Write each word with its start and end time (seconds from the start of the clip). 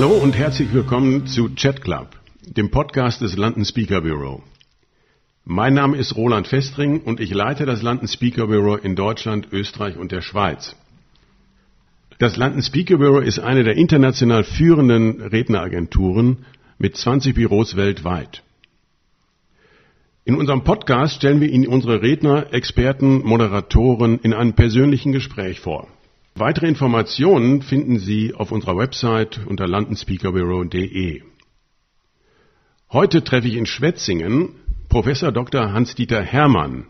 Hallo 0.00 0.10
und 0.10 0.38
herzlich 0.38 0.72
willkommen 0.72 1.26
zu 1.26 1.48
Chat 1.56 1.80
Club, 1.80 2.10
dem 2.42 2.70
Podcast 2.70 3.20
des 3.20 3.36
London 3.36 3.64
Speaker 3.64 4.02
Bureau. 4.02 4.44
Mein 5.44 5.74
Name 5.74 5.96
ist 5.96 6.14
Roland 6.14 6.46
Festring 6.46 7.00
und 7.00 7.18
ich 7.18 7.34
leite 7.34 7.66
das 7.66 7.82
London 7.82 8.06
Speaker 8.06 8.46
Bureau 8.46 8.76
in 8.76 8.94
Deutschland, 8.94 9.48
Österreich 9.50 9.96
und 9.96 10.12
der 10.12 10.20
Schweiz. 10.20 10.76
Das 12.20 12.36
London 12.36 12.62
Speaker 12.62 12.98
Bureau 12.98 13.18
ist 13.18 13.40
eine 13.40 13.64
der 13.64 13.74
international 13.74 14.44
führenden 14.44 15.20
Redneragenturen 15.20 16.44
mit 16.78 16.96
20 16.96 17.34
Büros 17.34 17.74
weltweit. 17.74 18.44
In 20.24 20.36
unserem 20.36 20.62
Podcast 20.62 21.16
stellen 21.16 21.40
wir 21.40 21.50
Ihnen 21.50 21.66
unsere 21.66 22.02
Redner, 22.02 22.52
Experten, 22.52 23.26
Moderatoren 23.26 24.20
in 24.20 24.32
einem 24.32 24.52
persönlichen 24.52 25.10
Gespräch 25.10 25.58
vor. 25.58 25.88
Weitere 26.38 26.68
Informationen 26.68 27.62
finden 27.62 27.98
Sie 27.98 28.32
auf 28.32 28.52
unserer 28.52 28.76
Website 28.76 29.40
unter 29.46 29.66
londonspeakerbureau.de. 29.66 31.22
Heute 32.92 33.24
treffe 33.24 33.48
ich 33.48 33.56
in 33.56 33.66
Schwetzingen 33.66 34.50
Professor 34.88 35.32
Dr. 35.32 35.72
Hans-Dieter 35.72 36.22
Hermann. 36.22 36.86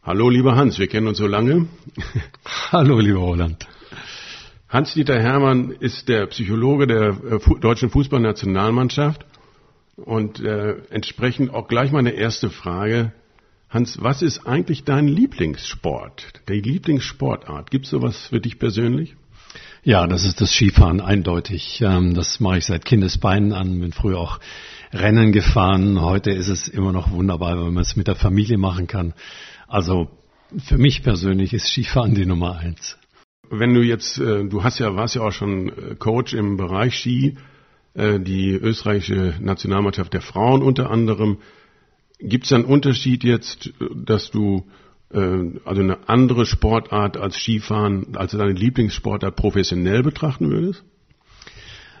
Hallo, 0.00 0.30
lieber 0.30 0.54
Hans, 0.54 0.78
wir 0.78 0.86
kennen 0.86 1.08
uns 1.08 1.18
so 1.18 1.26
lange. 1.26 1.66
Hallo, 2.70 3.00
lieber 3.00 3.18
Roland. 3.18 3.66
Hans-Dieter 4.68 5.20
Hermann 5.20 5.72
ist 5.72 6.08
der 6.08 6.26
Psychologe 6.26 6.86
der 6.86 7.08
äh, 7.08 7.60
deutschen 7.60 7.90
Fußballnationalmannschaft 7.90 9.26
und 9.96 10.38
äh, 10.38 10.76
entsprechend 10.90 11.52
auch 11.52 11.66
gleich 11.66 11.90
meine 11.90 12.12
erste 12.12 12.50
Frage. 12.50 13.12
Hans, 13.76 13.98
was 14.00 14.22
ist 14.22 14.46
eigentlich 14.46 14.84
dein 14.84 15.06
Lieblingssport, 15.06 16.32
die 16.48 16.62
Lieblingssportart? 16.62 17.70
Gibt 17.70 17.84
es 17.84 17.90
sowas 17.90 18.28
für 18.28 18.40
dich 18.40 18.58
persönlich? 18.58 19.16
Ja, 19.82 20.06
das 20.06 20.24
ist 20.24 20.40
das 20.40 20.50
Skifahren 20.50 21.02
eindeutig. 21.02 21.82
Ähm, 21.82 22.14
das 22.14 22.40
mache 22.40 22.56
ich 22.56 22.64
seit 22.64 22.86
Kindesbeinen 22.86 23.52
an, 23.52 23.78
bin 23.78 23.92
früher 23.92 24.16
auch 24.16 24.40
Rennen 24.94 25.30
gefahren. 25.30 26.00
Heute 26.00 26.30
ist 26.30 26.48
es 26.48 26.68
immer 26.68 26.90
noch 26.90 27.10
wunderbar, 27.10 27.62
wenn 27.66 27.74
man 27.74 27.82
es 27.82 27.96
mit 27.96 28.08
der 28.08 28.14
Familie 28.14 28.56
machen 28.56 28.86
kann. 28.86 29.12
Also 29.68 30.08
für 30.64 30.78
mich 30.78 31.02
persönlich 31.02 31.52
ist 31.52 31.68
Skifahren 31.68 32.14
die 32.14 32.24
Nummer 32.24 32.56
eins. 32.56 32.96
Wenn 33.50 33.74
du 33.74 33.82
jetzt, 33.82 34.16
äh, 34.16 34.48
du 34.48 34.64
hast 34.64 34.78
ja, 34.78 34.96
warst 34.96 35.16
ja 35.16 35.20
auch 35.20 35.32
schon 35.32 35.68
äh, 35.68 35.94
Coach 35.96 36.32
im 36.32 36.56
Bereich 36.56 36.94
Ski, 36.94 37.36
äh, 37.92 38.20
die 38.20 38.52
österreichische 38.52 39.34
Nationalmannschaft 39.38 40.14
der 40.14 40.22
Frauen 40.22 40.62
unter 40.62 40.90
anderem. 40.90 41.36
Gibt 42.18 42.46
es 42.46 42.52
einen 42.52 42.64
Unterschied 42.64 43.24
jetzt, 43.24 43.72
dass 43.94 44.30
du 44.30 44.64
also 45.08 45.82
eine 45.82 46.08
andere 46.08 46.46
Sportart 46.46 47.16
als 47.16 47.36
Skifahren, 47.36 48.16
als 48.16 48.32
deine 48.32 48.52
Lieblingssportart 48.52 49.36
professionell 49.36 50.02
betrachten 50.02 50.50
würdest? 50.50 50.84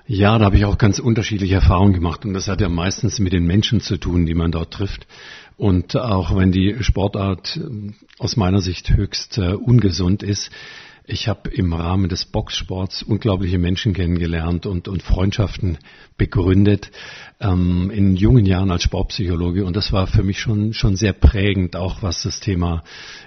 Ja, 0.08 0.38
da 0.38 0.44
habe 0.46 0.56
ich 0.56 0.64
auch 0.64 0.78
ganz 0.78 0.98
unterschiedliche 0.98 1.54
Erfahrungen 1.54 1.92
gemacht 1.92 2.24
und 2.24 2.34
das 2.34 2.46
hat 2.46 2.60
ja 2.60 2.68
meistens 2.68 3.18
mit 3.18 3.32
den 3.32 3.44
Menschen 3.44 3.80
zu 3.80 3.96
tun, 3.96 4.26
die 4.26 4.34
man 4.34 4.52
dort 4.52 4.72
trifft. 4.72 5.06
Und 5.56 5.96
auch 5.96 6.36
wenn 6.36 6.52
die 6.52 6.76
Sportart 6.80 7.60
aus 8.18 8.36
meiner 8.36 8.60
Sicht 8.60 8.90
höchst 8.90 9.38
äh, 9.38 9.52
ungesund 9.54 10.22
ist, 10.22 10.50
ich 11.08 11.28
habe 11.28 11.50
im 11.50 11.72
Rahmen 11.72 12.08
des 12.08 12.24
Boxsports 12.24 13.02
unglaubliche 13.02 13.58
Menschen 13.58 13.92
kennengelernt 13.92 14.66
und, 14.66 14.88
und 14.88 15.02
Freundschaften 15.02 15.78
begründet 16.16 16.90
ähm, 17.40 17.90
in 17.90 18.16
jungen 18.16 18.44
Jahren 18.44 18.70
als 18.70 18.82
Sportpsychologe. 18.82 19.64
Und 19.64 19.76
das 19.76 19.92
war 19.92 20.06
für 20.06 20.24
mich 20.24 20.40
schon 20.40 20.72
schon 20.72 20.96
sehr 20.96 21.12
prägend, 21.12 21.76
auch 21.76 22.02
was 22.02 22.22
das 22.22 22.40
Thema 22.40 22.82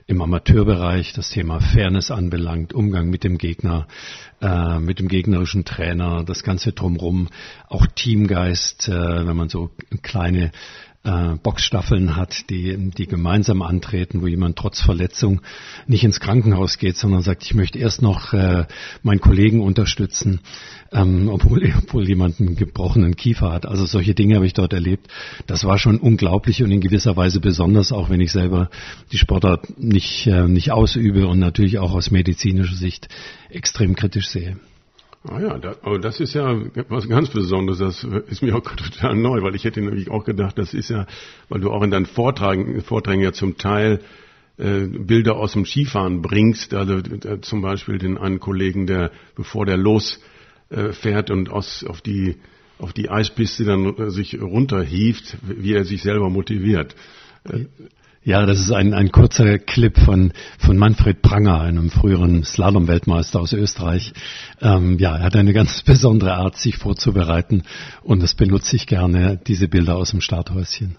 im 0.08 0.22
Amateurbereich, 0.22 1.14
das 1.14 1.30
Thema 1.30 1.62
Fairness 1.62 2.12
anbelangt, 2.12 2.74
Umgang 2.74 3.10
mit 3.10 3.24
dem 3.24 3.38
Gegner, 3.38 3.88
äh, 4.42 4.80
mit 4.80 5.00
dem 5.00 5.08
gegnerischen 5.08 5.64
Trainer, 5.64 6.24
das 6.26 6.44
ganze 6.44 6.74
drumherum, 6.74 7.30
auch 7.70 7.86
Teamgeist, 7.88 8.90
äh, 8.90 9.28
wenn 9.28 9.38
man 9.38 9.50
so 9.50 9.72
kleine 10.02 10.52
äh, 11.04 11.36
Boxstaffeln 11.42 12.16
hat, 12.16 12.50
die, 12.50 12.92
die 12.92 13.08
gemeinsam 13.08 13.62
antreten, 13.62 14.22
wo 14.22 14.28
jemand 14.28 14.58
trotz 14.58 14.82
Verletzung 14.82 15.42
nicht 15.88 16.04
ins 16.04 16.20
Krankenhaus 16.20 16.78
geht, 16.78 16.98
sondern 16.98 17.22
sagt, 17.22 17.44
ich 17.44 17.54
möchte 17.54 17.80
erst 17.80 18.02
noch 18.02 18.34
äh, 18.34 18.66
meinen 19.02 19.22
Kollegen 19.22 19.62
unterstützen, 19.62 20.42
ähm, 20.92 21.30
obwohl, 21.30 21.74
obwohl 21.84 22.08
jemand 22.08 22.40
einen 22.40 22.56
gebrochenen 22.56 23.16
Kiefer 23.16 23.52
hat. 23.52 23.66
Also 23.66 23.86
solche 23.86 24.14
Dinge 24.14 24.36
habe 24.36 24.46
ich 24.46 24.54
dort 24.54 24.74
erlebt. 24.74 25.08
Das 25.48 25.64
war 25.64 25.78
schon 25.78 26.00
unglaublich 26.00 26.64
und 26.64 26.72
in 26.72 26.82
gewisser 26.82 27.16
Weise 27.16 27.40
besonders, 27.40 27.92
auch 27.92 28.10
wenn 28.10 28.22
ich 28.22 28.32
selber 28.32 28.70
die 29.12 29.18
Sportart 29.18 29.80
nicht, 29.80 30.28
äh, 30.28 30.48
nicht 30.48 30.72
ausübe 30.72 31.28
und 31.28 31.40
natürlich 31.40 31.80
auch 31.80 31.94
aus 31.94 32.12
medizinischer 32.12 32.76
Sicht 32.76 33.08
extrem 33.50 33.96
kritisch 33.96 34.28
sehe. 34.28 34.58
Ah 35.24 35.42
ja, 35.42 35.58
da, 35.58 35.76
aber 35.82 36.00
das 36.00 36.22
ist 36.22 36.34
ja 36.34 36.58
was 36.88 37.10
ganz 37.10 37.30
Besonderes. 37.30 37.80
Das 37.80 38.04
ist 38.28 38.42
mir 38.42 38.56
auch 38.56 38.62
total 38.76 39.16
neu, 39.16 39.42
weil 39.42 39.56
ich 39.56 39.66
hätte 39.66 39.82
nämlich 39.82 40.10
auch 40.10 40.24
gedacht, 40.24 40.58
das 40.58 40.74
ist 40.74 40.90
ja, 40.90 41.08
weil 41.50 41.60
du 41.60 41.72
auch 41.72 41.84
in 41.84 41.92
deinen 41.92 42.06
Vorträgen, 42.06 42.82
Vorträgen 42.82 43.22
ja 43.22 43.34
zum 43.34 43.58
Teil 43.58 44.00
äh, 44.58 44.86
Bilder 44.86 45.36
aus 45.36 45.54
dem 45.54 45.66
Skifahren 45.66 46.22
bringst. 46.22 46.74
Also 46.74 46.98
äh, 46.98 47.42
zum 47.42 47.62
Beispiel 47.62 47.98
den 47.98 48.18
einen 48.18 48.40
Kollegen, 48.40 48.88
der 48.88 49.12
bevor 49.36 49.66
der 49.66 49.78
losfährt 49.78 51.30
äh, 51.30 51.34
und 51.34 51.50
aus 51.50 51.84
auf 51.84 52.02
die 52.02 52.38
auf 52.78 52.94
die 52.94 53.10
Eispiste 53.10 53.66
dann 53.66 53.98
äh, 53.98 54.10
sich 54.10 54.42
runterhieft, 54.42 55.38
wie 55.44 55.74
er 55.74 55.84
sich 55.84 56.02
selber 56.02 56.30
motiviert. 56.30 56.96
Ja, 58.24 58.46
das 58.46 58.60
ist 58.60 58.72
ein, 58.72 58.94
ein 58.94 59.12
kurzer 59.12 59.60
Clip 59.60 59.98
von, 59.98 60.34
von 60.58 60.78
Manfred 60.78 61.22
Pranger, 61.22 61.62
einem 61.62 61.90
früheren 61.90 62.44
Slalom-Weltmeister 62.44 63.40
aus 63.40 63.54
Österreich. 63.54 64.12
Ähm, 64.62 65.00
ja, 65.00 65.16
er 65.16 65.24
hat 65.24 65.38
eine 65.38 65.54
ganz 65.54 65.82
besondere 65.86 66.34
Art, 66.34 66.58
sich 66.58 66.78
vorzubereiten 66.78 67.64
und 68.04 68.22
das 68.22 68.36
benutze 68.36 68.76
ich 68.76 68.88
gerne, 68.88 69.40
diese 69.48 69.70
Bilder 69.70 69.96
aus 69.96 70.12
dem 70.12 70.20
Starthäuschen. 70.20 70.98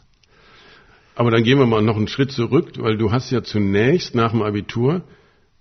Aber 1.15 1.31
dann 1.31 1.45
gehen 1.45 1.59
wir 1.59 1.67
mal 1.67 1.83
noch 1.83 1.99
einen 1.99 2.09
Schritt 2.09 2.33
zurück, 2.33 2.73
weil 2.79 2.97
du 2.97 3.13
hast 3.13 3.31
ja 3.31 3.43
zunächst 3.43 4.15
nach 4.15 4.31
dem 4.31 4.41
Abitur 4.41 5.03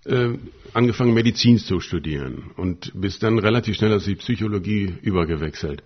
äh, 0.06 0.30
angefangen, 0.72 1.12
Medizin 1.12 1.58
zu 1.58 1.80
studieren 1.80 2.52
und 2.56 2.90
bist 2.94 3.22
dann 3.22 3.38
relativ 3.38 3.76
schnell 3.76 3.92
aus 3.92 4.06
die 4.06 4.14
Psychologie 4.14 4.94
übergewechselt. 5.02 5.82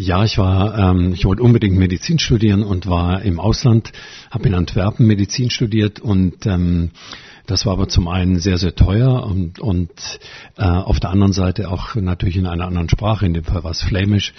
Ja, 0.00 0.22
ich 0.22 0.38
war, 0.38 0.78
ähm, 0.78 1.12
ich 1.12 1.24
wollte 1.24 1.42
unbedingt 1.42 1.76
Medizin 1.76 2.20
studieren 2.20 2.62
und 2.62 2.86
war 2.86 3.20
im 3.22 3.40
Ausland, 3.40 3.90
habe 4.30 4.46
in 4.46 4.54
Antwerpen 4.54 5.08
Medizin 5.08 5.50
studiert 5.50 5.98
und 5.98 6.46
ähm, 6.46 6.92
das 7.48 7.64
war 7.64 7.72
aber 7.72 7.88
zum 7.88 8.08
einen 8.08 8.38
sehr, 8.38 8.58
sehr 8.58 8.74
teuer 8.74 9.24
und, 9.24 9.58
und 9.58 9.90
äh, 10.58 10.64
auf 10.64 11.00
der 11.00 11.08
anderen 11.08 11.32
Seite 11.32 11.70
auch 11.70 11.94
natürlich 11.94 12.36
in 12.36 12.46
einer 12.46 12.66
anderen 12.66 12.90
Sprache, 12.90 13.24
in 13.24 13.32
dem 13.32 13.44
Fall 13.44 13.64
war 13.64 13.70
es 13.70 13.80
Flämisch, 13.80 14.34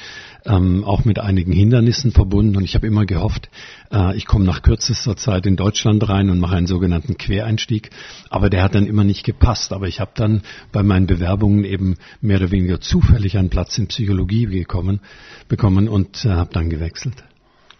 ähm, 0.45 0.83
auch 0.83 1.05
mit 1.05 1.17
einigen 1.17 1.51
Hindernissen 1.51 2.11
verbunden. 2.11 2.55
Und 2.55 2.65
ich 2.65 2.75
habe 2.75 2.85
immer 2.85 3.07
gehofft, 3.07 3.49
äh, 3.91 4.15
ich 4.15 4.27
komme 4.27 4.45
nach 4.45 4.61
kürzester 4.61 5.17
Zeit 5.17 5.47
in 5.47 5.55
Deutschland 5.55 6.07
rein 6.07 6.29
und 6.29 6.39
mache 6.39 6.55
einen 6.55 6.67
sogenannten 6.67 7.17
Quereinstieg. 7.17 7.89
Aber 8.29 8.51
der 8.51 8.61
hat 8.61 8.75
dann 8.75 8.85
immer 8.85 9.03
nicht 9.03 9.23
gepasst. 9.23 9.73
Aber 9.73 9.87
ich 9.87 9.99
habe 9.99 10.11
dann 10.13 10.43
bei 10.71 10.83
meinen 10.83 11.07
Bewerbungen 11.07 11.63
eben 11.63 11.97
mehr 12.21 12.37
oder 12.37 12.51
weniger 12.51 12.79
zufällig 12.79 13.39
einen 13.39 13.49
Platz 13.49 13.75
in 13.79 13.87
Psychologie 13.87 14.45
gekommen, 14.45 14.99
bekommen 15.47 15.89
und 15.89 16.25
äh, 16.25 16.29
habe 16.29 16.53
dann 16.53 16.69
gewechselt. 16.69 17.23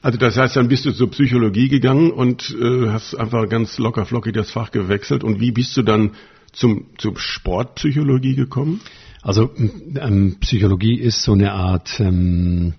Also 0.02 0.18
das 0.18 0.38
heißt, 0.38 0.56
dann 0.56 0.70
bist 0.70 0.86
du 0.86 0.92
zur 0.92 1.12
Psychologie 1.12 1.68
gegangen 1.68 2.12
und 2.12 2.56
äh, 2.60 2.90
hast 2.90 3.16
einfach 3.16 3.50
ganz 3.50 3.78
locker 3.78 4.06
flockig 4.06 4.34
das 4.34 4.52
Fach 4.52 4.72
gewechselt. 4.72 5.24
Und 5.24 5.40
wie 5.42 5.52
bist 5.52 5.76
du 5.76 5.82
dann 5.82 6.12
zum, 6.54 6.88
zum 6.98 7.18
Sportpsychologie 7.18 8.36
gekommen? 8.36 8.82
Also 9.22 9.52
ähm, 9.58 10.38
Psychologie 10.40 10.98
ist 10.98 11.24
so 11.24 11.34
eine 11.34 11.52
Art, 11.52 12.00
ähm, 12.00 12.76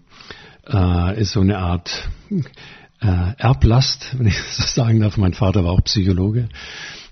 äh, 0.66 1.20
ist 1.20 1.32
so 1.32 1.40
eine 1.40 1.58
Art 1.58 2.08
äh, 3.00 3.34
Erblast, 3.38 4.18
wenn 4.18 4.26
ich 4.26 4.38
so 4.50 4.62
sagen 4.64 5.00
darf. 5.00 5.16
Mein 5.16 5.34
Vater 5.34 5.64
war 5.64 5.72
auch 5.72 5.84
Psychologe. 5.84 6.48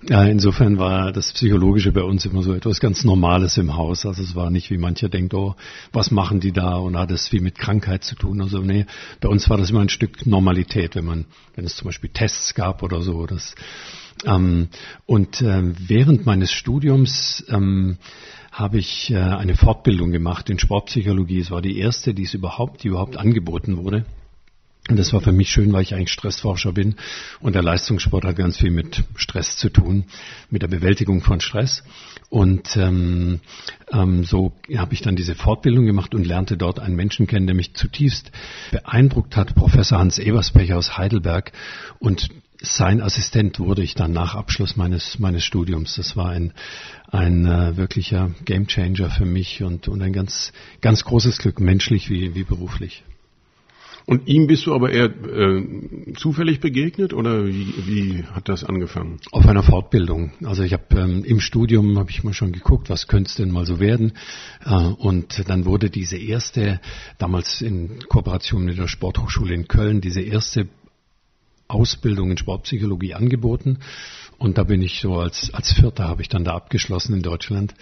Äh, 0.09 0.31
insofern 0.31 0.79
war 0.79 1.11
das 1.13 1.33
Psychologische 1.33 1.91
bei 1.91 2.03
uns 2.03 2.25
immer 2.25 2.43
so 2.43 2.55
etwas 2.55 2.79
ganz 2.79 3.03
Normales 3.05 3.57
im 3.57 3.77
Haus. 3.77 4.07
Also 4.07 4.23
es 4.23 4.37
war 4.37 4.51
nicht, 4.51 4.71
wie 4.71 4.79
mancher 4.79 5.09
denkt, 5.09 5.35
oh, 5.35 5.57
was 5.93 6.11
machen 6.11 6.39
die 6.39 6.53
da 6.53 6.77
und 6.77 6.97
hat 6.97 7.11
es 7.11 7.33
wie 7.33 7.41
mit 7.41 7.59
Krankheit 7.59 8.05
zu 8.05 8.15
tun. 8.15 8.41
Also 8.41 8.61
nee, 8.61 8.87
bei 9.21 9.29
uns 9.29 9.51
war 9.51 9.57
das 9.57 9.71
immer 9.71 9.81
ein 9.81 9.89
Stück 9.89 10.25
Normalität, 10.25 10.95
wenn 10.95 11.05
man, 11.05 11.25
wenn 11.57 11.65
es 11.65 11.75
zum 11.75 11.87
Beispiel 11.87 12.11
Tests 12.11 12.55
gab 12.55 12.83
oder 12.85 13.01
so. 13.01 13.27
Das, 13.27 13.57
ähm, 14.25 14.69
und 15.07 15.43
äh, 15.43 15.63
während 15.89 16.27
meines 16.27 16.53
Studiums 16.53 17.45
ähm, 17.49 17.99
habe 18.53 18.79
ich 18.79 19.11
äh, 19.11 19.17
eine 19.17 19.57
Fortbildung 19.57 20.13
gemacht 20.13 20.49
in 20.49 20.61
Sportpsychologie. 20.61 21.41
Es 21.41 21.51
war 21.51 21.63
die 21.63 21.79
erste, 21.79 22.15
die 22.15 22.25
es 22.25 22.35
überhaupt, 22.35 22.85
die 22.85 22.89
überhaupt 22.89 23.17
angeboten 23.17 23.79
wurde. 23.79 24.05
Und 24.89 24.97
das 24.99 25.13
war 25.13 25.21
für 25.21 25.33
mich 25.33 25.51
schön, 25.51 25.73
weil 25.73 25.83
ich 25.83 25.95
eigentlich 25.95 26.13
Stressforscher 26.13 26.73
bin. 26.73 26.97
Und 27.41 27.55
der 27.55 27.63
Leistungssport 27.63 28.25
hat 28.25 28.37
ganz 28.37 28.57
viel 28.57 28.71
mit 28.71 29.05
Stress 29.17 29.59
zu 29.59 29.69
tun, 29.69 30.05
mit 30.51 30.63
der 30.63 30.69
Bewältigung 30.69 31.21
von 31.21 31.41
Stress. 31.41 31.85
Und 32.31 32.77
ähm, 32.77 33.41
ähm, 33.93 34.25
so 34.25 34.53
habe 34.77 34.95
ich 34.95 35.03
dann 35.03 35.15
diese 35.15 35.35
Fortbildung 35.35 35.85
gemacht 35.85 36.15
und 36.15 36.27
lernte 36.27 36.57
dort 36.57 36.81
einen 36.81 36.97
Menschen 36.97 37.27
kennen, 37.27 37.47
der 37.47 37.55
mich 37.55 37.75
zutiefst 37.75 38.33
beeindruckt 38.71 39.37
hat, 39.37 39.55
Professor 39.55 39.99
Hans 39.99 40.19
Eberspecher 40.19 40.79
aus 40.79 40.97
Heidelberg. 40.97 41.53
Und 41.99 42.29
sein 42.61 43.03
Assistent 43.03 43.61
wurde 43.61 43.83
ich 43.83 43.95
dann 43.95 44.13
nach 44.13 44.35
Abschluss 44.35 44.77
meines, 44.77 45.19
meines 45.19 45.45
Studiums. 45.45 45.97
Das 45.97 46.17
war 46.17 46.31
ein, 46.31 46.53
ein 47.11 47.47
äh, 47.47 47.77
wirklicher 47.77 48.31
Gamechanger 48.45 49.11
für 49.11 49.27
mich 49.27 49.63
und, 49.63 49.87
und 49.87 50.03
ein 50.03 50.13
ganz, 50.13 50.53
ganz 50.81 51.05
großes 51.05 51.39
Glück, 51.39 51.61
menschlich 51.61 52.11
wie, 52.11 52.35
wie 52.35 52.45
beruflich. 52.45 53.05
Und 54.09 54.27
ihm 54.27 54.47
bist 54.47 54.65
du 54.65 54.75
aber 54.75 54.91
eher 54.91 55.11
äh, 55.11 56.15
zufällig 56.17 56.61
begegnet 56.61 57.13
oder 57.13 57.47
wie, 57.47 57.75
wie 57.87 58.25
hat 58.25 58.49
das 58.49 58.65
angefangen? 58.65 59.21
Auf 59.33 59.47
einer 59.47 59.63
Fortbildung. 59.63 60.33
Also 60.45 60.63
ich 60.63 60.73
habe 60.73 60.99
ähm, 60.99 61.25
im 61.25 61.41
Studium 61.41 61.99
habe 61.99 62.11
ich 62.11 62.25
mal 62.25 62.33
schon 62.33 62.53
geguckt, 62.53 62.89
was 62.89 63.07
könnte 63.07 63.37
denn 63.37 63.51
mal 63.51 63.67
so 63.67 63.81
werden. 63.81 64.15
Äh, 64.65 64.73
und 64.73 65.47
dann 65.51 65.67
wurde 65.67 65.91
diese 65.91 66.17
erste, 66.17 66.81
damals 67.19 67.61
in 67.61 67.99
Kooperation 68.09 68.65
mit 68.65 68.79
der 68.79 68.89
Sporthochschule 68.89 69.53
in 69.53 69.69
Köln, 69.69 70.01
diese 70.01 70.23
erste 70.23 70.69
Ausbildung 71.67 72.31
in 72.31 72.39
Sportpsychologie 72.39 73.13
angeboten. 73.13 73.81
Und 74.39 74.57
da 74.57 74.63
bin 74.63 74.81
ich 74.81 75.01
so 75.03 75.19
als, 75.19 75.53
als 75.53 75.75
Vierter 75.75 76.09
habe 76.09 76.23
ich 76.23 76.31
dann 76.31 76.45
da 76.45 76.55
abgeschlossen 76.55 77.13
in 77.13 77.23
Deutschland. 77.23 77.75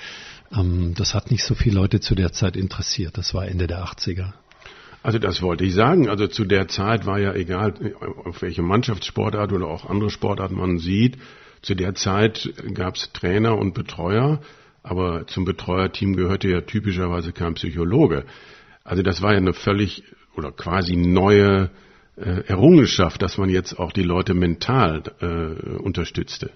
Ähm, 0.53 0.95
das 0.97 1.15
hat 1.15 1.31
nicht 1.31 1.45
so 1.45 1.55
viele 1.55 1.77
Leute 1.77 2.01
zu 2.01 2.17
der 2.17 2.33
Zeit 2.33 2.57
interessiert. 2.57 3.17
Das 3.17 3.33
war 3.33 3.47
Ende 3.47 3.69
der 3.69 3.85
80er. 3.85 4.33
Also 5.07 5.21
das 5.21 5.41
wollte 5.41 5.65
ich 5.65 5.73
sagen. 5.73 6.09
Also 6.09 6.27
zu 6.27 6.45
der 6.45 6.67
Zeit 6.67 7.07
war 7.07 7.21
ja 7.21 7.33
egal, 7.33 7.75
auf 8.25 8.43
welche 8.43 8.63
Mannschaftssportart 8.63 9.53
oder 9.53 9.69
auch 9.69 9.89
andere 9.89 10.11
Sportarten 10.11 10.57
man 10.57 10.79
sieht, 10.79 11.17
zu 11.63 11.77
der 11.77 11.95
Zeit 11.95 12.53
gab 12.75 12.97
es 12.97 13.13
Trainer 13.13 13.57
und 13.57 13.73
Betreuer, 13.73 14.41
aber 14.83 15.29
zum 15.29 15.45
Betreuerteam 15.45 16.17
gehörte 16.17 16.49
ja 16.49 16.63
typischerweise 16.63 17.31
kein 17.33 17.55
Psychologe. 17.55 18.25
Also 18.83 19.05
das 19.05 19.23
war 19.23 19.31
ja 19.31 19.39
eine 19.39 19.53
völlig 19.53 20.03
oder 20.37 20.51
quasi 20.51 20.97
neue 20.97 21.71
äh, 22.17 22.41
Errungenschaft, 22.49 23.23
dass 23.23 23.39
man 23.39 23.49
jetzt 23.49 23.79
auch 23.79 23.93
die 23.93 24.03
Leute 24.03 24.35
mental 24.35 25.05
äh, 25.21 25.77
unterstützte. 25.77 26.51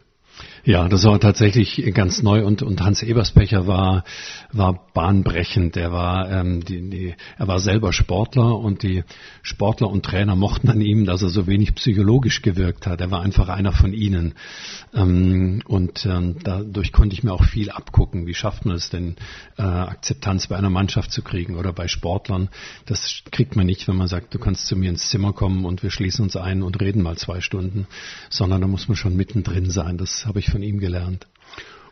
Ja, 0.62 0.88
das 0.88 1.04
war 1.04 1.18
tatsächlich 1.18 1.82
ganz 1.94 2.22
neu 2.22 2.44
und, 2.44 2.62
und 2.62 2.82
Hans 2.82 3.02
Eberspecher 3.02 3.66
war, 3.66 4.04
war 4.52 4.92
bahnbrechend. 4.92 5.74
Er 5.78 5.90
war, 5.90 6.30
ähm, 6.30 6.62
die, 6.62 6.90
die, 6.90 7.14
er 7.38 7.48
war 7.48 7.60
selber 7.60 7.94
Sportler 7.94 8.58
und 8.58 8.82
die 8.82 9.04
Sportler 9.42 9.88
und 9.88 10.04
Trainer 10.04 10.36
mochten 10.36 10.68
an 10.68 10.82
ihm, 10.82 11.06
dass 11.06 11.22
er 11.22 11.30
so 11.30 11.46
wenig 11.46 11.74
psychologisch 11.76 12.42
gewirkt 12.42 12.86
hat. 12.86 13.00
Er 13.00 13.10
war 13.10 13.22
einfach 13.22 13.48
einer 13.48 13.72
von 13.72 13.94
ihnen. 13.94 14.34
Ähm, 14.94 15.62
und 15.66 16.04
ähm, 16.04 16.36
dadurch 16.44 16.92
konnte 16.92 17.14
ich 17.14 17.22
mir 17.22 17.32
auch 17.32 17.44
viel 17.44 17.70
abgucken. 17.70 18.26
Wie 18.26 18.34
schafft 18.34 18.66
man 18.66 18.76
es 18.76 18.90
denn, 18.90 19.16
äh, 19.56 19.62
Akzeptanz 19.62 20.48
bei 20.48 20.56
einer 20.56 20.70
Mannschaft 20.70 21.10
zu 21.10 21.22
kriegen 21.22 21.56
oder 21.56 21.72
bei 21.72 21.88
Sportlern? 21.88 22.50
Das 22.84 23.22
kriegt 23.30 23.56
man 23.56 23.64
nicht, 23.64 23.88
wenn 23.88 23.96
man 23.96 24.08
sagt, 24.08 24.34
du 24.34 24.38
kannst 24.38 24.66
zu 24.66 24.76
mir 24.76 24.90
ins 24.90 25.08
Zimmer 25.08 25.32
kommen 25.32 25.64
und 25.64 25.82
wir 25.82 25.90
schließen 25.90 26.22
uns 26.22 26.36
ein 26.36 26.62
und 26.62 26.78
reden 26.82 27.02
mal 27.02 27.16
zwei 27.16 27.40
Stunden, 27.40 27.86
sondern 28.28 28.60
da 28.60 28.66
muss 28.66 28.88
man 28.88 28.96
schon 28.96 29.16
mittendrin 29.16 29.70
sein. 29.70 29.96
Das 29.96 30.26
habe 30.26 30.38
ich 30.38 30.49
von 30.50 30.62
ihm 30.62 30.80
gelernt. 30.80 31.26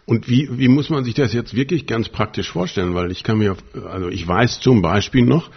Und 0.07 0.29
wie, 0.29 0.49
wie 0.59 0.69
muss 0.69 0.89
man 0.89 1.05
sich 1.05 1.15
das 1.15 1.33
jetzt 1.35 1.55
wirklich 1.55 1.87
ganz 1.87 2.09
praktisch 2.09 2.51
vorstellen? 2.51 2.95
Weil 2.95 3.11
ich 3.11 3.23
kann 3.23 3.39
mir, 3.39 3.57
also 3.91 4.09
ich 4.09 4.27
weiß 4.27 4.61
zum 4.61 4.81
Beispiel 4.81 5.25
noch, 5.25 5.51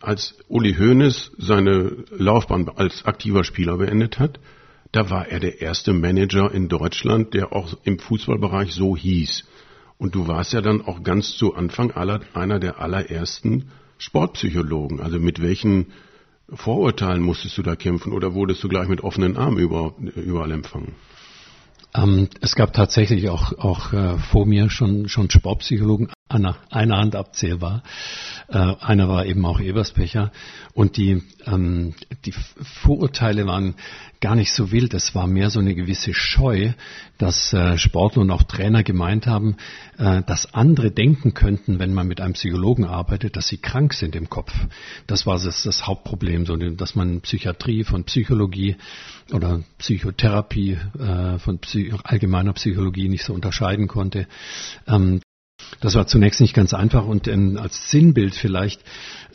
als 0.00 0.36
Uli 0.48 0.74
Hoeneß 0.74 1.32
seine 1.38 2.04
Laufbahn 2.10 2.68
als 2.68 3.04
aktiver 3.04 3.44
Spieler 3.44 3.78
beendet 3.78 4.18
hat, 4.18 4.38
da 4.92 5.10
war 5.10 5.28
er 5.28 5.40
der 5.40 5.60
erste 5.60 5.92
Manager 5.92 6.52
in 6.52 6.68
Deutschland, 6.68 7.34
der 7.34 7.52
auch 7.52 7.76
im 7.84 7.98
Fußballbereich 7.98 8.72
so 8.72 8.96
hieß. 8.96 9.44
Und 9.98 10.14
du 10.14 10.28
warst 10.28 10.52
ja 10.52 10.60
dann 10.60 10.82
auch 10.82 11.02
ganz 11.02 11.36
zu 11.36 11.54
Anfang 11.54 11.92
aller, 11.92 12.20
einer 12.34 12.58
der 12.58 12.80
allerersten 12.80 13.70
Sportpsychologen. 13.98 15.00
Also 15.00 15.18
mit 15.18 15.40
welchen 15.40 15.92
Vorurteilen 16.52 17.22
musstest 17.22 17.56
du 17.56 17.62
da 17.62 17.76
kämpfen 17.76 18.12
oder 18.12 18.34
wurdest 18.34 18.62
du 18.62 18.68
gleich 18.68 18.88
mit 18.88 19.02
offenen 19.02 19.36
Armen 19.36 19.58
über, 19.58 19.94
überall 20.14 20.50
empfangen? 20.50 20.94
Ähm, 21.94 22.28
es 22.40 22.54
gab 22.54 22.72
tatsächlich 22.72 23.28
auch, 23.28 23.52
auch 23.58 23.92
äh, 23.92 24.18
vor 24.18 24.46
mir 24.46 24.70
schon, 24.70 25.08
schon 25.08 25.30
Sportpsychologen, 25.30 26.08
an 26.28 26.54
einer 26.70 26.96
Hand 26.96 27.14
abzählbar. 27.14 27.82
Äh, 28.48 28.58
einer 28.58 29.08
war 29.08 29.26
eben 29.26 29.44
auch 29.44 29.60
Eberspecher. 29.60 30.32
Und 30.74 30.96
die, 30.96 31.22
ähm, 31.46 31.94
die 32.24 32.32
Vorurteile 32.82 33.46
waren 33.46 33.74
gar 34.20 34.34
nicht 34.34 34.52
so 34.52 34.72
wild. 34.72 34.94
Es 34.94 35.14
war 35.14 35.26
mehr 35.26 35.50
so 35.50 35.60
eine 35.60 35.74
gewisse 35.74 36.14
Scheu, 36.14 36.72
dass 37.18 37.52
äh, 37.52 37.76
Sportler 37.76 38.22
und 38.22 38.30
auch 38.30 38.44
Trainer 38.44 38.82
gemeint 38.82 39.26
haben, 39.26 39.56
äh, 39.98 40.22
dass 40.22 40.54
andere 40.54 40.90
denken 40.90 41.34
könnten, 41.34 41.78
wenn 41.78 41.92
man 41.92 42.06
mit 42.06 42.20
einem 42.20 42.34
Psychologen 42.34 42.84
arbeitet, 42.84 43.36
dass 43.36 43.48
sie 43.48 43.58
krank 43.58 43.92
sind 43.92 44.16
im 44.16 44.30
Kopf. 44.30 44.54
Das 45.06 45.26
war 45.26 45.38
das, 45.38 45.64
das 45.64 45.86
Hauptproblem, 45.86 46.46
so, 46.46 46.56
dass 46.56 46.94
man 46.94 47.20
Psychiatrie 47.20 47.84
von 47.84 48.04
Psychologie 48.04 48.76
oder 49.32 49.62
Psychotherapie 49.78 50.78
äh, 50.98 51.38
von 51.38 51.58
Psy 51.58 51.92
allgemeiner 52.04 52.54
Psychologie 52.54 53.08
nicht 53.08 53.24
so 53.24 53.34
unterscheiden 53.34 53.88
konnte. 53.88 54.26
Ähm, 54.86 55.20
das 55.80 55.94
war 55.94 56.06
zunächst 56.06 56.40
nicht 56.40 56.54
ganz 56.54 56.74
einfach 56.74 57.06
und 57.06 57.26
ähm, 57.28 57.58
als 57.58 57.90
Sinnbild 57.90 58.34
vielleicht 58.34 58.82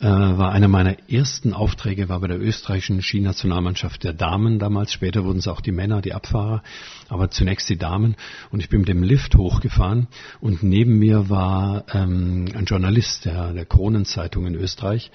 äh, 0.00 0.06
war 0.06 0.52
einer 0.52 0.68
meiner 0.68 0.96
ersten 1.10 1.52
Aufträge 1.52 2.08
war 2.08 2.20
bei 2.20 2.28
der 2.28 2.40
österreichischen 2.40 3.02
Skinationalmannschaft 3.02 4.04
der 4.04 4.12
Damen 4.12 4.58
damals. 4.58 4.92
Später 4.92 5.24
wurden 5.24 5.38
es 5.38 5.48
auch 5.48 5.60
die 5.60 5.72
Männer, 5.72 6.00
die 6.00 6.14
Abfahrer, 6.14 6.62
aber 7.08 7.30
zunächst 7.30 7.68
die 7.68 7.76
Damen. 7.76 8.16
Und 8.50 8.60
ich 8.60 8.68
bin 8.68 8.80
mit 8.80 8.88
dem 8.88 9.02
Lift 9.02 9.34
hochgefahren 9.36 10.06
und 10.40 10.62
neben 10.62 10.98
mir 10.98 11.28
war 11.28 11.84
ähm, 11.92 12.46
ein 12.54 12.64
Journalist 12.64 13.24
der, 13.24 13.52
der 13.52 13.66
Kronenzeitung 13.66 14.46
in 14.46 14.54
Österreich, 14.54 15.10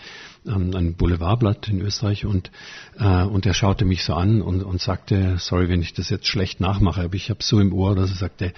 ähm, 0.46 0.76
ein 0.76 0.96
Boulevardblatt 0.96 1.70
in 1.70 1.82
Österreich 1.82 2.26
und 2.26 2.52
äh, 3.00 3.24
und 3.24 3.46
er 3.46 3.54
schaute 3.54 3.86
mich 3.86 4.04
so 4.04 4.14
an 4.14 4.42
und, 4.42 4.64
und 4.64 4.82
sagte, 4.82 5.38
sorry, 5.40 5.70
wenn 5.70 5.82
ich 5.82 5.94
das 5.94 6.10
jetzt 6.10 6.28
schlecht 6.28 6.60
nachmache, 6.60 7.02
aber 7.02 7.16
ich 7.16 7.30
habe 7.30 7.42
so 7.42 7.60
im 7.60 7.74
Ohr, 7.74 7.96
dass 7.96 8.12
er 8.12 8.18
sagte, 8.18 8.54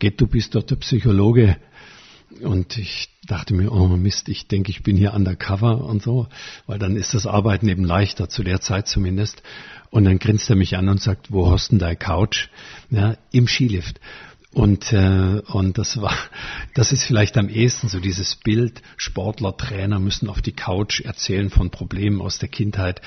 geht, 0.00 0.20
du 0.20 0.26
bist 0.26 0.54
dort 0.54 0.70
der 0.70 0.76
Psychologe 0.76 1.56
und 2.42 2.78
ich 2.78 3.08
dachte 3.26 3.54
mir, 3.54 3.72
oh 3.72 3.88
Mist, 3.88 4.28
ich 4.28 4.46
denke, 4.46 4.70
ich 4.70 4.82
bin 4.82 4.96
hier 4.96 5.14
undercover 5.14 5.84
und 5.84 6.02
so, 6.02 6.28
weil 6.66 6.78
dann 6.78 6.96
ist 6.96 7.14
das 7.14 7.26
Arbeiten 7.26 7.68
eben 7.68 7.84
leichter, 7.84 8.28
zu 8.28 8.42
der 8.42 8.60
Zeit 8.60 8.88
zumindest. 8.88 9.42
Und 9.90 10.04
dann 10.04 10.18
grinst 10.18 10.48
er 10.48 10.56
mich 10.56 10.76
an 10.76 10.88
und 10.88 11.00
sagt, 11.00 11.32
wo 11.32 11.50
hast 11.50 11.72
denn 11.72 11.80
deine 11.80 11.96
Couch? 11.96 12.48
Ja, 12.90 13.16
im 13.32 13.48
Skilift. 13.48 14.00
Und, 14.52 14.92
äh, 14.92 15.42
und 15.46 15.78
das 15.78 16.00
war, 16.00 16.16
das 16.74 16.90
ist 16.90 17.04
vielleicht 17.04 17.36
am 17.38 17.48
ehesten 17.48 17.88
so 17.88 18.00
dieses 18.00 18.34
Bild, 18.34 18.82
Sportler, 18.96 19.56
Trainer 19.56 20.00
müssen 20.00 20.28
auf 20.28 20.42
die 20.42 20.52
Couch 20.52 21.00
erzählen 21.00 21.50
von 21.50 21.70
Problemen 21.70 22.20
aus 22.20 22.38
der 22.38 22.48
Kindheit. 22.48 23.00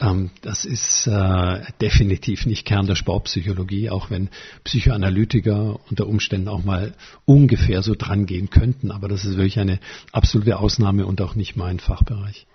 Ähm, 0.00 0.30
das 0.42 0.64
ist 0.64 1.06
äh, 1.06 1.62
definitiv 1.80 2.46
nicht 2.46 2.66
Kern 2.66 2.86
der 2.86 2.96
Sportpsychologie, 2.96 3.90
auch 3.90 4.10
wenn 4.10 4.30
Psychoanalytiker 4.64 5.78
unter 5.90 6.06
Umständen 6.06 6.48
auch 6.48 6.64
mal 6.64 6.94
ungefähr 7.26 7.82
so 7.82 7.94
dran 7.94 8.26
gehen 8.26 8.50
könnten. 8.50 8.90
Aber 8.90 9.08
das 9.08 9.24
ist 9.24 9.36
wirklich 9.36 9.58
eine 9.58 9.78
absolute 10.12 10.58
Ausnahme 10.58 11.06
und 11.06 11.20
auch 11.20 11.34
nicht 11.34 11.56
mein 11.56 11.78
Fachbereich. 11.78 12.46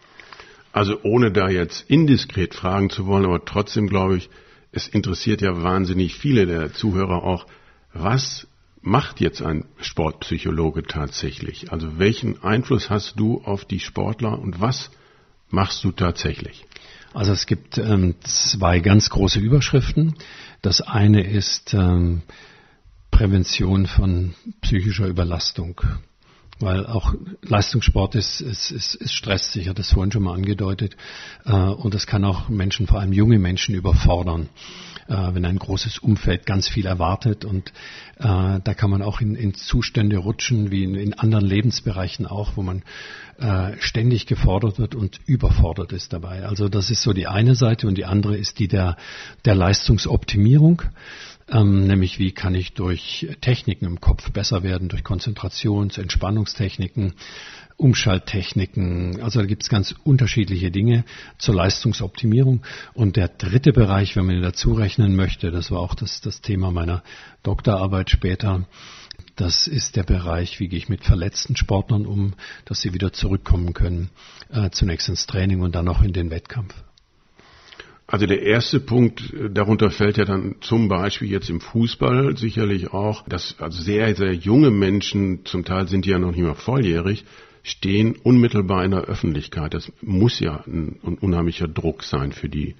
Also 0.71 0.99
ohne 1.03 1.31
da 1.31 1.49
jetzt 1.49 1.89
indiskret 1.89 2.53
fragen 2.53 2.89
zu 2.89 3.05
wollen, 3.05 3.25
aber 3.25 3.45
trotzdem 3.45 3.87
glaube 3.87 4.17
ich, 4.17 4.29
es 4.71 4.89
interessiert 4.89 5.41
ja 5.41 5.63
wahnsinnig 5.63 6.15
viele 6.15 6.45
der 6.45 6.73
Zuhörer 6.73 7.23
auch, 7.23 7.45
was 7.93 8.47
macht 8.81 9.21
jetzt 9.21 9.41
ein 9.41 9.65
Sportpsychologe 9.79 10.83
tatsächlich? 10.83 11.71
Also 11.71 11.97
welchen 11.97 12.43
Einfluss 12.43 12.89
hast 12.89 13.17
du 13.17 13.41
auf 13.45 13.63
die 13.63 13.79
Sportler 13.79 14.37
und 14.37 14.59
was 14.59 14.91
machst 15.49 15.83
du 15.85 15.91
tatsächlich? 15.91 16.65
Also 17.15 17.31
es 17.31 17.45
gibt 17.45 17.77
ähm, 17.77 18.15
zwei 18.23 18.79
ganz 18.81 19.09
große 19.09 19.39
Überschriften. 19.39 20.15
Das 20.61 20.81
eine 20.81 21.25
ist 21.25 21.73
ähm, 21.73 22.23
Prävention 23.09 23.85
von 23.85 24.35
psychischer 24.59 25.07
Überlastung. 25.07 25.79
Weil 26.59 26.85
auch 26.85 27.13
Leistungssport 27.41 28.15
ist, 28.15 28.41
ist, 28.41 28.69
ist, 28.69 28.95
ist 28.95 29.13
stresssicher, 29.13 29.73
das 29.73 29.93
vorhin 29.93 30.11
schon 30.11 30.23
mal 30.23 30.35
angedeutet. 30.35 30.97
Äh, 31.45 31.53
und 31.53 31.93
das 31.93 32.05
kann 32.05 32.25
auch 32.25 32.49
Menschen, 32.49 32.85
vor 32.85 32.99
allem 32.99 33.13
junge 33.13 33.39
Menschen, 33.39 33.75
überfordern 33.75 34.49
wenn 35.07 35.45
ein 35.45 35.59
großes 35.59 35.99
Umfeld 35.99 36.45
ganz 36.45 36.67
viel 36.67 36.85
erwartet. 36.85 37.45
Und 37.45 37.69
äh, 38.17 38.59
da 38.63 38.73
kann 38.75 38.89
man 38.89 39.01
auch 39.01 39.21
in, 39.21 39.35
in 39.35 39.53
Zustände 39.53 40.17
rutschen, 40.17 40.71
wie 40.71 40.83
in, 40.83 40.95
in, 40.95 41.13
anderen 41.13 41.45
Lebensbereichen 41.45 42.25
auch, 42.25 42.57
wo 42.57 42.63
man 42.63 42.81
äh, 43.39 43.73
ständig 43.79 44.25
gefordert 44.25 44.79
wird 44.79 44.95
und 44.95 45.19
überfordert 45.25 45.91
ist 45.91 46.13
dabei. 46.13 46.45
Also 46.45 46.69
das 46.69 46.89
ist 46.89 47.03
so 47.03 47.13
die 47.13 47.27
eine 47.27 47.55
Seite 47.55 47.87
und 47.87 47.97
die 47.97 48.05
andere 48.05 48.35
ist 48.37 48.59
die 48.59 48.67
der, 48.67 48.97
der 49.45 49.55
Leistungsoptimierung. 49.55 50.81
Ähm, 51.47 51.85
nämlich 51.85 52.17
wie 52.17 52.31
kann 52.31 52.55
ich 52.55 52.73
durch 52.73 53.27
Techniken 53.41 53.85
im 53.85 54.01
Kopf 54.01 54.31
besser 54.31 54.63
werden, 54.63 54.89
durch 54.89 55.03
Konzentrations-, 55.03 55.99
Entspannungstechniken, 55.99 57.13
Umschalttechniken. 57.77 59.21
Also 59.21 59.41
da 59.41 59.45
gibt 59.45 59.63
es 59.63 59.69
ganz 59.69 59.93
unterschiedliche 60.03 60.71
Dinge 60.71 61.03
zur 61.37 61.55
Leistungsoptimierung. 61.55 62.63
Und 62.93 63.15
der 63.15 63.27
dritte 63.27 63.73
Bereich, 63.73 64.15
wenn 64.15 64.25
man 64.25 64.37
ihn 64.37 64.41
dazu 64.41 64.73
rechnen 64.73 65.15
möchte, 65.15 65.51
das 65.51 65.71
war 65.71 65.81
auch 65.81 65.93
das, 65.93 66.21
das 66.21 66.41
Thema 66.41 66.71
meiner 66.71 67.03
Doktorarbeit 67.43 68.09
später, 68.09 68.65
das 69.35 69.67
ist 69.67 69.97
der 69.97 70.03
Bereich, 70.03 70.59
wie 70.59 70.67
gehe 70.67 70.79
ich 70.79 70.89
mit 70.89 71.03
verletzten 71.03 71.55
Sportlern 71.55 72.05
um, 72.05 72.33
dass 72.63 72.81
sie 72.81 72.93
wieder 72.93 73.11
zurückkommen 73.11 73.73
können, 73.73 74.09
äh, 74.49 74.69
zunächst 74.69 75.09
ins 75.09 75.27
Training 75.27 75.61
und 75.61 75.75
dann 75.75 75.87
auch 75.89 76.01
in 76.01 76.13
den 76.13 76.31
Wettkampf. 76.31 76.73
Also 78.07 78.27
der 78.27 78.43
erste 78.43 78.79
Punkt, 78.79 79.33
äh, 79.33 79.49
darunter 79.49 79.89
fällt 79.89 80.17
ja 80.17 80.25
dann 80.25 80.55
zum 80.61 80.87
Beispiel 80.87 81.29
jetzt 81.29 81.49
im 81.49 81.59
Fußball 81.59 82.37
sicherlich 82.37 82.93
auch, 82.93 83.27
dass 83.27 83.55
also 83.59 83.81
sehr, 83.81 84.15
sehr 84.15 84.33
junge 84.33 84.69
Menschen, 84.71 85.45
zum 85.45 85.65
Teil 85.65 85.87
sind 85.87 86.05
die 86.05 86.11
ja 86.11 86.19
noch 86.19 86.31
nicht 86.31 86.43
mal 86.43 86.55
volljährig, 86.55 87.25
stehen 87.63 88.15
unmittelbar 88.21 88.85
in 88.85 88.91
der 88.91 89.01
Öffentlichkeit. 89.01 89.73
Das 89.73 89.91
muss 90.01 90.39
ja 90.39 90.63
ein, 90.67 90.99
ein 91.03 91.17
unheimlicher 91.17 91.67
Druck 91.67 92.03
sein 92.03 92.31
für 92.31 92.47
die. 92.47 92.75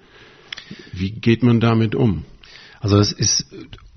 Wie 0.93 1.11
geht 1.11 1.41
man 1.41 1.59
damit 1.59 1.95
um? 1.95 2.23
Also 2.79 2.99
es 2.99 3.11
ist 3.11 3.47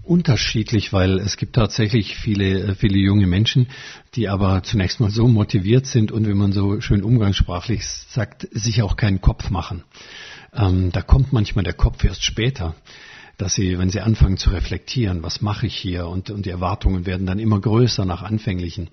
unterschiedlich, 0.02 0.94
weil 0.94 1.18
es 1.18 1.36
gibt 1.36 1.54
tatsächlich 1.54 2.16
viele, 2.16 2.74
viele 2.74 2.96
junge 2.96 3.26
Menschen, 3.26 3.66
die 4.14 4.28
aber 4.28 4.62
zunächst 4.62 5.00
mal 5.00 5.10
so 5.10 5.28
motiviert 5.28 5.84
sind 5.84 6.10
und, 6.10 6.26
wenn 6.26 6.38
man 6.38 6.52
so 6.52 6.80
schön 6.80 7.02
umgangssprachlich 7.02 7.86
sagt, 7.86 8.48
sich 8.50 8.80
auch 8.80 8.96
keinen 8.96 9.20
Kopf 9.20 9.50
machen. 9.50 9.84
Ähm, 10.54 10.92
da 10.92 11.02
kommt 11.02 11.32
manchmal 11.32 11.64
der 11.64 11.74
Kopf 11.74 12.04
erst 12.04 12.24
später 12.24 12.74
dass 13.38 13.54
sie, 13.54 13.78
wenn 13.78 13.88
sie 13.88 14.00
anfangen 14.00 14.36
zu 14.36 14.50
reflektieren, 14.50 15.22
was 15.22 15.40
mache 15.40 15.68
ich 15.68 15.76
hier 15.76 16.08
und, 16.08 16.28
und 16.30 16.44
die 16.44 16.50
Erwartungen 16.50 17.06
werden 17.06 17.24
dann 17.24 17.38
immer 17.38 17.60
größer 17.60 18.04
nach 18.04 18.22
anfänglichen 18.22 18.90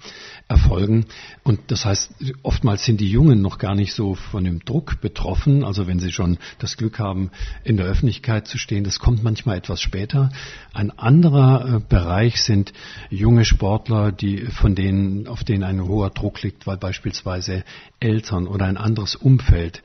Erfolgen. 0.47 1.07
Und 1.43 1.59
das 1.71 1.83
heißt, 1.83 2.13
oftmals 2.43 2.85
sind 2.85 3.01
die 3.01 3.09
Jungen 3.09 3.41
noch 3.41 3.57
gar 3.57 3.73
nicht 3.73 3.93
so 3.93 4.13
von 4.13 4.43
dem 4.43 4.63
Druck 4.63 5.01
betroffen. 5.01 5.63
Also 5.63 5.87
wenn 5.87 5.99
sie 5.99 6.11
schon 6.11 6.37
das 6.59 6.77
Glück 6.77 6.99
haben, 6.99 7.31
in 7.63 7.77
der 7.77 7.87
Öffentlichkeit 7.87 8.47
zu 8.47 8.59
stehen, 8.59 8.83
das 8.83 8.99
kommt 8.99 9.23
manchmal 9.23 9.57
etwas 9.57 9.81
später. 9.81 10.29
Ein 10.73 10.91
anderer 10.91 11.77
äh, 11.77 11.79
Bereich 11.79 12.39
sind 12.43 12.71
junge 13.09 13.45
Sportler, 13.45 14.11
die, 14.11 14.45
von 14.45 14.75
denen, 14.75 15.27
auf 15.27 15.43
denen 15.43 15.63
ein 15.63 15.83
hoher 15.83 16.11
Druck 16.11 16.43
liegt, 16.43 16.67
weil 16.67 16.77
beispielsweise 16.77 17.63
Eltern 17.99 18.45
oder 18.45 18.67
ein 18.67 18.77
anderes 18.77 19.15
Umfeld 19.15 19.81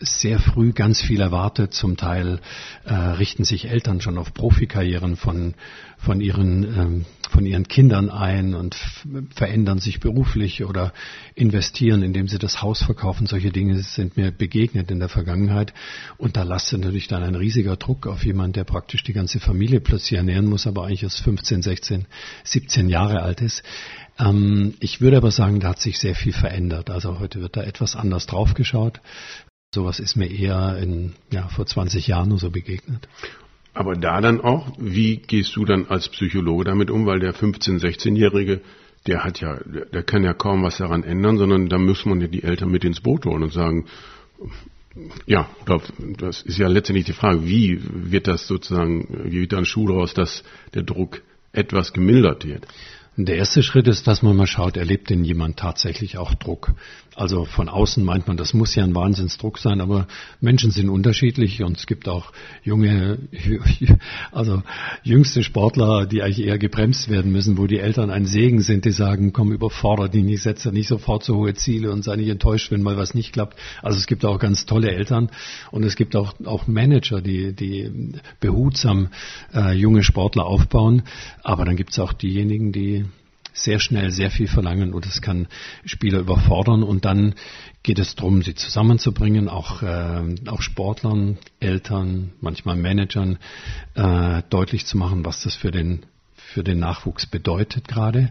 sehr 0.00 0.38
früh 0.38 0.72
ganz 0.72 1.00
viel 1.00 1.20
erwartet. 1.20 1.72
Zum 1.74 1.96
Teil 1.96 2.40
äh, 2.84 2.94
richten 2.94 3.44
sich 3.44 3.68
Eltern 3.68 4.00
schon 4.00 4.18
auf 4.18 4.34
Profikarrieren 4.34 5.16
von, 5.16 5.54
von, 5.98 6.20
ihren, 6.20 6.64
ähm, 6.64 7.04
von 7.30 7.46
ihren 7.46 7.68
Kindern 7.68 8.10
ein 8.10 8.54
und 8.54 8.76
verändern 9.34 9.78
sich 9.78 10.00
beruflich 10.00 10.64
oder 10.64 10.92
investieren, 11.34 12.02
indem 12.02 12.28
sie 12.28 12.38
das 12.38 12.62
Haus 12.62 12.82
verkaufen. 12.82 13.26
Solche 13.26 13.50
Dinge 13.50 13.78
sind 13.80 14.16
mir 14.16 14.30
begegnet 14.30 14.90
in 14.90 14.98
der 14.98 15.08
Vergangenheit. 15.08 15.72
Und 16.18 16.36
da 16.36 16.42
lastet 16.42 16.80
natürlich 16.80 17.08
dann 17.08 17.22
ein 17.22 17.34
riesiger 17.34 17.76
Druck 17.76 18.06
auf 18.06 18.24
jemanden, 18.24 18.54
der 18.54 18.64
praktisch 18.64 19.02
die 19.02 19.12
ganze 19.12 19.40
Familie 19.40 19.80
plötzlich 19.80 20.18
ernähren 20.18 20.46
muss, 20.46 20.66
aber 20.66 20.84
eigentlich 20.84 21.02
erst 21.02 21.20
15, 21.20 21.62
16, 21.62 22.06
17 22.44 22.88
Jahre 22.88 23.22
alt 23.22 23.40
ist. 23.40 23.62
Ähm, 24.18 24.74
ich 24.80 25.00
würde 25.00 25.16
aber 25.16 25.30
sagen, 25.30 25.60
da 25.60 25.68
hat 25.70 25.80
sich 25.80 25.98
sehr 25.98 26.14
viel 26.14 26.32
verändert. 26.32 26.90
Also 26.90 27.18
heute 27.18 27.40
wird 27.40 27.56
da 27.56 27.62
etwas 27.62 27.96
anders 27.96 28.26
draufgeschaut. 28.26 29.00
Sowas 29.74 30.00
ist 30.00 30.16
mir 30.16 30.30
eher 30.30 30.78
in, 30.78 31.14
ja, 31.30 31.48
vor 31.48 31.66
20 31.66 32.06
Jahren 32.06 32.28
nur 32.30 32.38
so 32.38 32.50
begegnet. 32.50 33.08
Aber 33.74 33.94
da 33.94 34.20
dann 34.22 34.40
auch, 34.40 34.72
wie 34.78 35.18
gehst 35.18 35.54
du 35.54 35.66
dann 35.66 35.86
als 35.88 36.08
Psychologe 36.08 36.64
damit 36.64 36.90
um? 36.90 37.04
Weil 37.04 37.20
der 37.20 37.34
15-, 37.34 37.80
16-Jährige, 37.80 38.62
der 39.06 39.22
hat 39.22 39.40
ja, 39.40 39.58
der 39.92 40.02
kann 40.02 40.24
ja 40.24 40.32
kaum 40.32 40.62
was 40.62 40.78
daran 40.78 41.04
ändern, 41.04 41.36
sondern 41.36 41.68
da 41.68 41.76
muss 41.76 42.06
man 42.06 42.20
ja 42.20 42.26
die 42.26 42.42
Eltern 42.42 42.70
mit 42.70 42.84
ins 42.84 43.00
Boot 43.00 43.26
holen 43.26 43.42
und 43.42 43.52
sagen, 43.52 43.84
ja, 45.26 45.48
das 46.16 46.40
ist 46.42 46.58
ja 46.58 46.68
letztendlich 46.68 47.04
die 47.04 47.12
Frage, 47.12 47.46
wie 47.46 47.80
wird 47.82 48.28
das 48.28 48.46
sozusagen, 48.46 49.06
wie 49.30 49.42
wird 49.42 49.52
dann 49.52 49.66
Schuh 49.66 49.88
daraus, 49.88 50.14
dass 50.14 50.42
der 50.72 50.82
Druck 50.82 51.20
etwas 51.52 51.92
gemildert 51.92 52.46
wird? 52.46 52.66
Der 53.18 53.36
erste 53.36 53.62
Schritt 53.62 53.88
ist, 53.88 54.06
dass 54.06 54.22
man 54.22 54.36
mal 54.36 54.46
schaut, 54.46 54.76
erlebt 54.76 55.08
denn 55.08 55.24
jemand 55.24 55.58
tatsächlich 55.58 56.18
auch 56.18 56.34
Druck? 56.34 56.72
Also 57.16 57.46
von 57.46 57.70
außen 57.70 58.04
meint 58.04 58.28
man, 58.28 58.36
das 58.36 58.52
muss 58.52 58.74
ja 58.74 58.84
ein 58.84 58.94
Wahnsinnsdruck 58.94 59.56
sein, 59.56 59.80
aber 59.80 60.06
Menschen 60.42 60.70
sind 60.70 60.90
unterschiedlich 60.90 61.62
und 61.62 61.78
es 61.78 61.86
gibt 61.86 62.08
auch 62.08 62.30
junge, 62.62 63.18
also 64.32 64.62
jüngste 65.02 65.42
Sportler, 65.42 66.04
die 66.04 66.22
eigentlich 66.22 66.46
eher 66.46 66.58
gebremst 66.58 67.08
werden 67.08 67.32
müssen, 67.32 67.56
wo 67.56 67.66
die 67.66 67.78
Eltern 67.78 68.10
ein 68.10 68.26
Segen 68.26 68.60
sind, 68.60 68.84
die 68.84 68.90
sagen, 68.90 69.32
komm, 69.32 69.50
überfordert 69.50 70.12
dich 70.12 70.24
nicht, 70.24 70.42
setze 70.42 70.70
nicht 70.72 70.88
sofort 70.88 71.24
so 71.24 71.36
hohe 71.36 71.54
Ziele 71.54 71.90
und 71.90 72.04
sei 72.04 72.16
nicht 72.16 72.28
enttäuscht, 72.28 72.70
wenn 72.70 72.82
mal 72.82 72.98
was 72.98 73.14
nicht 73.14 73.32
klappt. 73.32 73.58
Also 73.80 73.96
es 73.96 74.06
gibt 74.06 74.26
auch 74.26 74.38
ganz 74.38 74.66
tolle 74.66 74.90
Eltern 74.90 75.30
und 75.70 75.84
es 75.84 75.96
gibt 75.96 76.16
auch, 76.16 76.34
auch 76.44 76.66
Manager, 76.66 77.22
die, 77.22 77.54
die 77.54 78.12
behutsam 78.40 79.08
äh, 79.54 79.72
junge 79.72 80.02
Sportler 80.02 80.44
aufbauen, 80.44 81.02
aber 81.42 81.64
dann 81.64 81.76
gibt 81.76 81.92
es 81.92 81.98
auch 81.98 82.12
diejenigen, 82.12 82.72
die 82.72 83.06
sehr 83.56 83.80
schnell 83.80 84.10
sehr 84.10 84.30
viel 84.30 84.48
verlangen 84.48 84.92
und 84.92 85.06
es 85.06 85.22
kann 85.22 85.48
Spieler 85.84 86.20
überfordern 86.20 86.82
und 86.82 87.04
dann 87.04 87.34
geht 87.82 87.98
es 87.98 88.14
darum, 88.14 88.42
sie 88.42 88.54
zusammenzubringen, 88.54 89.48
auch, 89.48 89.82
äh, 89.82 90.22
auch 90.46 90.62
Sportlern, 90.62 91.38
Eltern, 91.60 92.32
manchmal 92.40 92.76
Managern 92.76 93.38
äh, 93.94 94.42
deutlich 94.50 94.86
zu 94.86 94.98
machen, 94.98 95.24
was 95.24 95.42
das 95.42 95.54
für 95.54 95.70
den 95.70 96.04
für 96.56 96.62
den 96.62 96.78
Nachwuchs 96.78 97.26
bedeutet 97.26 97.88
gerade. 97.88 98.30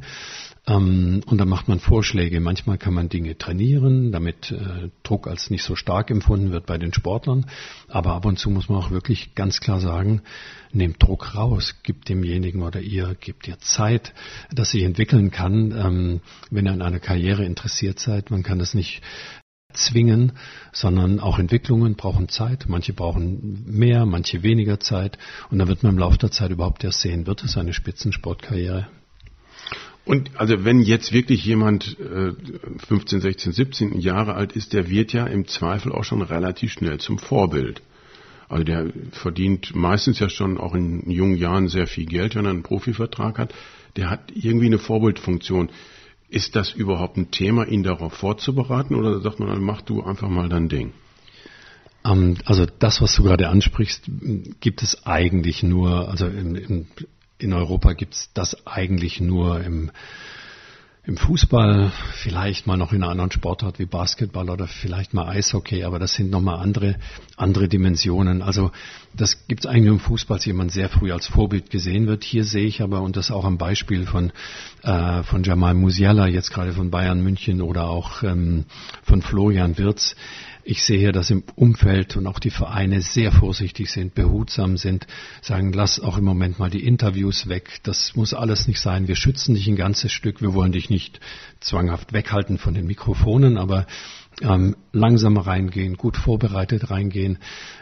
Ähm, 0.68 1.22
und 1.26 1.38
dann 1.38 1.48
macht 1.48 1.68
man 1.68 1.80
Vorschläge. 1.80 2.40
Manchmal 2.40 2.78
kann 2.78 2.94
man 2.94 3.10
Dinge 3.10 3.38
trainieren, 3.38 4.12
damit 4.12 4.52
äh, 4.52 4.90
Druck 5.04 5.28
als 5.28 5.50
nicht 5.50 5.64
so 5.64 5.76
stark 5.76 6.10
empfunden 6.10 6.52
wird 6.52 6.66
bei 6.66 6.78
den 6.78 6.94
Sportlern. 6.94 7.46
Aber 7.88 8.14
ab 8.14 8.26
und 8.26 8.40
zu 8.40 8.50
muss 8.50 8.70
man 8.70 8.80
auch 8.80 8.92
wirklich 8.92 9.36
ganz 9.36 9.60
klar 9.60 9.80
sagen, 9.80 10.22
nehmt 10.72 11.02
Druck 11.02 11.36
raus, 11.36 11.76
gibt 11.84 12.10
demjenigen 12.10 12.64
oder 12.64 12.82
ihr, 12.82 13.16
gebt 13.20 13.48
ihr 13.48 13.60
Zeit, 13.60 14.14
dass 14.52 14.72
sich 14.72 14.84
entwickeln 14.84 15.30
kann. 15.32 15.72
Ähm, 15.72 16.22
wenn 16.50 16.66
ihr 16.66 16.74
an 16.74 16.82
einer 16.82 17.00
Karriere 17.00 17.46
interessiert 17.46 18.00
seid, 18.00 18.32
man 18.32 18.44
kann 18.44 18.60
das 18.60 18.74
nicht 18.74 19.02
zwingen, 19.74 20.32
sondern 20.72 21.20
auch 21.20 21.38
Entwicklungen 21.38 21.96
brauchen 21.96 22.30
Zeit. 22.30 22.66
Manche 22.68 22.94
brauchen 22.94 23.66
mehr, 23.68 24.06
manche 24.06 24.42
weniger 24.42 24.80
Zeit. 24.80 25.20
Und 25.52 25.60
dann 25.60 25.68
wird 25.68 25.84
man 25.84 25.94
im 25.94 26.00
Laufe 26.00 26.18
der 26.18 26.32
Zeit 26.32 26.50
überhaupt 26.50 26.84
erst 26.84 27.02
sehen, 27.02 27.28
wird 27.28 27.44
es 27.44 27.58
eine 27.58 27.74
Spitzensportkarriere. 27.74 28.88
Und 30.06 30.40
also 30.40 30.64
wenn 30.64 30.82
jetzt 30.82 31.14
wirklich 31.14 31.44
jemand 31.44 31.98
äh, 32.00 32.34
15, 32.88 33.22
16, 33.22 33.52
17 33.52 34.00
Jahre 34.00 34.36
alt 34.36 34.54
ist, 34.54 34.74
der 34.74 34.90
wird 34.90 35.14
ja 35.14 35.26
im 35.26 35.48
Zweifel 35.48 35.92
auch 35.92 36.04
schon 36.04 36.22
relativ 36.22 36.74
schnell 36.74 37.00
zum 37.00 37.18
Vorbild. 37.18 37.82
Also 38.48 38.64
der 38.64 38.92
verdient 39.12 39.76
meistens 39.76 40.20
ja 40.20 40.30
schon 40.30 40.60
auch 40.60 40.76
in 40.76 41.10
jungen 41.10 41.36
Jahren 41.36 41.68
sehr 41.68 41.88
viel 41.88 42.06
Geld, 42.06 42.36
wenn 42.36 42.46
er 42.46 42.52
einen 42.52 42.62
Profivertrag 42.62 43.40
hat. 43.40 43.54
Der 43.96 44.12
hat 44.12 44.32
irgendwie 44.36 44.68
eine 44.68 44.78
Vorbildfunktion. 44.78 45.70
Ist 46.30 46.56
das 46.56 46.72
überhaupt 46.72 47.18
ein 47.18 47.32
Thema, 47.32 47.68
ihn 47.68 47.82
darauf 47.82 48.14
vorzubereiten 48.14 48.94
oder 48.94 49.20
sagt 49.22 49.40
man, 49.40 49.64
mach 49.64 49.82
du 49.82 50.04
einfach 50.04 50.30
mal 50.30 50.50
dein 50.50 50.70
Ding? 50.70 50.94
Ähm, 52.06 52.38
also 52.46 52.66
das, 52.66 53.02
was 53.02 53.16
du 53.16 53.24
gerade 53.24 53.50
ansprichst, 53.50 54.10
gibt 54.60 54.84
es 54.84 55.06
eigentlich 55.08 55.64
nur, 55.64 56.10
also 56.10 56.28
in, 56.28 56.56
in, 56.56 56.88
in 57.38 57.54
Europa 57.54 57.94
gibt 57.94 58.14
es 58.14 58.30
das 58.34 58.66
eigentlich 58.66 59.20
nur 59.20 59.62
im, 59.62 59.92
im 61.04 61.18
Fußball, 61.18 61.92
vielleicht 62.16 62.66
mal 62.66 62.78
noch 62.78 62.94
in 62.94 63.04
einer 63.04 63.12
anderen 63.12 63.32
Sportart 63.32 63.78
wie 63.78 63.86
Basketball 63.86 64.50
oder 64.50 64.68
vielleicht 64.68 65.14
mal 65.14 65.28
Eishockey, 65.28 65.84
aber 65.84 66.00
das 66.00 66.14
sind 66.14 66.32
nochmal 66.32 66.60
andere, 66.60 66.96
andere 67.36 67.68
Dimensionen. 67.68 68.42
Also 68.42 68.72
das 69.14 69.48
gibt 69.48 69.66
es 69.66 69.66
eigentlich 69.66 69.86
nur 69.86 69.94
im 69.96 70.00
Fußball, 70.00 70.38
dass 70.38 70.46
jemand 70.46 70.72
sehr 70.72 70.90
früh 70.90 71.12
als 71.12 71.28
Vorbild 71.28 71.70
gesehen 71.70 72.08
wird. 72.08 72.24
Hier 72.24 72.46
sehe 72.46 72.66
ich 72.66 72.82
aber, 72.82 73.02
und 73.02 73.18
das 73.18 73.32
auch 73.32 73.46
am 73.46 73.58
Beispiel 73.58 74.06
von, 74.06 74.32
äh, 74.84 75.24
von 75.24 75.44
Jamal 75.44 75.74
Musiala, 75.74 76.28
jetzt 76.28 76.52
gerade 76.52 76.74
von 76.74 76.90
Bayern 76.90 77.22
München 77.22 77.62
oder 77.62 77.90
auch 77.90 78.24
ähm, 78.24 78.66
von 79.04 79.22
Florian 79.22 79.78
Wirz, 79.78 80.16
ich 80.68 80.84
sehe, 80.84 81.12
dass 81.12 81.30
im 81.30 81.44
Umfeld 81.56 82.18
und 82.18 82.26
auch 82.26 82.40
die 82.40 82.50
Vereine 82.50 83.02
sehr 83.02 83.32
vorsichtig 83.32 83.92
sind, 83.92 84.16
behutsam 84.16 84.78
sind, 84.78 85.06
sagen, 85.42 85.72
lass 85.72 86.00
auch 86.00 86.18
im 86.18 86.26
Moment 86.26 86.58
mal 86.58 86.72
die 86.72 86.84
Interviews 86.84 87.48
weg. 87.48 87.80
Das 87.84 88.16
muss 88.16 88.34
alles 88.34 88.68
nicht 88.68 88.82
sein. 88.82 89.08
Wir 89.08 89.16
schützen 89.16 89.54
dich 89.54 89.68
ein 89.68 89.76
ganzes 89.76 90.12
Stück. 90.12 90.42
Wir 90.42 90.56
wollen 90.56 90.72
dich 90.72 90.90
nicht 90.90 91.20
zwanghaft 91.60 92.14
weghalten 92.14 92.58
von 92.58 92.74
den 92.74 92.88
Mikrofonen, 92.88 93.58
aber 93.58 93.86
ähm, 94.42 94.76
langsam 94.92 95.38
reingehen, 95.38 95.96
gut 95.96 96.18
vorbereitet 96.18 96.90
reingehen, 96.90 97.38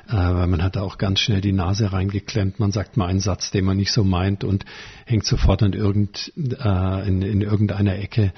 äh, 0.08 0.14
weil 0.14 0.48
man 0.48 0.62
hat 0.62 0.76
da 0.76 0.82
auch 0.82 0.98
ganz 0.98 1.20
schnell 1.20 1.42
die 1.42 1.52
Nase 1.52 1.92
reingeklemmt. 1.92 2.60
Man 2.60 2.72
sagt 2.72 2.96
mal 2.96 3.08
einen 3.08 3.20
Satz, 3.20 3.52
den 3.52 3.66
man 3.66 3.78
nicht 3.78 3.92
so 3.92 4.04
meint 4.04 4.44
und 4.44 4.66
hängt 5.06 5.26
sofort 5.26 5.64
in, 5.64 5.74
irgend, 5.74 6.32
äh, 6.38 7.08
in, 7.08 7.22
in 7.22 7.42
irgendeiner 7.42 7.98
Ecke. 7.98 8.34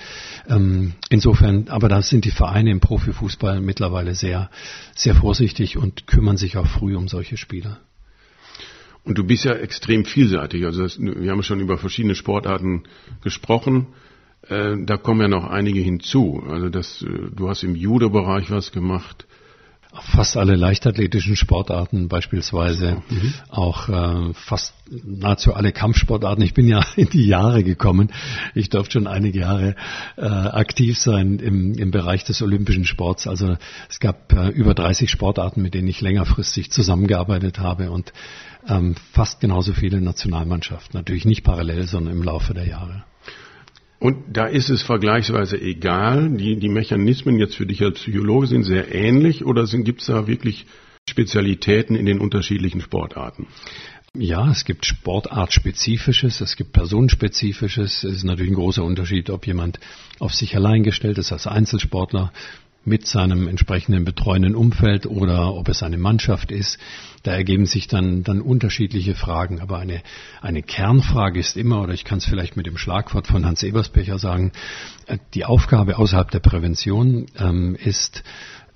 Ähm, 0.48 0.94
insofern, 1.10 1.68
aber 1.68 1.90
da 1.90 2.02
sind 2.02 2.26
die 2.26 2.32
Vereine 2.32 2.72
im 2.72 2.80
Profifußball 2.80 3.60
mittlerweile 3.60 4.16
sehr, 4.16 4.50
sehr 4.96 5.16
vorsichtig 5.16 5.78
und 5.78 6.08
kümmern 6.08 6.38
sich 6.38 6.58
auch 6.58 6.68
früh 6.68 6.96
um 6.96 7.08
solche 7.08 7.38
Spieler. 7.38 7.80
Und 9.04 9.20
du 9.20 9.24
bist 9.24 9.44
ja 9.44 9.54
extrem 9.54 10.04
vielseitig. 10.06 10.66
Also 10.66 10.84
das, 10.84 11.00
wir 11.00 11.32
haben 11.32 11.44
schon 11.44 11.60
über 11.60 11.78
verschiedene 11.78 12.16
Sportarten 12.16 12.84
gesprochen. 13.22 13.88
Äh, 14.50 14.76
da 14.86 14.98
kommen 14.98 15.22
ja 15.22 15.28
noch 15.28 15.50
einige 15.50 15.80
hinzu. 15.80 16.44
Also 16.48 16.70
das, 16.70 17.02
äh, 17.02 17.36
du 17.36 17.50
hast 17.50 17.64
im 17.64 17.76
Judo-Bereich 17.76 18.52
was 18.52 18.72
gemacht. 18.72 19.26
fast 20.02 20.36
alle 20.36 20.56
leichtathletischen 20.56 21.38
Sportarten, 21.38 22.10
beispielsweise 22.10 23.02
mhm. 23.10 23.34
auch 23.50 23.88
äh, 23.88 24.34
fast 24.34 24.74
nahezu 24.92 25.54
alle 25.54 25.72
Kampfsportarten. 25.72 26.44
Ich 26.44 26.54
bin 26.54 26.68
ja 26.68 26.86
in 26.96 27.10
die 27.10 27.26
Jahre 27.26 27.64
gekommen. 27.64 28.12
Ich 28.54 28.70
durfte 28.70 28.94
schon 28.94 29.08
einige 29.08 29.40
Jahre 29.40 29.76
äh, 30.18 30.26
aktiv 30.26 30.98
sein 30.98 31.40
im, 31.40 31.74
im 31.74 31.92
Bereich 31.92 32.24
des 32.26 32.42
olympischen 32.42 32.86
Sports. 32.86 33.26
Also 33.26 33.58
es 33.90 34.00
gab 34.00 34.34
äh, 34.34 34.50
über 34.50 34.74
30 34.74 35.10
Sportarten, 35.10 35.62
mit 35.62 35.74
denen 35.74 35.88
ich 35.88 36.02
längerfristig 36.02 36.72
zusammengearbeitet 36.72 37.60
habe 37.60 37.90
und 37.90 38.14
ähm, 38.68 38.96
fast 39.14 39.40
genauso 39.40 39.74
viele 39.74 40.02
Nationalmannschaften. 40.02 40.98
Natürlich 40.98 41.26
nicht 41.26 41.44
parallel, 41.44 41.88
sondern 41.88 42.16
im 42.16 42.24
Laufe 42.24 42.54
der 42.54 42.68
Jahre. 42.68 43.06
Und 44.06 44.38
da 44.38 44.46
ist 44.46 44.70
es 44.70 44.84
vergleichsweise 44.84 45.60
egal, 45.60 46.30
die, 46.38 46.58
die 46.58 46.70
Mechanismen 46.70 47.40
jetzt 47.40 47.56
für 47.56 47.66
dich 47.66 47.82
als 47.82 47.96
Psychologe 47.96 48.46
sind 48.46 48.62
sehr 48.62 48.94
ähnlich 48.94 49.44
oder 49.44 49.66
gibt 49.66 50.02
es 50.02 50.06
da 50.06 50.28
wirklich 50.28 50.68
Spezialitäten 51.10 51.96
in 51.96 52.06
den 52.06 52.20
unterschiedlichen 52.20 52.82
Sportarten? 52.82 53.48
Ja, 54.14 54.52
es 54.52 54.64
gibt 54.64 54.86
Sportartspezifisches, 54.86 56.40
es 56.40 56.56
gibt 56.56 56.72
Personenspezifisches. 56.72 58.04
Es 58.04 58.18
ist 58.18 58.24
natürlich 58.26 58.52
ein 58.52 58.58
großer 58.58 58.84
Unterschied, 58.84 59.32
ob 59.32 59.48
jemand 59.48 59.80
auf 60.20 60.36
sich 60.36 60.56
allein 60.56 60.84
gestellt 60.84 61.18
ist 61.18 61.32
als 61.32 61.48
Einzelsportler 61.48 62.32
mit 62.86 63.08
seinem 63.08 63.48
entsprechenden 63.48 64.06
betreuenden 64.06 64.56
Umfeld 64.56 65.06
oder 65.08 65.54
ob 65.54 65.68
es 65.70 65.84
eine 65.84 65.98
Mannschaft 65.98 66.52
ist. 66.52 66.78
Da 67.24 67.32
ergeben 67.32 67.66
sich 67.66 67.88
dann, 67.88 68.24
dann 68.24 68.42
unterschiedliche 68.42 69.16
Fragen. 69.16 69.60
Aber 69.60 69.80
eine, 69.80 70.02
eine 70.42 70.62
Kernfrage 70.62 71.40
ist 71.40 71.58
immer, 71.58 71.82
oder 71.82 71.94
ich 71.94 72.06
kann 72.06 72.20
es 72.20 72.26
vielleicht 72.26 72.56
mit 72.56 72.68
dem 72.68 72.78
Schlagwort 72.78 73.28
von 73.28 73.46
Hans 73.46 73.64
Eberspecher 73.64 74.20
sagen, 74.20 74.52
äh, 75.08 75.18
die 75.34 75.46
Aufgabe 75.46 75.98
außerhalb 75.98 76.30
der 76.30 76.40
Prävention 76.40 77.26
ähm, 77.38 77.76
ist, 77.76 78.24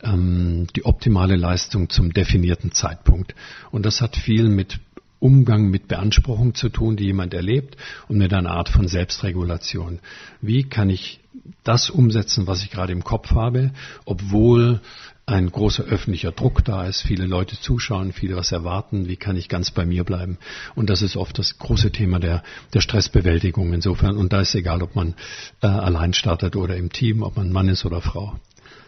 ähm, 0.02 0.68
die 0.76 0.86
optimale 0.86 1.36
Leistung 1.36 1.90
zum 1.90 2.12
definierten 2.12 2.72
Zeitpunkt. 2.72 3.36
Und 3.72 3.86
das 3.86 4.02
hat 4.02 4.16
viel 4.16 4.50
mit 4.50 4.80
Umgang 5.20 5.70
mit 5.70 5.88
Beanspruchung 5.88 6.56
zu 6.56 6.70
tun, 6.70 6.96
die 6.96 7.06
jemand 7.06 7.34
erlebt 7.34 7.76
und 8.08 8.18
mit 8.18 8.34
einer 8.34 8.52
Art 8.52 8.70
von 8.70 8.88
Selbstregulation. 8.88 10.00
Wie 10.42 10.64
kann 10.64 10.90
ich 10.90 11.20
das 11.64 11.90
umsetzen, 11.90 12.48
was 12.48 12.64
ich 12.64 12.72
gerade 12.72 12.94
im 12.94 13.04
Kopf 13.04 13.32
habe, 13.32 13.72
obwohl 14.06 14.82
ein 15.26 15.52
großer 15.52 15.84
öffentlicher 15.84 16.32
Druck 16.32 16.66
da 16.66 16.86
ist, 16.86 17.04
viele 17.04 17.26
Leute 17.26 17.60
zuschauen, 17.60 18.14
viele 18.14 18.36
was 18.36 18.52
erwarten, 18.52 19.08
wie 19.08 19.16
kann 19.16 19.38
ich 19.38 19.48
ganz 19.48 19.70
bei 19.70 19.86
mir 19.86 20.04
bleiben? 20.04 20.40
Und 20.76 20.90
das 20.90 21.04
ist 21.04 21.16
oft 21.16 21.38
das 21.38 21.60
große 21.60 21.92
Thema 21.92 22.20
der, 22.20 22.44
der 22.74 22.82
Stressbewältigung 22.82 23.72
insofern. 23.74 24.18
Und 24.18 24.34
da 24.34 24.42
ist 24.42 24.56
egal, 24.56 24.82
ob 24.82 24.96
man 24.96 25.14
äh, 25.62 25.68
allein 25.68 26.14
startet 26.14 26.56
oder 26.56 26.76
im 26.76 26.92
Team, 26.92 27.22
ob 27.22 27.38
man 27.38 27.52
Mann 27.52 27.70
ist 27.70 27.86
oder 27.86 28.02
Frau. 28.02 28.36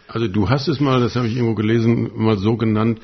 Also 0.07 0.27
du 0.27 0.49
hast 0.49 0.67
es 0.67 0.79
mal, 0.79 0.99
das 0.99 1.15
habe 1.15 1.27
ich 1.27 1.35
irgendwo 1.35 1.55
gelesen, 1.55 2.09
mal 2.15 2.37
so 2.37 2.57
genannt, 2.57 2.99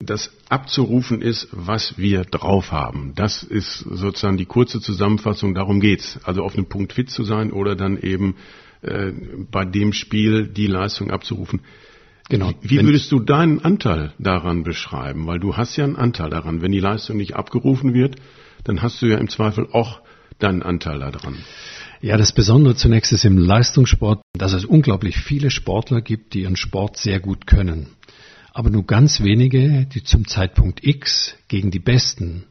das 0.00 0.30
abzurufen 0.48 1.20
ist, 1.20 1.48
was 1.50 1.98
wir 1.98 2.22
drauf 2.22 2.70
haben. 2.70 3.12
Das 3.16 3.42
ist 3.42 3.80
sozusagen 3.80 4.36
die 4.36 4.46
kurze 4.46 4.80
Zusammenfassung, 4.80 5.54
darum 5.54 5.80
geht's. 5.80 6.20
Also 6.22 6.44
auf 6.44 6.54
einem 6.54 6.68
Punkt 6.68 6.92
fit 6.92 7.10
zu 7.10 7.24
sein 7.24 7.52
oder 7.52 7.74
dann 7.74 7.98
eben 7.98 8.36
äh, 8.82 9.12
bei 9.50 9.64
dem 9.64 9.92
Spiel 9.92 10.48
die 10.48 10.66
Leistung 10.66 11.10
abzurufen. 11.10 11.60
Genau. 12.28 12.52
Wie 12.60 12.82
würdest 12.82 13.10
du 13.10 13.20
deinen 13.20 13.64
Anteil 13.64 14.12
daran 14.18 14.62
beschreiben? 14.62 15.26
Weil 15.26 15.40
du 15.40 15.56
hast 15.56 15.76
ja 15.76 15.84
einen 15.84 15.96
Anteil 15.96 16.28
daran. 16.28 16.60
Wenn 16.60 16.72
die 16.72 16.80
Leistung 16.80 17.16
nicht 17.16 17.36
abgerufen 17.36 17.94
wird, 17.94 18.16
dann 18.64 18.82
hast 18.82 19.00
du 19.00 19.06
ja 19.06 19.16
im 19.16 19.28
Zweifel 19.28 19.66
auch 19.72 20.00
deinen 20.38 20.62
Anteil 20.62 20.98
daran. 20.98 21.38
Ja, 22.00 22.16
das 22.16 22.32
Besondere 22.32 22.76
zunächst 22.76 23.12
ist 23.12 23.24
im 23.24 23.38
Leistungssport, 23.38 24.20
dass 24.34 24.52
es 24.52 24.64
unglaublich 24.64 25.16
viele 25.16 25.50
Sportler 25.50 26.00
gibt, 26.00 26.34
die 26.34 26.42
ihren 26.42 26.56
Sport 26.56 26.96
sehr 26.98 27.18
gut 27.18 27.46
können 27.46 27.88
aber 28.58 28.70
nur 28.70 28.84
ganz 28.84 29.20
wenige, 29.20 29.86
die 29.86 30.02
zum 30.02 30.26
Zeitpunkt 30.26 30.84
X 30.84 31.36
gegen 31.46 31.70
die 31.70 31.78
Besten 31.78 32.42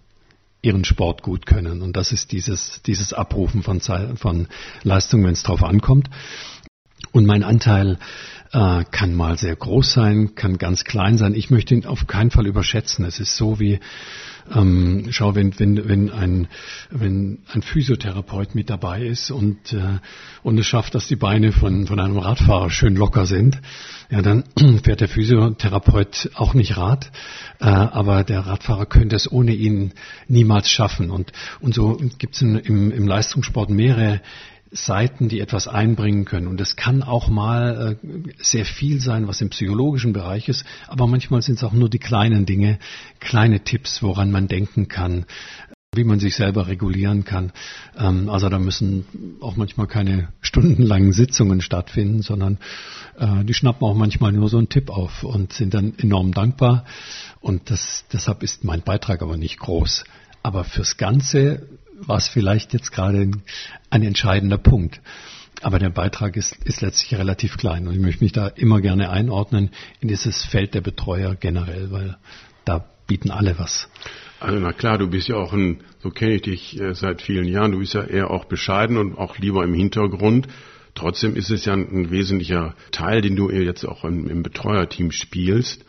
ihren 0.61 0.83
Sport 0.83 1.23
gut 1.23 1.45
können. 1.45 1.81
Und 1.81 1.95
das 1.95 2.11
ist 2.11 2.31
dieses, 2.31 2.81
dieses 2.83 3.13
Abrufen 3.13 3.63
von, 3.63 3.79
von 3.81 4.47
Leistung, 4.83 5.23
wenn 5.23 5.33
es 5.33 5.43
drauf 5.43 5.63
ankommt. 5.63 6.09
Und 7.17 7.25
mein 7.25 7.41
Anteil 7.41 7.97
äh, 8.53 8.83
kann 8.91 9.15
mal 9.15 9.39
sehr 9.39 9.55
groß 9.55 9.91
sein, 9.91 10.35
kann 10.35 10.59
ganz 10.59 10.83
klein 10.83 11.17
sein. 11.17 11.33
Ich 11.33 11.49
möchte 11.49 11.73
ihn 11.73 11.83
auf 11.87 12.05
keinen 12.05 12.29
Fall 12.29 12.45
überschätzen. 12.45 13.05
Es 13.05 13.19
ist 13.19 13.35
so 13.35 13.59
wie, 13.59 13.79
ähm, 14.53 15.07
schau, 15.09 15.33
wenn, 15.33 15.59
wenn, 15.59 15.89
wenn, 15.89 16.11
ein, 16.11 16.47
wenn 16.91 17.39
ein 17.51 17.63
Physiotherapeut 17.63 18.53
mit 18.53 18.69
dabei 18.69 19.01
ist 19.01 19.31
und, 19.31 19.73
äh, 19.73 19.97
und 20.43 20.59
es 20.59 20.67
schafft, 20.67 20.93
dass 20.93 21.07
die 21.07 21.15
Beine 21.15 21.53
von, 21.53 21.87
von 21.87 21.99
einem 21.99 22.19
Radfahrer 22.19 22.69
schön 22.69 22.95
locker 22.95 23.25
sind, 23.25 23.59
ja, 24.11 24.21
dann 24.21 24.43
fährt 24.83 25.01
der 25.01 25.09
Physiotherapeut 25.09 26.29
auch 26.35 26.53
nicht 26.53 26.77
Rad, 26.77 27.11
äh, 27.59 27.65
aber 27.65 28.23
der 28.23 28.41
Radfahrer 28.41 28.85
könnte 28.85 29.15
es 29.15 29.31
ohne 29.31 29.55
ihn 29.55 29.91
niemals 30.27 30.69
schaffen. 30.69 31.09
Und, 31.09 31.31
und 31.61 31.73
so 31.73 31.99
gibt 32.19 32.35
es 32.35 32.43
im, 32.43 32.91
im 32.91 33.07
Leistungssport 33.07 33.71
mehrere 33.71 34.21
Seiten, 34.85 35.29
die 35.29 35.39
etwas 35.39 35.67
einbringen 35.67 36.25
können. 36.25 36.47
Und 36.47 36.61
es 36.61 36.75
kann 36.75 37.03
auch 37.03 37.29
mal 37.29 37.97
äh, 38.03 38.33
sehr 38.39 38.65
viel 38.65 38.99
sein, 38.99 39.27
was 39.27 39.41
im 39.41 39.49
psychologischen 39.49 40.13
Bereich 40.13 40.49
ist, 40.49 40.65
aber 40.87 41.07
manchmal 41.07 41.41
sind 41.41 41.55
es 41.55 41.63
auch 41.63 41.73
nur 41.73 41.89
die 41.89 41.99
kleinen 41.99 42.45
Dinge, 42.45 42.79
kleine 43.19 43.61
Tipps, 43.61 44.03
woran 44.03 44.31
man 44.31 44.47
denken 44.47 44.87
kann, 44.87 45.25
wie 45.95 46.03
man 46.03 46.19
sich 46.19 46.35
selber 46.35 46.67
regulieren 46.67 47.25
kann. 47.25 47.51
Ähm, 47.97 48.29
also 48.29 48.49
da 48.49 48.59
müssen 48.59 49.05
auch 49.41 49.55
manchmal 49.55 49.87
keine 49.87 50.29
stundenlangen 50.41 51.11
Sitzungen 51.11 51.61
stattfinden, 51.61 52.21
sondern 52.21 52.59
äh, 53.17 53.43
die 53.43 53.53
schnappen 53.53 53.85
auch 53.85 53.95
manchmal 53.95 54.31
nur 54.31 54.49
so 54.49 54.57
einen 54.57 54.69
Tipp 54.69 54.89
auf 54.89 55.23
und 55.23 55.53
sind 55.53 55.73
dann 55.73 55.93
enorm 55.97 56.33
dankbar. 56.33 56.85
Und 57.41 57.69
das, 57.69 58.05
deshalb 58.13 58.43
ist 58.43 58.63
mein 58.63 58.81
Beitrag 58.81 59.21
aber 59.21 59.37
nicht 59.37 59.59
groß. 59.59 60.05
Aber 60.43 60.63
fürs 60.63 60.97
Ganze 60.97 61.67
war 62.05 62.17
es 62.17 62.27
vielleicht 62.27 62.73
jetzt 62.73 62.91
gerade 62.91 63.19
ein, 63.19 63.41
ein 63.89 64.03
entscheidender 64.03 64.57
Punkt. 64.57 65.01
Aber 65.61 65.79
der 65.79 65.89
Beitrag 65.89 66.37
ist, 66.37 66.55
ist 66.65 66.81
letztlich 66.81 67.19
relativ 67.19 67.57
klein 67.57 67.87
und 67.87 67.93
ich 67.93 67.99
möchte 67.99 68.23
mich 68.23 68.31
da 68.31 68.47
immer 68.47 68.79
gerne 68.79 69.09
einordnen 69.09 69.71
in 69.99 70.07
dieses 70.07 70.45
Feld 70.45 70.75
der 70.75 70.81
Betreuer 70.81 71.35
generell, 71.35 71.89
weil 71.91 72.17
da 72.63 72.85
bieten 73.07 73.31
alle 73.31 73.57
was. 73.57 73.89
Also 74.39 74.59
na 74.59 74.71
klar, 74.71 74.99
du 74.99 75.09
bist 75.09 75.29
ja 75.29 75.35
auch 75.35 75.53
ein, 75.53 75.81
so 75.99 76.11
kenne 76.11 76.35
ich 76.35 76.41
dich 76.43 76.79
äh, 76.79 76.93
seit 76.93 77.23
vielen 77.23 77.47
Jahren, 77.47 77.71
du 77.71 77.79
bist 77.79 77.95
ja 77.95 78.03
eher 78.03 78.29
auch 78.29 78.45
bescheiden 78.45 78.97
und 78.97 79.17
auch 79.17 79.39
lieber 79.39 79.63
im 79.63 79.73
Hintergrund. 79.73 80.47
Trotzdem 80.93 81.35
ist 81.35 81.49
es 81.49 81.65
ja 81.65 81.73
ein, 81.73 81.87
ein 81.89 82.11
wesentlicher 82.11 82.75
Teil, 82.91 83.21
den 83.21 83.35
du 83.35 83.49
jetzt 83.49 83.83
auch 83.85 84.03
im, 84.03 84.29
im 84.29 84.43
Betreuerteam 84.43 85.11
spielst. 85.11 85.85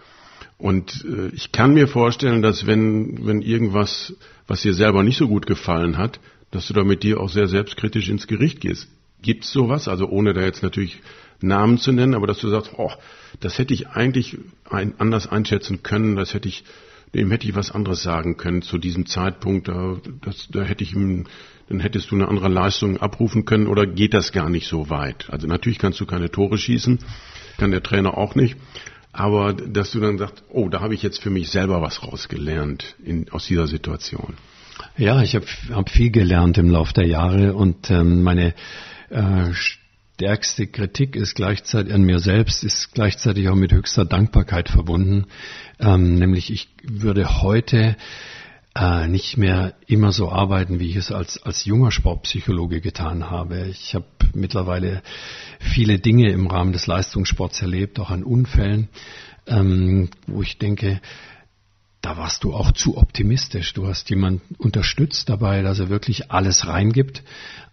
Und 0.58 1.04
äh, 1.08 1.28
ich 1.28 1.52
kann 1.52 1.72
mir 1.72 1.86
vorstellen, 1.86 2.42
dass 2.42 2.66
wenn, 2.66 3.24
wenn 3.26 3.42
irgendwas, 3.42 4.14
was 4.46 4.62
dir 4.62 4.74
selber 4.74 5.02
nicht 5.02 5.16
so 5.16 5.28
gut 5.28 5.46
gefallen 5.46 5.96
hat, 5.96 6.20
dass 6.50 6.66
du 6.66 6.74
da 6.74 6.82
mit 6.82 7.02
dir 7.02 7.20
auch 7.20 7.28
sehr 7.28 7.46
selbstkritisch 7.46 8.08
ins 8.08 8.26
Gericht 8.26 8.60
gehst. 8.60 8.88
Gibt's 9.22 9.52
sowas? 9.52 9.88
Also 9.88 10.08
ohne 10.08 10.32
da 10.32 10.40
jetzt 10.40 10.62
natürlich 10.62 11.00
Namen 11.40 11.78
zu 11.78 11.92
nennen, 11.92 12.14
aber 12.14 12.26
dass 12.26 12.40
du 12.40 12.48
sagst, 12.48 12.72
oh, 12.76 12.90
das 13.40 13.58
hätte 13.58 13.74
ich 13.74 13.88
eigentlich 13.88 14.38
ein, 14.68 14.94
anders 14.98 15.28
einschätzen 15.28 15.82
können, 15.82 16.16
das 16.16 16.34
hätte 16.34 16.48
ich, 16.48 16.64
dem 17.14 17.30
hätte 17.30 17.46
ich 17.48 17.54
was 17.54 17.70
anderes 17.70 18.02
sagen 18.02 18.36
können 18.36 18.62
zu 18.62 18.78
diesem 18.78 19.06
Zeitpunkt, 19.06 19.68
da, 19.68 19.96
das, 20.22 20.48
da 20.50 20.62
hätte 20.62 20.82
ich 20.82 20.92
dann 20.92 21.80
hättest 21.80 22.10
du 22.10 22.14
eine 22.14 22.28
andere 22.28 22.48
Leistung 22.48 22.96
abrufen 22.96 23.44
können 23.44 23.66
oder 23.66 23.86
geht 23.86 24.14
das 24.14 24.32
gar 24.32 24.48
nicht 24.48 24.68
so 24.68 24.88
weit? 24.90 25.28
Also 25.30 25.46
natürlich 25.46 25.78
kannst 25.78 26.00
du 26.00 26.06
keine 26.06 26.30
Tore 26.30 26.58
schießen, 26.58 26.98
kann 27.58 27.70
der 27.70 27.82
Trainer 27.82 28.16
auch 28.16 28.34
nicht, 28.34 28.56
aber 29.18 29.52
dass 29.52 29.90
du 29.90 29.98
dann 29.98 30.16
sagst, 30.16 30.44
oh, 30.48 30.68
da 30.68 30.80
habe 30.80 30.94
ich 30.94 31.02
jetzt 31.02 31.20
für 31.20 31.30
mich 31.30 31.50
selber 31.50 31.82
was 31.82 32.04
rausgelernt 32.04 32.94
in, 33.04 33.28
aus 33.30 33.46
dieser 33.48 33.66
Situation. 33.66 34.34
Ja, 34.96 35.22
ich 35.22 35.34
habe 35.34 35.44
hab 35.72 35.90
viel 35.90 36.12
gelernt 36.12 36.56
im 36.56 36.70
Laufe 36.70 36.92
der 36.92 37.06
Jahre 37.06 37.56
und 37.56 37.90
ähm, 37.90 38.22
meine 38.22 38.54
äh, 39.10 39.52
stärkste 39.52 40.68
Kritik 40.68 41.16
ist 41.16 41.34
gleichzeitig 41.34 41.92
an 41.92 42.02
mir 42.02 42.20
selbst, 42.20 42.62
ist 42.62 42.94
gleichzeitig 42.94 43.48
auch 43.48 43.56
mit 43.56 43.72
höchster 43.72 44.04
Dankbarkeit 44.04 44.68
verbunden. 44.68 45.26
Ähm, 45.80 46.14
nämlich 46.14 46.52
ich 46.52 46.68
würde 46.84 47.42
heute 47.42 47.96
äh, 48.78 49.08
nicht 49.08 49.36
mehr 49.36 49.74
immer 49.86 50.12
so 50.12 50.30
arbeiten, 50.30 50.78
wie 50.78 50.90
ich 50.90 50.96
es 50.96 51.10
als, 51.10 51.42
als 51.42 51.64
junger 51.64 51.90
Sportpsychologe 51.90 52.80
getan 52.80 53.28
habe. 53.28 53.66
Ich 53.66 53.94
habe 53.94 54.06
mittlerweile 54.34 55.02
viele 55.58 55.98
Dinge 55.98 56.30
im 56.30 56.46
Rahmen 56.46 56.72
des 56.72 56.86
Leistungssports 56.86 57.60
erlebt, 57.60 57.98
auch 57.98 58.10
an 58.10 58.22
Unfällen, 58.22 58.88
ähm, 59.46 60.10
wo 60.26 60.42
ich 60.42 60.58
denke, 60.58 61.00
da 62.00 62.16
warst 62.16 62.44
du 62.44 62.54
auch 62.54 62.70
zu 62.72 62.96
optimistisch. 62.96 63.74
Du 63.74 63.88
hast 63.88 64.08
jemanden 64.10 64.54
unterstützt 64.54 65.28
dabei, 65.28 65.62
dass 65.62 65.80
er 65.80 65.88
wirklich 65.88 66.30
alles 66.30 66.66
reingibt. 66.68 67.24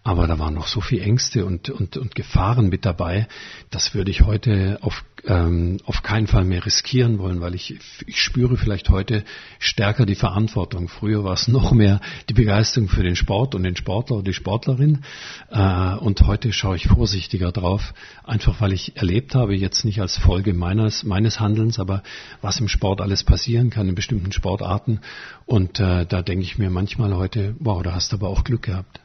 Aber 0.06 0.28
da 0.28 0.38
waren 0.38 0.54
noch 0.54 0.68
so 0.68 0.80
viele 0.80 1.02
Ängste 1.02 1.44
und, 1.44 1.68
und, 1.68 1.96
und 1.96 2.14
Gefahren 2.14 2.68
mit 2.68 2.84
dabei. 2.84 3.26
Das 3.70 3.92
würde 3.92 4.12
ich 4.12 4.20
heute 4.20 4.78
auf, 4.80 5.04
ähm, 5.24 5.78
auf 5.84 6.04
keinen 6.04 6.28
Fall 6.28 6.44
mehr 6.44 6.64
riskieren 6.64 7.18
wollen, 7.18 7.40
weil 7.40 7.56
ich, 7.56 7.76
ich 8.06 8.22
spüre 8.22 8.56
vielleicht 8.56 8.88
heute 8.88 9.24
stärker 9.58 10.06
die 10.06 10.14
Verantwortung. 10.14 10.86
Früher 10.86 11.24
war 11.24 11.32
es 11.32 11.48
noch 11.48 11.72
mehr 11.72 12.00
die 12.28 12.34
Begeisterung 12.34 12.88
für 12.88 13.02
den 13.02 13.16
Sport 13.16 13.56
und 13.56 13.64
den 13.64 13.74
Sportler 13.74 14.18
und 14.18 14.28
die 14.28 14.32
Sportlerin. 14.32 15.02
Äh, 15.50 15.96
und 15.96 16.20
heute 16.20 16.52
schaue 16.52 16.76
ich 16.76 16.86
vorsichtiger 16.86 17.50
drauf, 17.50 17.92
einfach 18.22 18.60
weil 18.60 18.74
ich 18.74 18.96
erlebt 18.96 19.34
habe, 19.34 19.56
jetzt 19.56 19.84
nicht 19.84 20.00
als 20.00 20.16
Folge 20.16 20.54
meines, 20.54 21.02
meines 21.02 21.40
Handelns, 21.40 21.80
aber 21.80 22.04
was 22.42 22.60
im 22.60 22.68
Sport 22.68 23.00
alles 23.00 23.24
passieren 23.24 23.70
kann 23.70 23.88
in 23.88 23.96
bestimmten 23.96 24.30
Sportarten. 24.30 25.00
Und 25.46 25.80
äh, 25.80 26.06
da 26.06 26.22
denke 26.22 26.44
ich 26.44 26.58
mir 26.58 26.70
manchmal 26.70 27.12
heute, 27.16 27.56
wow, 27.58 27.82
da 27.82 27.92
hast 27.92 28.12
du 28.12 28.18
aber 28.18 28.28
auch 28.28 28.44
Glück 28.44 28.62
gehabt. 28.62 29.00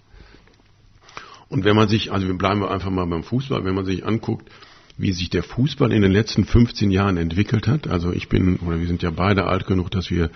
Und 1.51 1.65
wenn 1.65 1.75
man 1.75 1.89
sich, 1.89 2.13
also 2.13 2.27
wir 2.27 2.37
bleiben 2.37 2.63
einfach 2.63 2.89
mal 2.89 3.05
beim 3.05 3.23
Fußball, 3.23 3.65
wenn 3.65 3.75
man 3.75 3.83
sich 3.83 4.05
anguckt, 4.05 4.49
wie 4.97 5.11
sich 5.11 5.29
der 5.29 5.43
Fußball 5.43 5.91
in 5.91 6.01
den 6.01 6.13
letzten 6.13 6.45
15 6.45 6.91
Jahren 6.91 7.17
entwickelt 7.17 7.67
hat. 7.67 7.89
Also 7.89 8.13
ich 8.13 8.29
bin, 8.29 8.55
oder 8.65 8.79
wir 8.79 8.87
sind 8.87 9.03
ja 9.03 9.11
beide 9.11 9.45
alt 9.47 9.67
genug, 9.67 9.91
dass 9.91 10.09
wir 10.09 10.29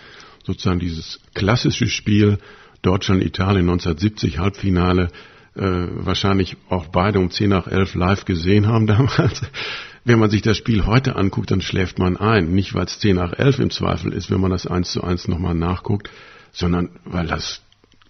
sozusagen 0.43 0.81
dieses 0.81 1.21
klassische 1.33 1.87
Spiel 1.87 2.37
Deutschland-Italien 2.81 3.69
1970 3.69 4.39
Halbfinale 4.39 5.07
äh, 5.55 5.61
wahrscheinlich 5.61 6.57
auch 6.67 6.87
beide 6.87 7.19
um 7.19 7.31
10 7.31 7.49
nach 7.49 7.67
11 7.67 7.95
live 7.95 8.25
gesehen 8.25 8.67
haben 8.67 8.85
damals. 8.87 9.41
Wenn 10.03 10.19
man 10.19 10.29
sich 10.29 10.41
das 10.41 10.57
Spiel 10.57 10.85
heute 10.85 11.15
anguckt, 11.15 11.49
dann 11.49 11.61
schläft 11.61 11.97
man 11.97 12.17
ein. 12.17 12.51
Nicht, 12.51 12.73
weil 12.73 12.87
es 12.87 12.99
10 12.99 13.15
nach 13.15 13.31
11 13.31 13.59
im 13.59 13.69
Zweifel 13.69 14.11
ist, 14.11 14.29
wenn 14.31 14.41
man 14.41 14.51
das 14.51 14.67
eins 14.67 14.91
zu 14.91 15.01
eins 15.01 15.29
nochmal 15.29 15.55
nachguckt, 15.55 16.09
sondern 16.51 16.89
weil 17.05 17.25
das 17.25 17.61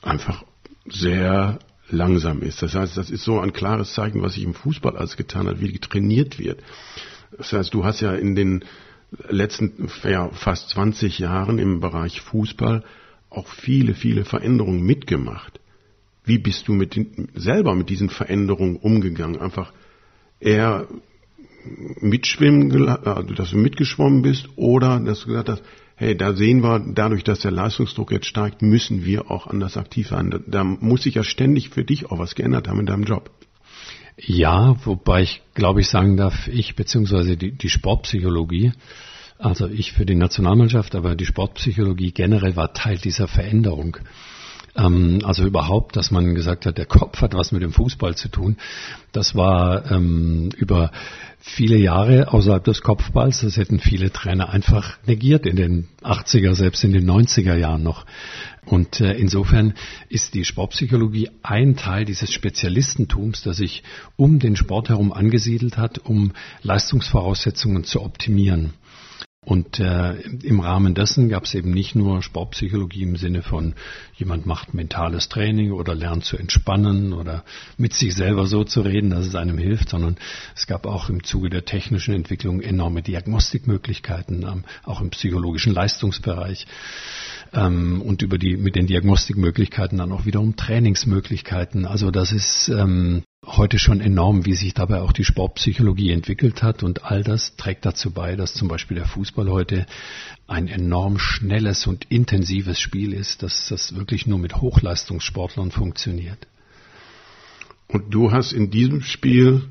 einfach 0.01 0.43
sehr 0.87 1.59
langsam 1.89 2.41
ist. 2.41 2.61
Das 2.61 2.75
heißt, 2.75 2.97
das 2.97 3.09
ist 3.09 3.23
so 3.23 3.39
ein 3.39 3.53
klares 3.53 3.93
Zeichen, 3.93 4.21
was 4.21 4.33
sich 4.33 4.43
im 4.43 4.53
Fußball 4.53 4.97
alles 4.97 5.17
getan 5.17 5.47
hat, 5.47 5.61
wie 5.61 5.77
trainiert 5.79 6.39
wird. 6.39 6.61
Das 7.37 7.53
heißt, 7.53 7.73
du 7.73 7.85
hast 7.85 8.01
ja 8.01 8.13
in 8.13 8.35
den 8.35 8.65
letzten 9.29 9.89
ja, 10.03 10.29
fast 10.29 10.69
20 10.69 11.19
Jahren 11.19 11.59
im 11.59 11.79
Bereich 11.79 12.21
Fußball 12.21 12.83
auch 13.29 13.47
viele, 13.47 13.93
viele 13.93 14.25
Veränderungen 14.25 14.83
mitgemacht. 14.83 15.59
Wie 16.23 16.37
bist 16.37 16.67
du 16.67 16.73
mit 16.73 16.95
den, 16.95 17.29
selber 17.35 17.75
mit 17.75 17.89
diesen 17.89 18.09
Veränderungen 18.09 18.77
umgegangen? 18.77 19.39
Einfach 19.39 19.73
eher 20.39 20.87
mitschwimmen, 21.99 22.87
also 22.87 23.33
dass 23.33 23.51
du 23.51 23.57
mitgeschwommen 23.57 24.21
bist 24.21 24.49
oder 24.55 24.99
dass 24.99 25.21
du 25.21 25.27
gesagt 25.27 25.49
hast, 25.49 25.63
hey, 25.95 26.15
da 26.15 26.33
sehen 26.33 26.61
wir, 26.61 26.79
dadurch, 26.93 27.23
dass 27.23 27.39
der 27.39 27.51
Leistungsdruck 27.51 28.11
jetzt 28.11 28.27
steigt, 28.27 28.61
müssen 28.61 29.05
wir 29.05 29.31
auch 29.31 29.47
anders 29.47 29.77
aktiv 29.77 30.07
sein. 30.07 30.31
Da, 30.31 30.39
da 30.45 30.63
muss 30.63 31.03
sich 31.03 31.15
ja 31.15 31.23
ständig 31.23 31.69
für 31.69 31.83
dich 31.83 32.11
auch 32.11 32.19
was 32.19 32.35
geändert 32.35 32.67
haben 32.67 32.81
in 32.81 32.85
deinem 32.85 33.03
Job. 33.03 33.31
Ja, 34.17 34.75
wobei 34.85 35.23
ich 35.23 35.41
glaube 35.53 35.81
ich 35.81 35.87
sagen 35.87 36.15
darf, 36.15 36.47
ich 36.47 36.75
beziehungsweise 36.75 37.35
die, 37.35 37.51
die 37.51 37.69
Sportpsychologie, 37.69 38.71
also 39.37 39.67
ich 39.67 39.91
für 39.91 40.05
die 40.05 40.15
Nationalmannschaft, 40.15 40.95
aber 40.95 41.15
die 41.15 41.25
Sportpsychologie 41.25 42.11
generell 42.11 42.55
war 42.55 42.73
Teil 42.73 42.97
dieser 42.97 43.27
Veränderung. 43.27 43.97
Ähm, 44.75 45.21
also 45.23 45.45
überhaupt, 45.45 45.95
dass 45.95 46.11
man 46.11 46.35
gesagt 46.35 46.65
hat, 46.65 46.77
der 46.77 46.85
Kopf 46.85 47.21
hat 47.21 47.33
was 47.33 47.51
mit 47.51 47.61
dem 47.61 47.71
Fußball 47.71 48.15
zu 48.15 48.29
tun. 48.29 48.57
Das 49.11 49.35
war 49.35 49.89
ähm, 49.91 50.49
über 50.57 50.91
viele 51.39 51.77
Jahre 51.77 52.33
außerhalb 52.33 52.63
des 52.63 52.81
Kopfballs. 52.81 53.41
Das 53.41 53.57
hätten 53.57 53.79
viele 53.79 54.11
Trainer 54.11 54.49
einfach 54.49 54.97
negiert 55.05 55.45
in 55.45 55.55
den 55.55 55.87
80er, 56.01 56.55
selbst 56.55 56.83
in 56.83 56.91
den 56.91 57.09
90er 57.09 57.55
Jahren 57.55 57.83
noch. 57.83 58.05
Und 58.65 58.99
äh, 58.99 59.13
insofern 59.13 59.75
ist 60.09 60.33
die 60.33 60.43
Sportpsychologie 60.43 61.29
ein 61.43 61.75
Teil 61.75 62.05
dieses 62.05 62.33
Spezialistentums, 62.33 63.43
das 63.43 63.57
sich 63.57 63.83
um 64.15 64.39
den 64.39 64.55
Sport 64.55 64.89
herum 64.89 65.13
angesiedelt 65.13 65.77
hat, 65.77 65.99
um 65.99 66.33
Leistungsvoraussetzungen 66.63 67.83
zu 67.83 68.01
optimieren. 68.01 68.73
Und 69.45 69.79
äh, 69.79 70.19
im 70.21 70.59
Rahmen 70.59 70.95
dessen 70.95 71.29
gab 71.29 71.43
es 71.43 71.53
eben 71.53 71.69
nicht 71.69 71.93
nur 71.93 72.23
Sportpsychologie 72.23 73.03
im 73.03 73.15
Sinne 73.15 73.43
von 73.43 73.75
jemand 74.15 74.47
macht 74.47 74.73
mentales 74.73 75.29
Training 75.29 75.71
oder 75.71 75.93
lernt 75.93 76.25
zu 76.25 76.35
entspannen 76.35 77.13
oder 77.13 77.43
mit 77.77 77.93
sich 77.93 78.15
selber 78.15 78.47
so 78.47 78.63
zu 78.63 78.81
reden, 78.81 79.11
dass 79.11 79.27
es 79.27 79.35
einem 79.35 79.59
hilft, 79.59 79.89
sondern 79.89 80.17
es 80.55 80.65
gab 80.65 80.87
auch 80.87 81.09
im 81.09 81.23
Zuge 81.23 81.51
der 81.51 81.63
technischen 81.63 82.15
Entwicklung 82.15 82.59
enorme 82.59 83.03
Diagnostikmöglichkeiten, 83.03 84.43
ähm, 84.43 84.63
auch 84.83 84.99
im 84.99 85.11
psychologischen 85.11 85.73
Leistungsbereich 85.73 86.65
ähm, 87.53 88.01
und 88.01 88.23
über 88.23 88.39
die 88.39 88.57
mit 88.57 88.75
den 88.75 88.87
Diagnostikmöglichkeiten 88.87 89.99
dann 89.99 90.11
auch 90.11 90.25
wiederum 90.25 90.55
Trainingsmöglichkeiten. 90.55 91.85
Also 91.85 92.09
das 92.09 92.31
ist 92.31 92.69
ähm, 92.69 93.21
heute 93.45 93.79
schon 93.79 94.01
enorm, 94.01 94.45
wie 94.45 94.53
sich 94.53 94.73
dabei 94.73 95.01
auch 95.01 95.11
die 95.11 95.23
Sportpsychologie 95.23 96.11
entwickelt 96.11 96.63
hat. 96.63 96.83
Und 96.83 97.05
all 97.05 97.23
das 97.23 97.55
trägt 97.55 97.85
dazu 97.85 98.11
bei, 98.11 98.35
dass 98.35 98.53
zum 98.53 98.67
Beispiel 98.67 98.95
der 98.95 99.07
Fußball 99.07 99.49
heute 99.49 99.85
ein 100.47 100.67
enorm 100.67 101.17
schnelles 101.19 101.87
und 101.87 102.05
intensives 102.05 102.79
Spiel 102.79 103.13
ist, 103.13 103.43
dass 103.43 103.67
das 103.69 103.95
wirklich 103.95 104.27
nur 104.27 104.39
mit 104.39 104.57
Hochleistungssportlern 104.57 105.71
funktioniert. 105.71 106.47
Und 107.87 108.13
du 108.13 108.31
hast 108.31 108.51
in 108.51 108.71
diesem 108.71 109.01
Spiel, 109.01 109.63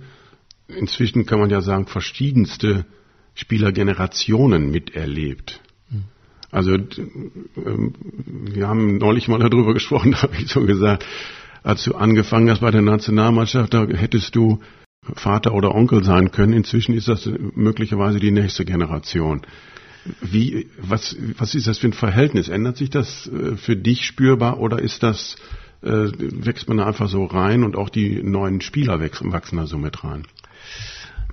inzwischen 0.68 1.26
kann 1.26 1.40
man 1.40 1.50
ja 1.50 1.60
sagen, 1.60 1.87
verschiedenste 1.87 2.87
Spielergenerationen 3.34 4.70
miterlebt. 4.70 5.60
Hm. 5.90 6.04
Also 6.50 6.74
ähm, 6.74 7.94
wir 8.26 8.68
haben 8.68 8.98
neulich 8.98 9.26
mal 9.28 9.38
darüber 9.38 9.74
gesprochen, 9.74 10.10
da 10.12 10.22
habe 10.22 10.37
ich 10.37 10.48
so 10.48 10.60
gesagt, 10.64 11.04
als 11.64 11.83
du 11.83 11.94
angefangen 11.94 12.50
hast 12.50 12.61
bei 12.61 12.70
der 12.70 12.83
Nationalmannschaft, 12.83 13.72
da 13.72 13.87
hättest 13.87 14.37
du 14.37 14.61
Vater 15.14 15.55
oder 15.55 15.74
Onkel 15.74 16.05
sein 16.05 16.31
können. 16.31 16.53
Inzwischen 16.53 16.94
ist 16.94 17.09
das 17.09 17.29
möglicherweise 17.55 18.20
die 18.20 18.31
nächste 18.31 18.64
Generation. 18.64 19.42
Wie, 20.20 20.68
was, 20.79 21.16
was 21.38 21.55
ist 21.55 21.66
das 21.66 21.79
für 21.79 21.88
ein 21.88 21.94
Verhältnis? 21.94 22.48
Ändert 22.48 22.77
sich 22.77 22.90
das 22.90 23.27
äh, 23.29 23.57
für 23.57 23.77
dich 23.77 24.05
spürbar 24.05 24.61
oder 24.61 24.79
ist 24.79 25.03
das, 25.03 25.37
äh, 25.83 25.88
wächst 26.18 26.68
man 26.68 26.77
da 26.77 26.87
einfach 26.87 27.09
so 27.09 27.24
rein 27.24 27.64
und 27.64 27.77
auch 27.77 27.88
die 27.88 28.22
neuen 28.22 28.61
Spieler 28.61 29.00
wachsen, 29.00 29.33
wachsen 29.33 29.57
da 29.57 29.66
so 29.66 29.79
mit 29.79 30.05
rein? 30.05 30.24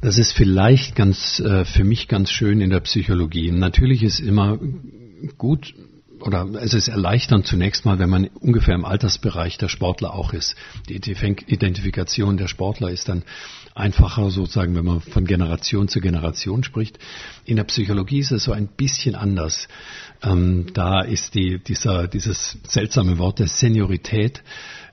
Das 0.02 0.18
ist 0.18 0.32
vielleicht 0.32 0.96
ganz, 0.96 1.42
äh, 1.42 1.66
für 1.66 1.84
mich 1.84 2.08
ganz 2.08 2.32
schön 2.32 2.62
in 2.62 2.70
der 2.70 2.80
Psychologie. 2.80 3.52
Natürlich 3.52 4.02
ist 4.04 4.22
immer 4.22 4.58
gut, 5.38 5.74
oder 6.22 6.48
es 6.62 6.74
ist 6.74 6.88
erleichternd 6.88 7.46
zunächst 7.46 7.86
mal, 7.86 8.00
wenn 8.00 8.10
man 8.10 8.28
ungefähr 8.40 8.76
im 8.76 8.86
Altersbereich 8.86 9.58
der 9.58 9.70
Sportler 9.70 10.14
auch 10.14 10.34
ist. 10.34 10.56
Die 10.90 10.96
Identifikation 10.96 12.38
der 12.38 12.48
Sportler 12.48 12.90
ist 12.90 13.10
dann 13.10 13.24
einfacher 13.76 14.30
sozusagen, 14.30 14.76
wenn 14.76 14.86
man 14.86 15.02
von 15.02 15.26
Generation 15.26 15.88
zu 15.88 16.02
Generation 16.02 16.64
spricht. 16.64 17.00
In 17.46 17.56
der 17.56 17.64
Psychologie 17.64 18.20
ist 18.20 18.32
es 18.32 18.44
so 18.44 18.52
ein 18.52 18.68
bisschen 18.68 19.16
anders. 19.16 19.68
Ähm, 20.22 20.68
da 20.74 21.02
ist 21.02 21.36
die, 21.36 21.60
dieser, 21.60 22.08
dieses 22.08 22.58
seltsame 22.68 23.18
Wort 23.18 23.40
der 23.40 23.48
Seniorität 23.48 24.44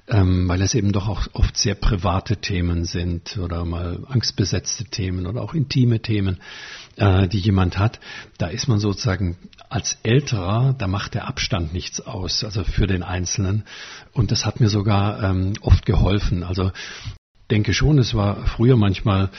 ähm, 0.08 0.48
weil 0.48 0.62
es 0.62 0.74
eben 0.74 0.92
doch 0.92 1.08
auch 1.08 1.26
oft 1.32 1.56
sehr 1.56 1.74
private 1.74 2.36
Themen 2.36 2.84
sind 2.84 3.38
oder 3.38 3.64
mal 3.64 4.00
angstbesetzte 4.08 4.84
Themen 4.84 5.26
oder 5.26 5.42
auch 5.42 5.54
intime 5.54 6.00
Themen, 6.00 6.38
äh, 6.96 7.28
die 7.28 7.38
jemand 7.38 7.78
hat. 7.78 8.00
Da 8.38 8.48
ist 8.48 8.68
man 8.68 8.78
sozusagen 8.78 9.36
als 9.68 9.98
Älterer, 10.02 10.74
da 10.78 10.86
macht 10.86 11.14
der 11.14 11.28
Abstand 11.28 11.72
nichts 11.72 12.00
aus, 12.00 12.44
also 12.44 12.64
für 12.64 12.86
den 12.86 13.02
Einzelnen. 13.02 13.64
Und 14.12 14.30
das 14.30 14.46
hat 14.46 14.60
mir 14.60 14.68
sogar 14.68 15.22
ähm, 15.22 15.52
oft 15.60 15.84
geholfen. 15.84 16.42
Also 16.42 16.72
denke 17.50 17.74
schon, 17.74 17.98
es 17.98 18.14
war 18.14 18.46
früher 18.46 18.76
manchmal 18.76 19.30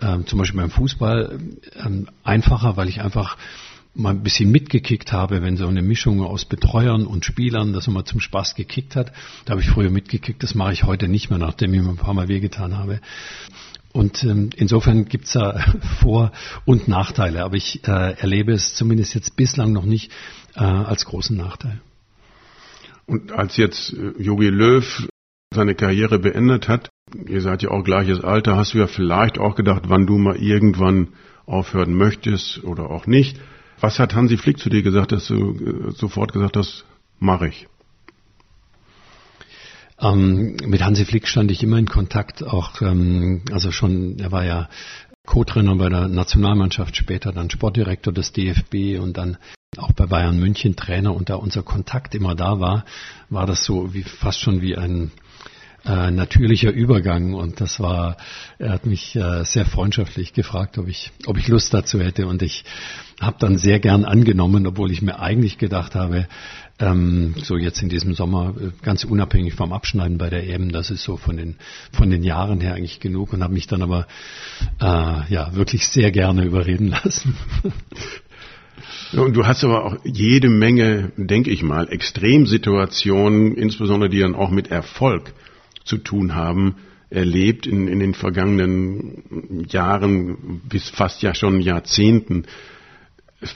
ähm, 0.00 0.26
zum 0.26 0.38
Beispiel 0.38 0.60
beim 0.60 0.70
Fußball 0.70 1.38
ähm, 1.76 2.08
einfacher, 2.24 2.76
weil 2.76 2.88
ich 2.88 3.00
einfach 3.00 3.36
mal 3.94 4.10
ein 4.10 4.22
bisschen 4.22 4.50
mitgekickt 4.50 5.12
habe, 5.12 5.42
wenn 5.42 5.56
so 5.56 5.66
eine 5.66 5.82
Mischung 5.82 6.22
aus 6.22 6.44
Betreuern 6.44 7.06
und 7.06 7.24
Spielern, 7.24 7.72
dass 7.72 7.86
man 7.86 7.94
mal 7.94 8.04
zum 8.04 8.20
Spaß 8.20 8.54
gekickt 8.54 8.96
hat. 8.96 9.12
Da 9.44 9.52
habe 9.52 9.60
ich 9.60 9.68
früher 9.68 9.90
mitgekickt, 9.90 10.42
das 10.42 10.54
mache 10.54 10.72
ich 10.72 10.84
heute 10.84 11.08
nicht 11.08 11.30
mehr, 11.30 11.38
nachdem 11.38 11.74
ich 11.74 11.82
mir 11.82 11.90
ein 11.90 11.96
paar 11.96 12.14
Mal 12.14 12.28
wehgetan 12.28 12.78
habe. 12.78 13.00
Und 13.92 14.24
ähm, 14.24 14.50
insofern 14.56 15.04
gibt's 15.04 15.32
da 15.32 15.58
Vor- 16.00 16.32
und 16.64 16.88
Nachteile, 16.88 17.44
aber 17.44 17.56
ich 17.56 17.86
äh, 17.86 18.12
erlebe 18.18 18.52
es 18.52 18.74
zumindest 18.74 19.14
jetzt 19.14 19.36
bislang 19.36 19.72
noch 19.72 19.84
nicht 19.84 20.10
äh, 20.54 20.60
als 20.60 21.04
großen 21.04 21.36
Nachteil. 21.36 21.80
Und 23.04 23.32
als 23.32 23.58
jetzt 23.58 23.94
Jogi 24.18 24.46
äh, 24.46 24.50
Löw 24.50 25.06
seine 25.54 25.74
Karriere 25.74 26.18
beendet 26.18 26.68
hat, 26.68 26.88
ihr 27.26 27.42
seid 27.42 27.62
ja 27.62 27.70
auch 27.70 27.84
gleiches 27.84 28.24
Alter, 28.24 28.56
hast 28.56 28.72
du 28.72 28.78
ja 28.78 28.86
vielleicht 28.86 29.38
auch 29.38 29.54
gedacht, 29.54 29.82
wann 29.88 30.06
du 30.06 30.16
mal 30.16 30.36
irgendwann 30.36 31.08
aufhören 31.44 31.94
möchtest 31.94 32.64
oder 32.64 32.88
auch 32.88 33.06
nicht. 33.06 33.38
Was 33.82 33.98
hat 33.98 34.14
Hansi 34.14 34.36
Flick 34.36 34.60
zu 34.60 34.70
dir 34.70 34.82
gesagt, 34.82 35.10
dass 35.10 35.26
du 35.26 35.88
äh, 35.88 35.90
sofort 35.90 36.32
gesagt 36.32 36.56
hast, 36.56 36.84
mache 37.18 37.48
ich? 37.48 37.66
Ähm, 40.00 40.56
mit 40.64 40.84
Hansi 40.84 41.04
Flick 41.04 41.26
stand 41.26 41.50
ich 41.50 41.64
immer 41.64 41.78
in 41.78 41.88
Kontakt, 41.88 42.44
auch 42.44 42.80
ähm, 42.80 43.42
also 43.50 43.72
schon, 43.72 44.20
er 44.20 44.30
war 44.30 44.44
ja 44.44 44.68
Co-Trainer 45.26 45.74
bei 45.74 45.88
der 45.88 46.06
Nationalmannschaft, 46.06 46.96
später 46.96 47.32
dann 47.32 47.50
Sportdirektor 47.50 48.12
des 48.12 48.32
DFB 48.32 49.00
und 49.00 49.16
dann 49.16 49.36
auch 49.76 49.90
bei 49.90 50.06
Bayern 50.06 50.38
München 50.38 50.76
Trainer 50.76 51.12
und 51.12 51.28
da 51.28 51.34
unser 51.34 51.64
Kontakt 51.64 52.14
immer 52.14 52.36
da 52.36 52.60
war, 52.60 52.84
war 53.30 53.46
das 53.46 53.64
so 53.64 53.94
wie 53.94 54.04
fast 54.04 54.38
schon 54.38 54.60
wie 54.60 54.76
ein 54.76 55.10
äh, 55.84 56.10
natürlicher 56.10 56.70
Übergang. 56.70 57.34
Und 57.34 57.60
das 57.60 57.80
war, 57.80 58.16
er 58.58 58.70
hat 58.70 58.86
mich 58.86 59.16
äh, 59.16 59.44
sehr 59.44 59.64
freundschaftlich 59.64 60.32
gefragt, 60.32 60.78
ob 60.78 60.88
ich, 60.88 61.10
ob 61.26 61.38
ich 61.38 61.48
Lust 61.48 61.74
dazu 61.74 62.00
hätte. 62.00 62.26
Und 62.26 62.42
ich 62.42 62.64
habe 63.20 63.36
dann 63.38 63.58
sehr 63.58 63.80
gern 63.80 64.04
angenommen, 64.04 64.66
obwohl 64.66 64.90
ich 64.90 65.02
mir 65.02 65.18
eigentlich 65.20 65.58
gedacht 65.58 65.94
habe, 65.94 66.28
ähm, 66.78 67.34
so 67.42 67.56
jetzt 67.56 67.82
in 67.82 67.88
diesem 67.88 68.14
Sommer, 68.14 68.54
äh, 68.60 68.70
ganz 68.82 69.04
unabhängig 69.04 69.54
vom 69.54 69.72
Abschneiden 69.72 70.18
bei 70.18 70.30
der 70.30 70.48
EM, 70.48 70.72
das 70.72 70.90
ist 70.90 71.02
so 71.02 71.16
von 71.16 71.36
den, 71.36 71.56
von 71.92 72.10
den 72.10 72.22
Jahren 72.22 72.60
her 72.60 72.74
eigentlich 72.74 73.00
genug. 73.00 73.32
Und 73.32 73.42
habe 73.42 73.54
mich 73.54 73.66
dann 73.66 73.82
aber 73.82 74.06
äh, 74.80 74.84
ja 75.32 75.54
wirklich 75.54 75.86
sehr 75.86 76.10
gerne 76.10 76.44
überreden 76.44 76.88
lassen. 76.88 77.36
Und 79.12 79.36
du 79.36 79.46
hast 79.46 79.62
aber 79.62 79.84
auch 79.84 79.96
jede 80.04 80.48
Menge, 80.48 81.12
denke 81.16 81.50
ich 81.50 81.62
mal, 81.62 81.88
Extremsituationen, 81.88 83.54
insbesondere 83.54 84.08
die 84.08 84.20
dann 84.20 84.34
auch 84.34 84.50
mit 84.50 84.70
Erfolg 84.70 85.34
zu 85.84 85.98
tun 85.98 86.34
haben, 86.34 86.76
erlebt 87.10 87.66
in, 87.66 87.88
in 87.88 88.00
den 88.00 88.14
vergangenen 88.14 89.66
Jahren 89.68 90.62
bis 90.68 90.88
fast 90.88 91.22
ja 91.22 91.34
schon 91.34 91.60
Jahrzehnten. 91.60 92.44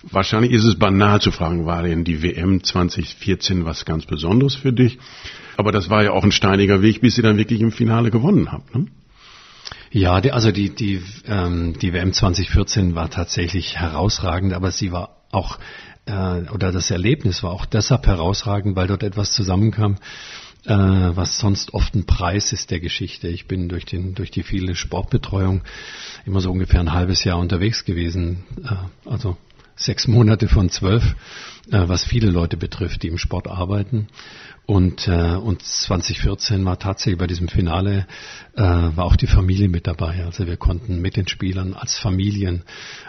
Wahrscheinlich 0.03 0.53
ist 0.53 0.65
es 0.65 0.79
banal 0.79 1.21
zu 1.21 1.31
fragen, 1.31 1.65
war 1.65 1.83
denn 1.83 2.05
die 2.05 2.23
WM 2.23 2.63
2014 2.63 3.65
was 3.65 3.85
ganz 3.85 4.05
Besonderes 4.05 4.55
für 4.55 4.73
dich? 4.73 4.99
Aber 5.57 5.73
das 5.73 5.89
war 5.89 6.03
ja 6.03 6.11
auch 6.11 6.25
ein 6.25 6.33
steiniger 6.33 6.83
Weg, 6.83 7.01
bis 7.01 7.17
ihr 7.17 7.23
dann 7.23 7.39
wirklich 7.39 7.61
im 7.61 7.73
Finale 7.73 8.11
gewonnen 8.11 8.53
habt. 8.53 8.75
Ne? 8.75 8.87
Ja, 9.91 10.15
also 10.15 10.53
die, 10.53 10.71
die, 10.71 11.01
ähm, 11.27 11.79
die 11.81 11.93
WM 11.93 12.13
2014 12.13 12.95
war 12.95 13.09
tatsächlich 13.09 13.79
herausragend, 13.79 14.53
aber 14.53 14.71
sie 14.71 14.93
war 14.93 15.23
auch, 15.31 15.59
äh, 16.07 16.43
oder 16.53 16.73
das 16.73 16.91
Erlebnis 16.91 17.43
war 17.43 17.53
auch 17.53 17.65
deshalb 17.65 18.07
herausragend, 18.07 18.77
weil 18.77 18.89
dort 18.89 19.03
etwas 19.03 19.33
zusammenkam, 19.33 19.97
äh, 20.67 21.17
was 21.17 21.39
sonst 21.39 21.75
oft 21.75 21.95
ein 21.95 22.07
Preis 22.07 22.53
ist 22.53 22.71
der 22.71 22.81
Geschichte. 22.81 23.29
Ich 23.29 23.47
bin 23.47 23.69
durch, 23.69 23.85
den, 23.85 24.15
durch 24.15 24.31
die 24.31 24.43
viele 24.43 24.75
Sportbetreuung 24.75 25.63
immer 26.25 26.41
so 26.41 26.51
ungefähr 26.51 26.81
ein 26.81 26.93
halbes 26.93 27.25
Jahr 27.25 27.39
unterwegs 27.39 27.85
gewesen. 27.85 28.45
Äh, 28.65 29.09
also 29.09 29.37
sechs 29.77 30.09
Monate 30.09 30.49
von 30.49 30.71
zwölf, 30.71 31.15
äh, 31.71 31.83
was 31.87 32.05
viele 32.05 32.31
Leute 32.31 32.57
betrifft, 32.57 33.03
die 33.03 33.09
im 33.09 33.19
Sport 33.19 33.47
arbeiten. 33.49 34.09
Und, 34.67 35.07
äh, 35.07 35.37
und 35.37 35.63
2014 35.63 36.65
war 36.65 36.77
tatsächlich 36.77 37.19
bei 37.19 37.29
diesem 37.29 37.47
Finale, 37.47 38.05
äh, 38.57 38.63
war 38.63 39.05
auch 39.05 39.15
die 39.15 39.29
Familie 39.29 39.69
mit 39.69 39.87
dabei. 39.87 40.25
Also 40.25 40.49
wir 40.49 40.57
konnten 40.57 41.01
mit 41.01 41.17
den 41.17 41.29
Spielern 41.29 41.75
als 41.75 41.97
Familien 41.97 42.65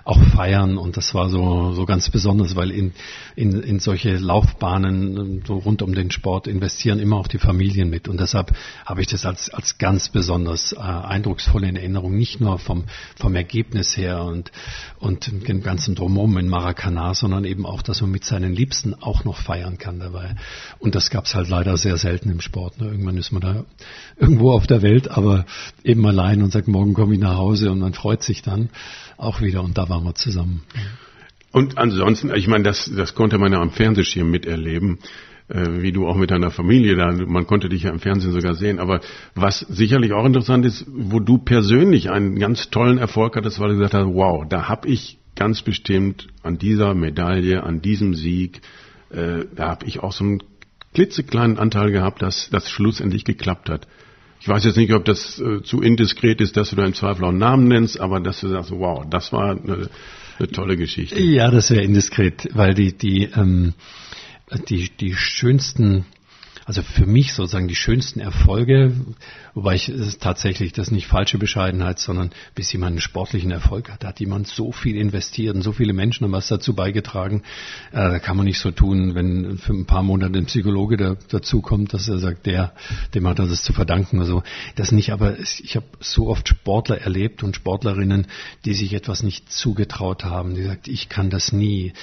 auch 0.06 0.22
feiern 0.22 0.78
und 0.78 0.98
das 0.98 1.16
war 1.16 1.30
so, 1.30 1.74
so 1.74 1.86
ganz 1.86 2.12
besonders, 2.12 2.56
weil 2.56 2.70
in, 2.70 2.94
in, 3.36 3.60
in 3.64 3.80
solche 3.80 4.18
Laufbahnen 4.18 5.44
so 5.48 5.56
rund 5.56 5.82
um 5.82 5.96
den 5.96 6.12
Sport 6.12 6.46
investieren 6.46 7.00
immer 7.00 7.18
auch 7.18 7.28
die 7.28 7.40
Familien 7.40 7.90
mit. 7.90 8.08
Und 8.08 8.20
deshalb 8.20 8.56
habe 8.86 9.02
ich 9.02 9.08
das 9.08 9.26
als, 9.26 9.50
als 9.50 9.80
ganz 9.80 10.10
besonders 10.10 10.74
äh, 10.74 10.78
eindrucksvoll 10.78 11.64
in 11.64 11.76
Erinnerung, 11.76 12.16
nicht 12.16 12.40
nur 12.40 12.60
vom, 12.60 12.84
vom 13.16 13.36
Ergebnis 13.36 13.98
her 13.98 14.24
und, 14.24 14.52
und 15.00 15.48
dem 15.48 15.64
ganzen 15.64 15.96
Drumherum 15.96 16.38
in 16.38 16.50
Maracana, 16.50 17.16
sondern 17.16 17.46
eben 17.46 17.66
auch, 17.66 17.82
dass 17.82 18.02
man 18.02 18.12
mit 18.12 18.26
seinen 18.26 18.54
Liebsten 18.54 18.94
auch 18.94 19.24
noch 19.24 19.38
feiern 19.38 19.80
kann 19.80 19.98
dabei. 19.98 20.36
Und 20.78 20.94
das 20.94 21.10
gab 21.10 21.26
es 21.26 21.34
halt 21.52 21.66
leider 21.66 21.78
sehr 21.78 21.98
selten 21.98 22.30
im 22.30 22.42
Sport. 22.42 22.80
Ne? 22.80 22.88
Irgendwann 22.88 23.18
ist 23.18 23.32
man 23.32 23.42
da 23.42 23.66
irgendwo 24.18 24.52
auf 24.52 24.68
der 24.68 24.82
Welt, 24.82 25.10
aber 25.10 25.46
eben 25.84 26.06
allein 26.06 26.42
und 26.42 26.52
sagt, 26.52 26.68
morgen 26.68 26.94
komme 26.94 27.14
ich 27.14 27.20
nach 27.20 27.38
Hause 27.38 27.72
und 27.72 27.80
man 27.80 27.94
freut 27.94 28.24
sich 28.24 28.42
dann 28.42 28.70
auch 29.18 29.42
wieder 29.42 29.64
und 29.64 29.78
da 29.78 29.90
waren 29.90 30.04
wir 30.04 30.16
zusammen. 30.16 30.64
Und 31.52 31.78
ansonsten, 31.78 32.34
ich 32.36 32.48
meine, 32.48 32.64
das, 32.64 32.92
das 32.96 33.16
konnte 33.16 33.38
man 33.38 33.52
ja 33.52 33.60
am 33.60 33.72
Fernsehschirm 33.72 34.30
miterleben 34.30 35.00
äh, 35.50 35.82
wie 35.82 35.92
du 35.92 36.08
auch 36.08 36.18
mit 36.18 36.32
deiner 36.32 36.52
Familie 36.52 36.96
da, 36.96 37.12
man 37.12 37.48
konnte 37.48 37.70
dich 37.70 37.84
ja 37.84 37.92
im 37.92 38.00
Fernsehen 38.00 38.34
sogar 38.34 38.56
sehen, 38.56 38.80
aber 38.80 39.00
was 39.34 39.60
sicherlich 39.60 40.12
auch 40.12 40.26
interessant 40.26 40.66
ist, 40.66 40.86
wo 40.90 41.22
du 41.22 41.38
persönlich 41.38 42.10
einen 42.10 42.38
ganz 42.38 42.70
tollen 42.70 42.98
Erfolg 42.98 43.38
hattest, 43.38 43.60
weil 43.60 43.70
du 43.70 43.76
gesagt 43.76 43.94
hast, 43.94 44.14
wow, 44.14 44.46
da 44.48 44.68
habe 44.68 44.90
ich 44.90 45.20
ganz 45.36 45.62
bestimmt 45.62 46.28
an 46.44 46.58
dieser 46.58 46.94
Medaille, 46.96 47.64
an 47.64 47.82
diesem 47.82 48.14
Sieg, 48.14 48.62
äh, 49.10 49.46
da 49.56 49.70
habe 49.70 49.86
ich 49.86 50.02
auch 50.02 50.12
so 50.12 50.26
einen 50.26 50.44
klitzekleinen 50.98 51.60
Anteil 51.60 51.92
gehabt, 51.92 52.24
dass 52.24 52.50
das 52.50 52.72
schlussendlich 52.72 53.24
geklappt 53.24 53.70
hat. 53.70 53.88
Ich 54.40 54.48
weiß 54.48 54.66
jetzt 54.66 54.78
nicht, 54.78 54.92
ob 54.94 55.06
das 55.06 55.40
äh, 55.40 55.62
zu 55.62 55.84
indiskret 55.84 56.42
ist, 56.42 56.58
dass 56.58 56.72
du 56.72 56.76
da 56.76 56.88
im 56.88 56.96
Zweifel 56.96 57.24
auch 57.24 57.30
einen 57.30 57.38
Namen 57.38 57.68
nennst, 57.68 58.00
aber 58.00 58.20
dass 58.20 58.40
du 58.40 58.48
sagst, 58.48 58.72
wow, 58.72 59.06
das 59.08 59.32
war 59.32 59.52
eine, 59.52 59.92
eine 60.40 60.48
tolle 60.52 60.76
Geschichte. 60.76 61.22
Ja, 61.22 61.52
das 61.52 61.70
wäre 61.70 61.84
indiskret, 61.84 62.50
weil 62.54 62.74
die, 62.74 62.98
die, 62.98 63.26
ähm, 63.26 63.76
die, 64.70 64.90
die 64.90 65.14
schönsten 65.14 66.06
also 66.66 66.82
für 66.82 67.06
mich 67.06 67.34
sozusagen 67.34 67.70
die 67.70 67.76
schönsten 67.76 68.20
Erfolge, 68.20 68.92
wobei 69.58 69.74
ich 69.74 69.90
es 69.90 70.20
tatsächlich 70.20 70.72
das 70.72 70.92
nicht 70.92 71.08
falsche 71.08 71.40
Bescheidenheit, 71.40 71.98
sondern 71.98 72.30
bis 72.54 72.72
jemand 72.72 72.92
einen 72.92 73.02
sportlichen 73.02 73.50
Erfolg 73.50 73.90
hat, 73.90 74.06
hat 74.06 74.20
jemand 74.20 74.48
so 74.48 74.72
viel 74.72 74.96
investiert 74.96 75.56
und 75.56 75.64
so 75.64 75.72
viele 75.72 75.94
Menschen 75.94 76.26
haben 76.26 76.32
was 76.32 76.48
dazu 76.48 76.76
beigetragen. 76.76 77.42
Äh, 77.92 77.96
da 77.96 78.20
kann 78.20 78.38
man 78.38 78.46
nicht 78.46 78.60
so 78.60 78.70
tun, 78.70 79.16
wenn 79.16 79.58
für 79.58 79.74
ein 79.74 79.88
paar 79.88 80.04
Monate 80.04 80.38
ein 80.38 80.46
Psychologe 80.46 80.96
da, 80.96 81.16
dazu 81.30 81.62
kommt, 81.62 81.96
dass 81.96 82.08
er 82.08 82.20
sagt, 82.20 82.46
der, 82.46 82.74
dem 83.16 83.28
hat 83.28 83.40
er 83.40 83.48
das 83.48 83.64
zu 83.64 83.74
verdanken. 83.74 84.20
Also 84.20 84.44
das 84.76 84.92
nicht, 84.92 85.12
aber 85.12 85.40
ich 85.40 85.76
habe 85.76 85.88
so 86.00 86.28
oft 86.28 86.48
Sportler 86.48 87.02
erlebt 87.02 87.42
und 87.42 87.56
Sportlerinnen, 87.56 88.28
die 88.64 88.76
sich 88.76 88.94
etwas 88.94 89.24
nicht 89.24 89.52
zugetraut 89.52 90.24
haben, 90.24 90.54
die 90.54 90.66
sagt, 90.66 90.88
ich 90.88 91.10
kann 91.10 91.32
das 91.32 91.52
nie. 91.52 91.94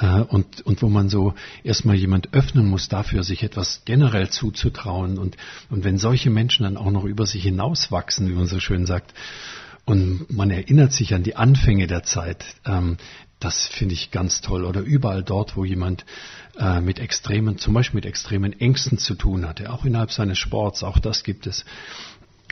Äh, 0.00 0.20
und, 0.20 0.62
und 0.62 0.80
wo 0.80 0.88
man 0.88 1.10
so 1.10 1.34
erstmal 1.62 1.96
jemand 1.96 2.32
öffnen 2.32 2.70
muss 2.70 2.88
dafür, 2.88 3.22
sich 3.22 3.42
etwas 3.42 3.82
generell 3.84 4.30
zuzutrauen. 4.30 5.18
Und, 5.18 5.36
und 5.68 5.84
wenn 5.84 5.98
solche 5.98 6.30
Menschen 6.30 6.62
dann 6.62 6.78
auch 6.78 6.90
noch 6.90 7.01
über 7.08 7.26
sich 7.26 7.42
hinauswachsen, 7.42 8.28
wie 8.28 8.34
man 8.34 8.46
so 8.46 8.60
schön 8.60 8.86
sagt, 8.86 9.14
und 9.84 10.32
man 10.32 10.50
erinnert 10.50 10.92
sich 10.92 11.12
an 11.14 11.24
die 11.24 11.34
Anfänge 11.34 11.86
der 11.86 12.04
Zeit, 12.04 12.44
ähm, 12.64 12.98
das 13.40 13.66
finde 13.66 13.94
ich 13.94 14.12
ganz 14.12 14.40
toll. 14.40 14.64
Oder 14.64 14.80
überall 14.80 15.24
dort, 15.24 15.56
wo 15.56 15.64
jemand 15.64 16.04
äh, 16.58 16.80
mit 16.80 17.00
extremen, 17.00 17.58
zum 17.58 17.74
Beispiel 17.74 17.98
mit 17.98 18.06
extremen 18.06 18.58
Ängsten 18.58 18.98
zu 18.98 19.16
tun 19.16 19.48
hatte, 19.48 19.72
auch 19.72 19.84
innerhalb 19.84 20.12
seines 20.12 20.38
Sports, 20.38 20.84
auch 20.84 21.00
das 21.00 21.24
gibt 21.24 21.48
es. 21.48 21.64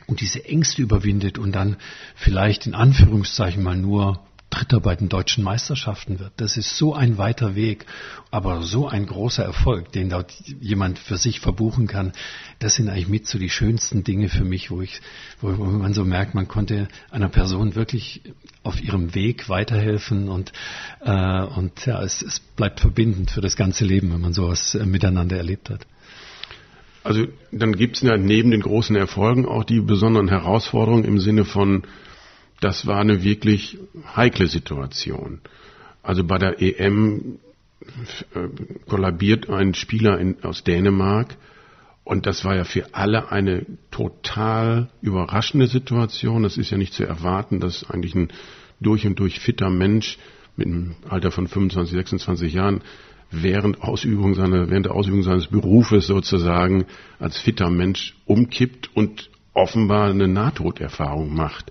Und 0.07 0.21
diese 0.21 0.45
Ängste 0.45 0.83
überwindet 0.83 1.39
und 1.39 1.53
dann 1.53 1.77
vielleicht 2.17 2.67
in 2.67 2.75
Anführungszeichen 2.75 3.63
mal 3.63 3.77
nur 3.77 4.21
Dritter 4.51 4.81
bei 4.81 4.97
den 4.97 5.09
deutschen 5.09 5.45
Meisterschaften 5.45 6.19
wird. 6.19 6.33
Das 6.37 6.57
ist 6.57 6.77
so 6.77 6.95
ein 6.95 7.19
weiter 7.19 7.55
Weg, 7.55 7.87
aber 8.31 8.63
so 8.63 8.89
ein 8.89 9.07
großer 9.07 9.45
Erfolg, 9.45 9.93
den 9.93 10.11
dort 10.11 10.33
jemand 10.61 10.99
für 10.99 11.17
sich 11.17 11.41
verbuchen 11.41 11.87
kann. 11.87 12.13
Das 12.59 12.75
sind 12.75 12.89
eigentlich 12.89 13.09
mit 13.09 13.27
so 13.27 13.39
die 13.39 13.49
schönsten 13.49 14.03
Dinge 14.03 14.29
für 14.29 14.45
mich, 14.45 14.71
wo 14.71 14.83
ich, 14.83 15.01
wo 15.41 15.49
man 15.53 15.95
so 15.95 16.05
merkt, 16.05 16.35
man 16.35 16.49
konnte 16.49 16.89
einer 17.11 17.29
Person 17.29 17.77
wirklich 17.77 18.23
auf 18.65 18.83
ihrem 18.83 19.15
Weg 19.15 19.49
weiterhelfen 19.49 20.29
und, 20.29 20.53
äh, 21.05 21.43
und 21.45 21.87
ja, 21.87 22.03
es, 22.03 22.21
es 22.21 22.41
bleibt 22.41 22.81
verbindend 22.81 23.31
für 23.31 23.41
das 23.41 23.57
ganze 23.57 23.85
Leben, 23.85 24.13
wenn 24.13 24.21
man 24.21 24.33
sowas 24.33 24.75
äh, 24.75 24.85
miteinander 24.85 25.37
erlebt 25.37 25.71
hat. 25.71 25.87
Also 27.03 27.27
dann 27.51 27.77
gibt 27.77 27.97
es 27.97 28.03
ja 28.03 28.17
neben 28.17 28.51
den 28.51 28.61
großen 28.61 28.95
Erfolgen 28.95 29.47
auch 29.47 29.65
die 29.65 29.81
besonderen 29.81 30.29
Herausforderungen 30.29 31.05
im 31.05 31.19
Sinne 31.19 31.45
von 31.45 31.85
das 32.61 32.87
war 32.87 33.01
eine 33.01 33.23
wirklich 33.23 33.79
heikle 34.15 34.47
Situation. 34.47 35.41
Also 36.03 36.25
bei 36.25 36.39
der 36.39 36.61
EM 36.61 37.39
äh, 38.35 38.49
kollabiert 38.89 39.49
ein 39.51 39.75
Spieler 39.75 40.19
in, 40.19 40.43
aus 40.43 40.65
Dänemark 40.65 41.37
und 42.05 42.27
das 42.27 42.45
war 42.45 42.57
ja 42.57 42.65
für 42.65 42.95
alle 42.95 43.31
eine 43.31 43.67
total 43.91 44.89
überraschende 45.03 45.67
Situation. 45.67 46.43
Das 46.43 46.57
ist 46.57 46.71
ja 46.71 46.79
nicht 46.79 46.93
zu 46.93 47.05
erwarten, 47.05 47.61
dass 47.61 47.89
eigentlich 47.89 48.15
ein 48.15 48.29
durch 48.81 49.07
und 49.07 49.19
durch 49.19 49.41
fitter 49.41 49.71
Mensch 49.71 50.19
mit 50.57 50.67
einem 50.67 50.95
Alter 51.09 51.31
von 51.31 51.47
25, 51.47 51.95
26 51.95 52.53
Jahren 52.55 52.83
während 53.31 53.83
Ausübung 53.83 54.35
seiner, 54.35 54.71
während 54.71 54.87
der 54.87 54.95
Ausübung 54.95 55.23
seines 55.23 55.47
Berufes 55.47 56.07
sozusagen 56.07 56.87
als 57.19 57.39
fitter 57.39 57.71
Mensch 57.71 58.17
umkippt 58.27 58.91
und 58.95 59.31
offenbar 59.55 60.11
eine 60.11 60.29
Nahtoderfahrung 60.29 61.33
macht. 61.35 61.71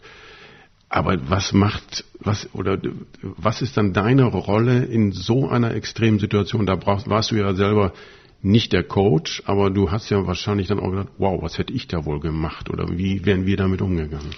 Aber 0.90 1.18
was 1.30 1.54
macht, 1.54 2.04
was, 2.20 2.50
oder 2.54 2.80
was 3.22 3.62
ist 3.62 3.78
dann 3.78 3.94
deine 3.94 4.26
Rolle 4.26 4.86
in 4.86 5.12
so 5.12 5.48
einer 5.48 5.76
extremen 5.76 6.18
Situation? 6.18 6.66
Da 6.66 6.76
brauchst, 6.76 7.08
warst 7.08 7.30
du 7.30 7.36
ja 7.36 7.54
selber 7.54 7.94
nicht 8.42 8.74
der 8.74 8.84
Coach, 8.84 9.44
aber 9.46 9.70
du 9.70 9.92
hast 9.92 10.10
ja 10.10 10.26
wahrscheinlich 10.26 10.68
dann 10.68 10.80
auch 10.80 10.90
gedacht, 10.90 11.10
wow, 11.18 11.42
was 11.42 11.58
hätte 11.58 11.74
ich 11.74 11.88
da 11.88 12.06
wohl 12.06 12.20
gemacht? 12.20 12.70
Oder 12.70 12.88
wie 12.98 13.26
wären 13.26 13.46
wir 13.46 13.58
damit 13.58 13.82
umgegangen? 13.82 14.32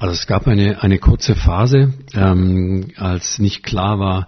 Also 0.00 0.14
es 0.14 0.26
gab 0.26 0.48
eine, 0.48 0.82
eine 0.82 0.98
kurze 0.98 1.36
Phase, 1.36 1.94
ähm, 2.14 2.90
als 2.96 3.38
nicht 3.38 3.62
klar 3.62 3.98
war, 3.98 4.26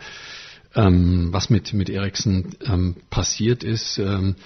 ähm, 0.76 1.28
was 1.32 1.50
mit, 1.50 1.72
mit 1.72 1.88
Eriksen 1.88 2.54
ähm, 2.64 2.96
passiert 3.10 3.64
ist, 3.64 3.98
ähm, 3.98 4.36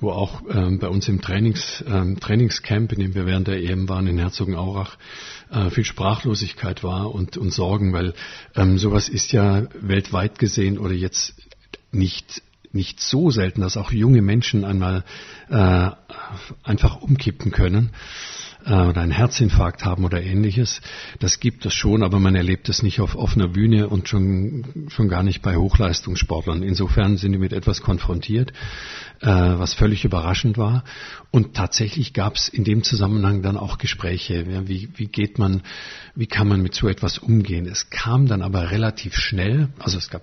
wo 0.00 0.10
auch 0.10 0.42
ähm, 0.50 0.78
bei 0.78 0.88
uns 0.88 1.08
im 1.08 1.20
Trainings, 1.20 1.84
ähm, 1.86 2.18
Trainingscamp, 2.18 2.92
in 2.92 3.00
dem 3.00 3.14
wir 3.14 3.26
während 3.26 3.46
der 3.46 3.62
EM 3.62 3.88
waren 3.88 4.06
in 4.06 4.18
Herzogenaurach, 4.18 4.96
äh, 5.50 5.70
viel 5.70 5.84
Sprachlosigkeit 5.84 6.82
war 6.82 7.14
und, 7.14 7.36
und 7.36 7.52
Sorgen, 7.52 7.92
weil 7.92 8.14
ähm, 8.56 8.78
sowas 8.78 9.08
ist 9.08 9.32
ja 9.32 9.66
weltweit 9.80 10.38
gesehen 10.38 10.78
oder 10.78 10.94
jetzt 10.94 11.34
nicht 11.92 12.42
nicht 12.72 12.98
so 13.00 13.30
selten, 13.30 13.60
dass 13.60 13.76
auch 13.76 13.92
junge 13.92 14.20
Menschen 14.20 14.64
einmal 14.64 15.04
äh, 15.48 15.90
einfach 16.64 17.02
umkippen 17.02 17.52
können 17.52 17.90
oder 18.64 19.02
einen 19.02 19.12
Herzinfarkt 19.12 19.84
haben 19.84 20.04
oder 20.04 20.22
ähnliches. 20.22 20.80
Das 21.18 21.38
gibt 21.38 21.66
es 21.66 21.74
schon, 21.74 22.02
aber 22.02 22.18
man 22.18 22.34
erlebt 22.34 22.68
es 22.68 22.82
nicht 22.82 23.00
auf 23.00 23.14
offener 23.14 23.48
Bühne 23.48 23.88
und 23.88 24.08
schon, 24.08 24.86
schon 24.88 25.08
gar 25.08 25.22
nicht 25.22 25.42
bei 25.42 25.56
Hochleistungssportlern. 25.56 26.62
Insofern 26.62 27.16
sind 27.16 27.32
die 27.32 27.38
mit 27.38 27.52
etwas 27.52 27.82
konfrontiert, 27.82 28.52
äh, 29.20 29.26
was 29.26 29.74
völlig 29.74 30.04
überraschend 30.04 30.56
war. 30.56 30.84
Und 31.30 31.54
tatsächlich 31.54 32.14
gab 32.14 32.36
es 32.36 32.48
in 32.48 32.64
dem 32.64 32.82
Zusammenhang 32.82 33.42
dann 33.42 33.58
auch 33.58 33.76
Gespräche. 33.76 34.46
Ja, 34.48 34.66
wie, 34.66 34.88
wie 34.96 35.08
geht 35.08 35.38
man, 35.38 35.62
wie 36.14 36.26
kann 36.26 36.48
man 36.48 36.62
mit 36.62 36.74
so 36.74 36.88
etwas 36.88 37.18
umgehen? 37.18 37.66
Es 37.66 37.90
kam 37.90 38.26
dann 38.26 38.40
aber 38.40 38.70
relativ 38.70 39.16
schnell, 39.16 39.68
also 39.78 39.98
es 39.98 40.08
gab 40.08 40.22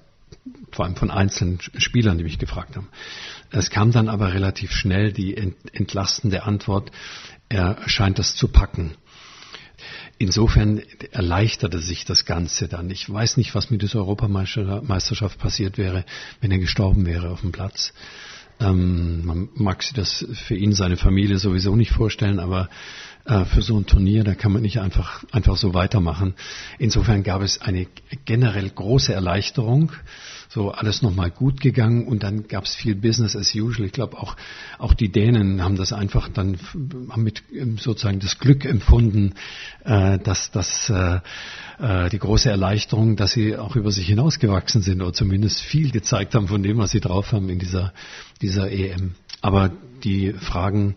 vor 0.71 0.85
allem 0.85 0.95
von 0.95 1.11
einzelnen 1.11 1.59
Spielern, 1.77 2.17
die 2.17 2.23
mich 2.23 2.39
gefragt 2.39 2.75
haben. 2.75 2.87
Es 3.51 3.69
kam 3.69 3.91
dann 3.91 4.07
aber 4.07 4.33
relativ 4.33 4.71
schnell 4.71 5.11
die 5.11 5.35
entlastende 5.73 6.43
Antwort, 6.43 6.91
er 7.51 7.77
scheint 7.87 8.17
das 8.17 8.35
zu 8.35 8.47
packen. 8.47 8.95
Insofern 10.17 10.81
erleichterte 11.11 11.79
sich 11.79 12.05
das 12.05 12.25
Ganze 12.25 12.67
dann. 12.67 12.89
Ich 12.91 13.11
weiß 13.11 13.37
nicht, 13.37 13.55
was 13.55 13.71
mit 13.71 13.81
dieser 13.81 13.99
Europameisterschaft 13.99 15.39
passiert 15.39 15.77
wäre, 15.77 16.05
wenn 16.39 16.51
er 16.51 16.59
gestorben 16.59 17.05
wäre 17.05 17.29
auf 17.29 17.41
dem 17.41 17.51
Platz. 17.51 17.93
Ähm, 18.59 19.25
man 19.25 19.49
mag 19.55 19.81
sich 19.81 19.93
das 19.93 20.25
für 20.33 20.55
ihn, 20.55 20.73
seine 20.73 20.95
Familie 20.95 21.39
sowieso 21.39 21.75
nicht 21.75 21.91
vorstellen, 21.91 22.39
aber 22.39 22.69
äh, 23.25 23.45
für 23.45 23.61
so 23.61 23.77
ein 23.77 23.85
Turnier, 23.85 24.23
da 24.23 24.35
kann 24.35 24.51
man 24.51 24.61
nicht 24.61 24.79
einfach, 24.79 25.23
einfach 25.31 25.57
so 25.57 25.73
weitermachen. 25.73 26.35
Insofern 26.79 27.23
gab 27.23 27.41
es 27.41 27.61
eine 27.61 27.87
generell 28.25 28.69
große 28.69 29.13
Erleichterung 29.13 29.91
so 30.53 30.71
alles 30.71 31.01
nochmal 31.01 31.31
gut 31.31 31.61
gegangen 31.61 32.07
und 32.07 32.23
dann 32.23 32.47
gab 32.47 32.65
es 32.65 32.75
viel 32.75 32.95
Business 32.95 33.37
as 33.37 33.55
usual. 33.55 33.85
Ich 33.85 33.93
glaube 33.93 34.17
auch, 34.17 34.35
auch 34.79 34.93
die 34.93 35.09
Dänen 35.09 35.63
haben 35.63 35.77
das 35.77 35.93
einfach 35.93 36.27
dann 36.27 36.57
haben 37.09 37.23
mit 37.23 37.43
ähm, 37.53 37.77
sozusagen 37.77 38.19
das 38.19 38.37
Glück 38.37 38.65
empfunden, 38.65 39.33
äh, 39.85 40.19
dass 40.19 40.51
das 40.51 40.89
äh, 40.89 41.19
äh, 41.79 42.09
die 42.09 42.19
große 42.19 42.49
Erleichterung, 42.49 43.15
dass 43.15 43.31
sie 43.31 43.55
auch 43.55 43.77
über 43.77 43.91
sich 43.91 44.07
hinausgewachsen 44.07 44.81
sind 44.81 45.01
oder 45.01 45.13
zumindest 45.13 45.61
viel 45.61 45.89
gezeigt 45.91 46.35
haben 46.35 46.49
von 46.49 46.63
dem, 46.63 46.77
was 46.79 46.91
sie 46.91 46.99
drauf 46.99 47.31
haben 47.31 47.47
in 47.47 47.59
dieser, 47.59 47.93
dieser 48.41 48.69
EM. 48.69 49.15
Aber 49.41 49.71
die 50.03 50.33
Fragen 50.33 50.95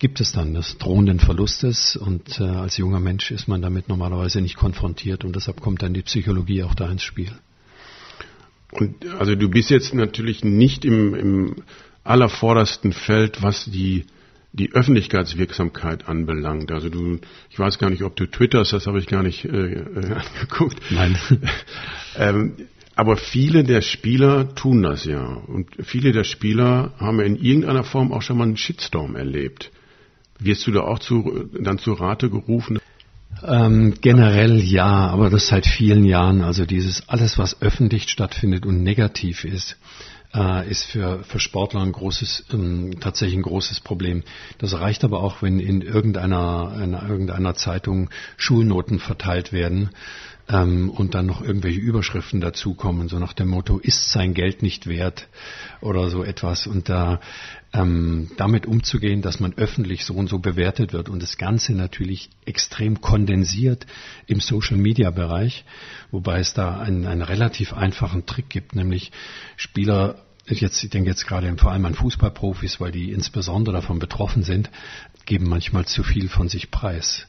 gibt 0.00 0.20
es 0.20 0.32
dann 0.32 0.54
des 0.54 0.78
drohenden 0.78 1.20
Verlustes 1.20 1.94
und 1.94 2.40
äh, 2.40 2.44
als 2.44 2.78
junger 2.78 3.00
Mensch 3.00 3.30
ist 3.30 3.46
man 3.46 3.62
damit 3.62 3.88
normalerweise 3.88 4.40
nicht 4.40 4.56
konfrontiert 4.56 5.24
und 5.24 5.36
deshalb 5.36 5.60
kommt 5.60 5.82
dann 5.82 5.94
die 5.94 6.02
Psychologie 6.02 6.64
auch 6.64 6.74
da 6.74 6.90
ins 6.90 7.02
Spiel. 7.02 7.30
Und 8.72 9.06
also 9.18 9.34
du 9.34 9.50
bist 9.50 9.70
jetzt 9.70 9.94
natürlich 9.94 10.42
nicht 10.42 10.84
im, 10.84 11.14
im 11.14 11.56
allervordersten 12.02 12.92
Feld, 12.92 13.42
was 13.42 13.66
die 13.66 14.06
die 14.52 14.72
Öffentlichkeitswirksamkeit 14.72 16.08
anbelangt. 16.08 16.72
Also 16.72 16.88
du, 16.88 17.20
ich 17.50 17.58
weiß 17.58 17.78
gar 17.78 17.88
nicht, 17.88 18.02
ob 18.02 18.16
du 18.16 18.26
twitterst, 18.26 18.72
das 18.72 18.88
habe 18.88 18.98
ich 18.98 19.06
gar 19.06 19.22
nicht 19.22 19.44
äh, 19.44 19.48
äh 19.48 20.12
angeguckt. 20.12 20.76
Nein. 20.90 21.16
ähm, 22.16 22.54
aber 22.96 23.16
viele 23.16 23.62
der 23.62 23.80
Spieler 23.80 24.52
tun 24.56 24.82
das 24.82 25.04
ja. 25.04 25.24
Und 25.24 25.68
viele 25.84 26.10
der 26.10 26.24
Spieler 26.24 26.92
haben 26.98 27.20
in 27.20 27.36
irgendeiner 27.36 27.84
Form 27.84 28.12
auch 28.12 28.22
schon 28.22 28.38
mal 28.38 28.44
einen 28.44 28.56
Shitstorm 28.56 29.14
erlebt. 29.14 29.70
Wirst 30.40 30.66
du 30.66 30.72
da 30.72 30.80
auch 30.80 30.98
zu, 30.98 31.48
dann 31.60 31.78
zu 31.78 31.92
Rate 31.92 32.30
gerufen? 32.30 32.78
Ähm, 33.46 33.94
generell 34.00 34.58
ja, 34.58 35.08
aber 35.08 35.30
das 35.30 35.48
seit 35.48 35.66
vielen 35.66 36.04
Jahren. 36.04 36.42
Also 36.42 36.66
dieses 36.66 37.08
alles, 37.08 37.38
was 37.38 37.62
öffentlich 37.62 38.08
stattfindet 38.08 38.66
und 38.66 38.82
negativ 38.82 39.44
ist, 39.44 39.76
äh, 40.34 40.68
ist 40.68 40.84
für, 40.84 41.22
für 41.24 41.38
Sportler 41.38 41.80
ein 41.80 41.92
großes, 41.92 42.46
ähm, 42.52 42.98
tatsächlich 43.00 43.38
ein 43.38 43.42
großes 43.42 43.80
Problem. 43.80 44.22
Das 44.58 44.78
reicht 44.78 45.04
aber 45.04 45.22
auch, 45.22 45.42
wenn 45.42 45.58
in 45.58 45.80
irgendeiner, 45.80 46.80
in 46.82 46.92
irgendeiner 46.92 47.54
Zeitung 47.54 48.10
Schulnoten 48.36 48.98
verteilt 48.98 49.52
werden 49.52 49.90
ähm, 50.50 50.90
und 50.90 51.14
dann 51.14 51.26
noch 51.26 51.42
irgendwelche 51.42 51.80
Überschriften 51.80 52.40
dazukommen, 52.40 53.08
so 53.08 53.18
nach 53.18 53.32
dem 53.32 53.48
Motto, 53.48 53.78
ist 53.78 54.10
sein 54.10 54.34
Geld 54.34 54.62
nicht 54.62 54.86
wert 54.86 55.28
oder 55.80 56.10
so 56.10 56.24
etwas. 56.24 56.66
Und 56.66 56.88
da 56.88 57.20
ähm, 57.72 58.30
damit 58.36 58.66
umzugehen, 58.66 59.22
dass 59.22 59.38
man 59.38 59.54
öffentlich 59.54 60.04
so 60.04 60.14
und 60.14 60.28
so 60.28 60.40
bewertet 60.40 60.92
wird 60.92 61.08
und 61.08 61.22
das 61.22 61.38
Ganze 61.38 61.72
natürlich 61.72 62.30
extrem 62.44 63.00
kondensiert 63.00 63.86
im 64.26 64.40
Social-Media-Bereich, 64.40 65.64
wobei 66.10 66.40
es 66.40 66.52
da 66.52 66.78
einen, 66.80 67.06
einen 67.06 67.22
relativ 67.22 67.72
einfachen 67.72 68.26
Trick 68.26 68.48
gibt, 68.48 68.74
nämlich 68.74 69.12
Spieler 69.56 70.16
jetzt, 70.46 70.82
ich 70.82 70.90
denke 70.90 71.10
jetzt 71.10 71.28
gerade 71.28 71.54
vor 71.56 71.70
allem 71.70 71.84
an 71.84 71.94
Fußballprofis, 71.94 72.80
weil 72.80 72.90
die 72.90 73.12
insbesondere 73.12 73.76
davon 73.76 74.00
betroffen 74.00 74.42
sind, 74.42 74.68
geben 75.24 75.48
manchmal 75.48 75.84
zu 75.84 76.02
viel 76.02 76.28
von 76.28 76.48
sich 76.48 76.72
preis. 76.72 77.28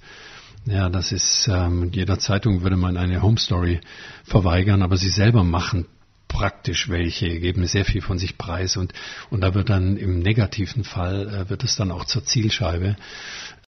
Ja, 0.65 0.89
das 0.89 1.12
ist, 1.12 1.47
ähm, 1.52 1.89
jeder 1.91 2.19
Zeitung 2.19 2.62
würde 2.62 2.78
man 2.78 2.95
eine 2.95 3.21
Home 3.21 3.39
Story 3.39 3.82
verweigern, 4.24 4.84
aber 4.84 4.95
sie 4.95 5.10
selber 5.10 5.43
machen 5.43 5.88
praktisch 6.28 6.88
welche, 6.88 7.39
geben 7.39 7.65
sehr 7.65 7.84
viel 7.84 8.02
von 8.02 8.17
sich 8.17 8.38
preis 8.38 8.78
und, 8.78 8.93
und 9.30 9.41
da 9.41 9.54
wird 9.54 9.69
dann 9.69 9.97
im 9.97 10.19
negativen 10.19 10.84
Fall, 10.84 11.28
äh, 11.28 11.50
wird 11.50 11.63
es 11.63 11.76
dann 11.76 11.91
auch 11.91 12.06
zur 12.06 12.24
Zielscheibe. 12.24 12.95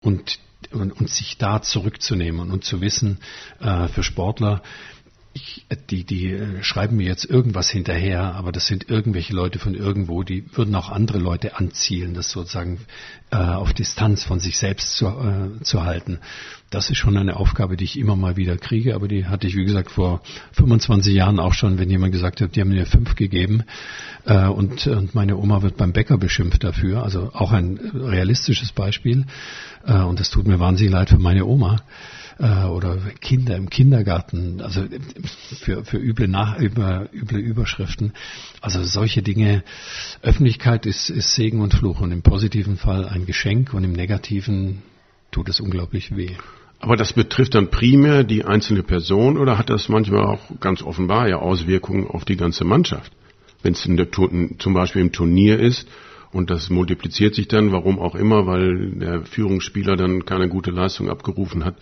Und, 0.01 0.39
und, 0.71 0.93
und 0.93 1.11
sich 1.11 1.39
da 1.39 1.63
zurückzunehmen 1.63 2.51
und 2.51 2.65
zu 2.65 2.81
wissen, 2.81 3.19
äh, 3.61 3.89
für 3.89 4.03
Sportler, 4.03 4.63
ich, 5.35 5.67
die, 5.91 6.05
die 6.05 6.33
äh, 6.33 6.63
schreiben 6.63 6.97
mir 6.97 7.07
jetzt 7.07 7.25
irgendwas 7.25 7.71
hinterher, 7.71 8.35
aber 8.35 8.53
das 8.53 8.67
sind 8.67 8.91
irgendwelche 8.91 9.33
Leute 9.33 9.59
von 9.59 9.75
irgendwo, 9.75 10.23
die 10.23 10.45
würden 10.55 10.75
auch 10.75 10.91
andere 10.91 11.19
Leute 11.19 11.57
anzielen, 11.57 12.15
das 12.15 12.31
sozusagen 12.31 12.81
äh, 13.31 13.37
auf 13.37 13.73
Distanz 13.73 14.25
von 14.25 14.41
sich 14.41 14.59
selbst 14.59 14.97
zu, 14.97 15.07
äh, 15.07 15.63
zu 15.63 15.85
halten. 15.85 16.19
Das 16.71 16.91
ist 16.91 16.99
schon 16.99 17.17
eine 17.17 17.37
Aufgabe, 17.37 17.77
die 17.77 17.85
ich 17.85 17.99
immer 17.99 18.17
mal 18.17 18.37
wieder 18.37 18.57
kriege, 18.57 18.95
aber 18.95 19.09
die 19.09 19.27
hatte 19.27 19.47
ich, 19.47 19.57
wie 19.57 19.65
gesagt, 19.65 19.91
vor 19.91 20.23
25 20.53 21.15
Jahren 21.15 21.39
auch 21.39 21.55
schon, 21.55 21.79
wenn 21.79 21.91
jemand 21.91 22.13
gesagt 22.13 22.41
hat, 22.41 22.57
die 22.57 22.61
haben 22.61 22.71
mir 22.71 22.87
fünf 22.87 23.15
gegeben 23.15 23.65
äh, 24.27 24.47
und, 24.47 24.87
und 24.87 25.15
meine 25.15 25.37
Oma 25.37 25.63
wird 25.63 25.77
beim 25.77 25.93
Bäcker 25.93 26.19
beschimpft 26.19 26.65
dafür. 26.65 27.03
Also 27.03 27.31
auch 27.33 27.53
ein 27.53 27.79
realistisches 27.95 28.73
Beispiel. 28.73 29.27
Äh, 29.87 30.03
und 30.03 30.21
das 30.21 30.31
tut 30.31 30.47
mir 30.47 30.61
wahnsinnig 30.61 30.93
leid 30.93 31.11
für 31.11 31.19
meine 31.19 31.45
Oma 31.47 31.83
äh, 32.43 32.65
oder 32.65 32.99
Kinder 33.21 33.57
im 33.57 33.71
Kindergarten, 33.71 34.61
also 34.61 34.85
für, 35.61 35.85
für 35.85 35.99
üble, 35.99 36.27
Nach 36.27 36.59
über, 36.59 37.09
üble 37.13 37.39
Überschriften. 37.39 38.13
Also 38.61 38.83
solche 38.83 39.23
Dinge, 39.23 39.63
Öffentlichkeit 40.23 40.85
ist, 40.85 41.09
ist 41.09 41.35
Segen 41.35 41.61
und 41.61 41.73
Fluch 41.73 42.01
und 42.01 42.11
im 42.11 42.23
positiven 42.23 42.77
Fall 42.77 43.07
ein 43.07 43.27
Geschenk 43.27 43.73
und 43.73 43.85
im 43.85 43.93
negativen 43.93 44.83
tut 45.31 45.49
es 45.49 45.61
unglaublich 45.61 46.17
weh. 46.17 46.33
Aber 46.81 46.97
das 46.97 47.13
betrifft 47.13 47.55
dann 47.55 47.71
primär 47.71 48.25
die 48.25 48.45
einzelne 48.45 48.83
Person 48.83 49.39
oder 49.39 49.57
hat 49.57 49.71
das 49.71 49.89
manchmal 49.89 50.25
auch 50.25 50.41
ganz 50.59 50.83
offenbar 50.83 51.29
ja 51.29 51.37
Auswirkungen 51.37 52.09
auf 52.09 52.25
die 52.25 52.37
ganze 52.37 52.65
Mannschaft? 52.65 53.13
Wenn 53.63 53.75
es 53.75 53.89
zum 54.59 54.75
Beispiel 54.75 55.03
im 55.03 55.13
Turnier 55.13 55.61
ist 55.61 55.87
und 56.33 56.51
das 56.51 56.71
multipliziert 56.71 57.37
sich 57.37 57.47
dann, 57.47 57.71
warum 57.71 58.01
auch 58.01 58.17
immer, 58.17 58.49
weil 58.49 58.97
der 58.97 59.23
Führungsspieler 59.23 59.95
dann 59.95 60.25
keine 60.25 60.49
gute 60.49 60.73
Leistung 60.73 61.09
abgerufen 61.09 61.65
hat 61.65 61.77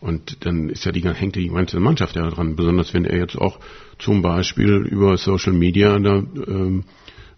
und 0.00 0.44
dann 0.44 0.68
ist 0.68 0.84
ja 0.84 0.92
die, 0.92 1.02
hängt 1.02 1.36
die 1.36 1.48
ganze 1.48 1.80
Mannschaft 1.80 2.16
ja 2.16 2.28
dran, 2.28 2.56
besonders 2.56 2.94
wenn 2.94 3.04
er 3.04 3.18
jetzt 3.18 3.36
auch 3.36 3.58
zum 3.98 4.22
Beispiel 4.22 4.86
über 4.86 5.16
Social 5.16 5.52
Media 5.52 5.98
da 5.98 6.22
ähm, 6.46 6.84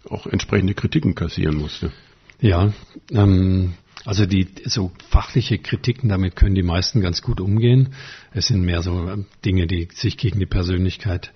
auch 0.09 0.27
entsprechende 0.27 0.73
Kritiken 0.73 1.15
kassieren 1.15 1.55
musste. 1.55 1.91
Ja, 2.39 2.73
ähm, 3.11 3.73
also 4.03 4.25
die 4.25 4.47
so 4.65 4.91
fachliche 5.09 5.59
Kritiken, 5.59 6.09
damit 6.09 6.35
können 6.35 6.55
die 6.55 6.63
meisten 6.63 7.01
ganz 7.01 7.21
gut 7.21 7.39
umgehen. 7.39 7.93
Es 8.31 8.47
sind 8.47 8.63
mehr 8.63 8.81
so 8.81 9.07
ähm, 9.07 9.25
Dinge, 9.45 9.67
die 9.67 9.89
sich 9.93 10.17
gegen 10.17 10.39
die 10.39 10.47
Persönlichkeit, 10.47 11.33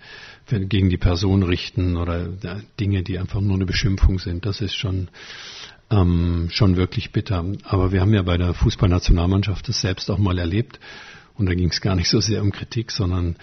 gegen 0.48 0.90
die 0.90 0.98
Person 0.98 1.44
richten 1.44 1.98
oder 1.98 2.28
Dinge, 2.80 3.04
die 3.04 3.18
einfach 3.18 3.42
nur 3.42 3.56
eine 3.56 3.66
Beschimpfung 3.66 4.20
sind. 4.20 4.46
Das 4.46 4.62
ist 4.62 4.76
schon 4.76 5.10
ähm, 5.92 6.50
schon 6.52 6.76
wirklich 6.76 7.12
bitter. 7.12 7.46
Aber 7.64 7.92
wir 7.92 8.02
haben 8.02 8.14
ja 8.14 8.22
bei 8.24 8.38
der 8.38 8.54
Fußballnationalmannschaft 8.54 9.68
das 9.68 9.82
selbst 9.82 10.10
auch 10.10 10.18
mal 10.18 10.38
erlebt. 10.38 10.80
Und 11.36 11.48
da 11.48 11.54
ging 11.54 11.70
es 11.70 11.82
gar 11.82 11.96
nicht 11.96 12.10
so 12.10 12.22
sehr 12.22 12.42
um 12.42 12.52
Kritik, 12.52 12.92
sondern 12.92 13.36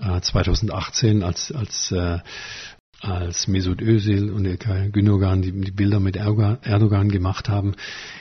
äh, 0.00 0.20
2018, 0.20 1.22
als, 1.22 1.52
als, 1.52 1.92
äh, 1.92 2.18
als 3.00 3.48
Mesut 3.48 3.82
Özil 3.82 4.30
und 4.30 4.46
Ilkay 4.46 4.88
Gündogan 4.90 5.42
die, 5.42 5.52
die 5.52 5.70
Bilder 5.70 6.00
mit 6.00 6.16
Erdogan 6.16 7.08
gemacht 7.10 7.50
haben, 7.50 7.74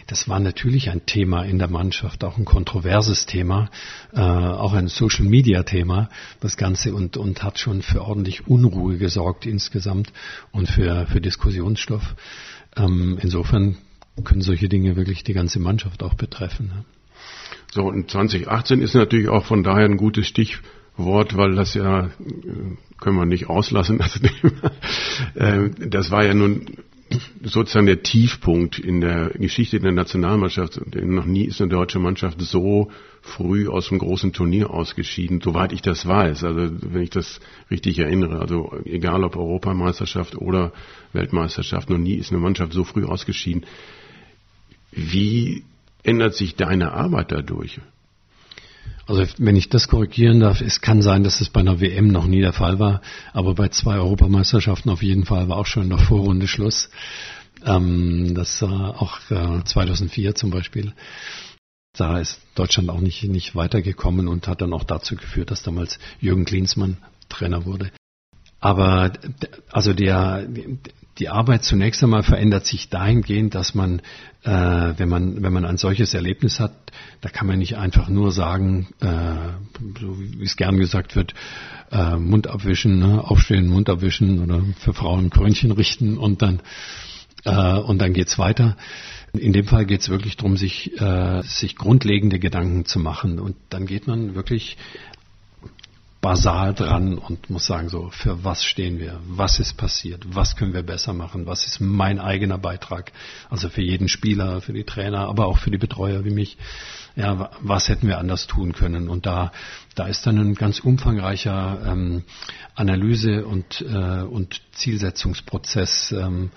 das 0.07 0.27
war 0.27 0.39
natürlich 0.41 0.89
ein 0.89 1.05
Thema 1.05 1.43
in 1.43 1.57
der 1.57 1.69
Mannschaft, 1.69 2.25
auch 2.25 2.37
ein 2.37 2.43
kontroverses 2.43 3.25
Thema, 3.25 3.69
äh, 4.11 4.19
auch 4.19 4.73
ein 4.73 4.89
Social-Media-Thema, 4.89 6.09
das 6.41 6.57
Ganze, 6.57 6.93
und, 6.93 7.15
und 7.15 7.43
hat 7.43 7.59
schon 7.59 7.81
für 7.81 8.01
ordentlich 8.01 8.47
Unruhe 8.47 8.97
gesorgt 8.97 9.45
insgesamt 9.45 10.11
und 10.51 10.67
für, 10.67 11.05
für 11.07 11.21
Diskussionsstoff. 11.21 12.15
Ähm, 12.75 13.17
insofern 13.21 13.77
können 14.23 14.41
solche 14.41 14.69
Dinge 14.69 14.95
wirklich 14.95 15.23
die 15.23 15.33
ganze 15.33 15.59
Mannschaft 15.59 16.03
auch 16.03 16.13
betreffen. 16.13 16.85
So, 17.71 17.85
und 17.85 18.11
2018 18.11 18.81
ist 18.81 18.93
natürlich 18.93 19.29
auch 19.29 19.45
von 19.45 19.63
daher 19.63 19.85
ein 19.85 19.97
gutes 19.97 20.27
Stich, 20.27 20.59
Wort, 20.95 21.35
weil 21.35 21.55
das 21.55 21.73
ja, 21.73 22.05
äh, 22.05 22.09
können 22.99 23.17
wir 23.17 23.25
nicht 23.25 23.49
auslassen, 23.49 23.97
das, 23.97 24.19
äh, 25.35 25.69
das 25.79 26.11
war 26.11 26.23
ja 26.23 26.33
nun 26.33 26.65
sozusagen 27.43 27.85
der 27.85 28.03
Tiefpunkt 28.03 28.79
in 28.79 29.01
der 29.01 29.29
Geschichte 29.31 29.79
der 29.79 29.91
Nationalmannschaft. 29.91 30.79
Noch 30.95 31.25
nie 31.25 31.45
ist 31.45 31.61
eine 31.61 31.69
deutsche 31.69 31.99
Mannschaft 31.99 32.41
so 32.41 32.91
früh 33.21 33.67
aus 33.67 33.89
einem 33.91 33.99
großen 33.99 34.33
Turnier 34.33 34.69
ausgeschieden, 34.71 35.41
soweit 35.41 35.71
ich 35.73 35.81
das 35.81 36.05
weiß. 36.05 36.43
Also 36.43 36.71
wenn 36.81 37.01
ich 37.01 37.09
das 37.09 37.39
richtig 37.71 37.99
erinnere, 37.99 38.39
also 38.39 38.73
egal 38.85 39.23
ob 39.23 39.35
Europameisterschaft 39.35 40.35
oder 40.35 40.73
Weltmeisterschaft, 41.13 41.89
noch 41.89 41.97
nie 41.97 42.15
ist 42.15 42.31
eine 42.31 42.41
Mannschaft 42.41 42.73
so 42.73 42.83
früh 42.83 43.05
ausgeschieden. 43.05 43.65
Wie 44.91 45.63
ändert 46.03 46.35
sich 46.35 46.55
deine 46.55 46.91
Arbeit 46.93 47.31
dadurch? 47.31 47.79
Also 49.05 49.25
wenn 49.37 49.55
ich 49.55 49.69
das 49.69 49.87
korrigieren 49.87 50.39
darf, 50.39 50.61
es 50.61 50.79
kann 50.79 51.01
sein, 51.01 51.23
dass 51.23 51.41
es 51.41 51.49
bei 51.49 51.59
einer 51.59 51.81
WM 51.81 52.07
noch 52.07 52.25
nie 52.25 52.39
der 52.39 52.53
Fall 52.53 52.79
war, 52.79 53.01
aber 53.33 53.53
bei 53.53 53.67
zwei 53.67 53.95
Europameisterschaften 53.95 54.89
auf 54.89 55.03
jeden 55.03 55.25
Fall 55.25 55.49
war 55.49 55.57
auch 55.57 55.65
schon 55.65 55.83
in 55.83 55.89
der 55.89 55.99
Vorrunde 55.99 56.47
Schluss. 56.47 56.89
Ähm, 57.65 58.33
das 58.33 58.61
war 58.61 59.01
auch 59.01 59.19
äh, 59.29 59.63
2004 59.63 60.35
zum 60.35 60.51
Beispiel. 60.51 60.93
Da 61.95 62.19
ist 62.19 62.39
Deutschland 62.55 62.89
auch 62.89 63.01
nicht, 63.01 63.23
nicht 63.23 63.55
weitergekommen 63.55 64.27
und 64.27 64.47
hat 64.47 64.61
dann 64.61 64.73
auch 64.73 64.83
dazu 64.83 65.15
geführt, 65.15 65.51
dass 65.51 65.63
damals 65.63 65.99
Jürgen 66.19 66.45
Klinsmann 66.45 66.97
Trainer 67.29 67.65
wurde. 67.65 67.91
Aber 68.63 69.11
also 69.73 69.91
der, 69.91 70.47
die 71.17 71.27
Arbeit 71.27 71.65
zunächst 71.65 72.01
einmal 72.01 72.23
verändert 72.23 72.65
sich 72.65 72.87
dahingehend, 72.87 73.55
dass 73.55 73.75
man, 73.75 73.99
äh, 74.43 74.93
wenn 74.95 75.09
man, 75.09 75.43
wenn 75.43 75.51
man 75.51 75.65
ein 75.65 75.75
solches 75.75 76.13
Erlebnis 76.13 76.61
hat, 76.61 76.71
da 77.19 77.27
kann 77.27 77.45
man 77.45 77.59
nicht 77.59 77.75
einfach 77.75 78.07
nur 78.07 78.31
sagen, 78.31 78.87
äh, 79.01 79.97
so 79.99 80.17
wie 80.17 80.45
es 80.45 80.55
gern 80.55 80.77
gesagt 80.77 81.17
wird, 81.17 81.33
äh, 81.91 82.15
Mund 82.15 82.47
abwischen, 82.47 82.99
ne? 82.99 83.21
aufstehen, 83.21 83.67
Mund 83.67 83.89
abwischen 83.89 84.41
oder 84.41 84.63
für 84.79 84.93
Frauen 84.93 85.29
Krönchen 85.29 85.71
richten 85.71 86.17
und 86.17 86.41
dann 86.41 86.61
äh, 87.43 87.77
und 87.79 88.01
dann 88.01 88.13
geht's 88.13 88.39
weiter. 88.39 88.77
In 89.33 89.51
dem 89.51 89.65
Fall 89.65 89.85
geht 89.85 89.99
es 89.99 90.09
wirklich 90.09 90.37
darum, 90.37 90.55
sich, 90.55 90.97
äh, 91.01 91.41
sich 91.41 91.75
grundlegende 91.75 92.39
Gedanken 92.39 92.85
zu 92.85 92.99
machen. 92.99 93.39
Und 93.39 93.57
dann 93.69 93.87
geht 93.87 94.07
man 94.07 94.35
wirklich 94.35 94.77
basal 96.23 96.73
dran 96.73 97.17
und 97.17 97.49
muss 97.49 97.65
sagen, 97.65 97.89
so, 97.89 98.09
für 98.09 98.45
was 98.45 98.63
stehen 98.63 98.97
wir? 98.97 99.19
Was 99.27 99.59
ist 99.59 99.75
passiert? 99.75 100.23
Was 100.33 100.55
können 100.55 100.73
wir 100.73 100.81
besser 100.81 101.11
machen? 101.11 101.45
Was 101.45 101.65
ist 101.67 101.81
mein 101.81 102.17
eigener 102.17 102.57
Beitrag? 102.57 103.11
Also 103.49 103.67
für 103.67 103.81
jeden 103.81 104.07
Spieler, 104.07 104.61
für 104.61 104.71
die 104.71 104.85
Trainer, 104.85 105.27
aber 105.27 105.47
auch 105.47 105.57
für 105.57 105.69
die 105.69 105.77
Betreuer 105.77 106.23
wie 106.23 106.31
mich. 106.31 106.57
Ja, 107.15 107.51
was 107.61 107.89
hätten 107.89 108.07
wir 108.07 108.17
anders 108.17 108.47
tun 108.47 108.73
können? 108.73 109.07
Und 109.07 109.25
da, 109.25 109.51
da 109.95 110.07
ist 110.07 110.25
dann 110.25 110.37
ein 110.39 110.55
ganz 110.55 110.79
umfangreicher 110.79 111.79
ähm, 111.85 112.23
Analyse 112.75 113.45
und, 113.45 113.81
äh, 113.81 114.21
und 114.23 114.61
Zielsetzungsprozess 114.73 116.11
ähm, 116.11 116.51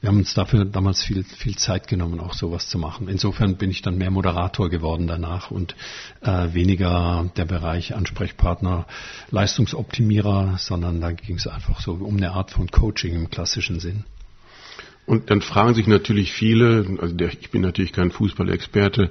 wir 0.00 0.10
haben 0.10 0.18
uns 0.18 0.34
dafür 0.34 0.64
damals 0.64 1.02
viel, 1.02 1.24
viel 1.24 1.56
Zeit 1.56 1.88
genommen, 1.88 2.20
auch 2.20 2.34
sowas 2.34 2.68
zu 2.68 2.78
machen. 2.78 3.08
Insofern 3.08 3.56
bin 3.56 3.70
ich 3.70 3.82
dann 3.82 3.98
mehr 3.98 4.12
Moderator 4.12 4.70
geworden 4.70 5.08
danach 5.08 5.50
und 5.50 5.74
äh, 6.20 6.54
weniger 6.54 7.28
der 7.36 7.44
Bereich 7.46 7.96
Ansprechpartner, 7.96 8.86
Leistungsoptimierer, 9.30 10.56
sondern 10.58 11.00
da 11.00 11.10
ging 11.10 11.36
es 11.36 11.48
einfach 11.48 11.80
so 11.80 11.94
um 11.94 12.16
eine 12.16 12.30
Art 12.30 12.52
von 12.52 12.68
Coaching 12.68 13.14
im 13.14 13.30
klassischen 13.30 13.80
Sinn. 13.80 14.04
Und 15.04 15.30
dann 15.30 15.40
fragen 15.40 15.74
sich 15.74 15.88
natürlich 15.88 16.32
viele, 16.32 16.98
also 17.00 17.16
ich 17.16 17.50
bin 17.50 17.62
natürlich 17.62 17.92
kein 17.92 18.12
Fußballexperte, 18.12 19.10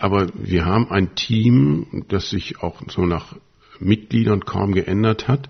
aber 0.00 0.28
wir 0.34 0.64
haben 0.64 0.90
ein 0.90 1.14
Team, 1.14 2.04
das 2.08 2.30
sich 2.30 2.62
auch 2.62 2.80
so 2.88 3.06
nach 3.06 3.36
Mitgliedern 3.78 4.44
kaum 4.44 4.72
geändert 4.72 5.28
hat 5.28 5.48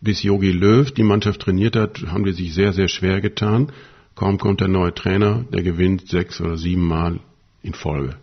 bis 0.00 0.22
Yogi 0.22 0.52
Löw 0.52 0.90
die 0.90 1.02
Mannschaft 1.02 1.42
trainiert 1.42 1.76
hat, 1.76 2.02
haben 2.06 2.24
die 2.24 2.32
sich 2.32 2.54
sehr, 2.54 2.72
sehr 2.72 2.88
schwer 2.88 3.20
getan. 3.20 3.72
Kaum 4.14 4.38
kommt 4.38 4.60
der 4.60 4.68
neue 4.68 4.94
Trainer, 4.94 5.44
der 5.52 5.62
gewinnt 5.62 6.08
sechs 6.08 6.40
oder 6.40 6.56
sieben 6.56 6.86
Mal 6.86 7.20
in 7.62 7.74
Folge. 7.74 8.16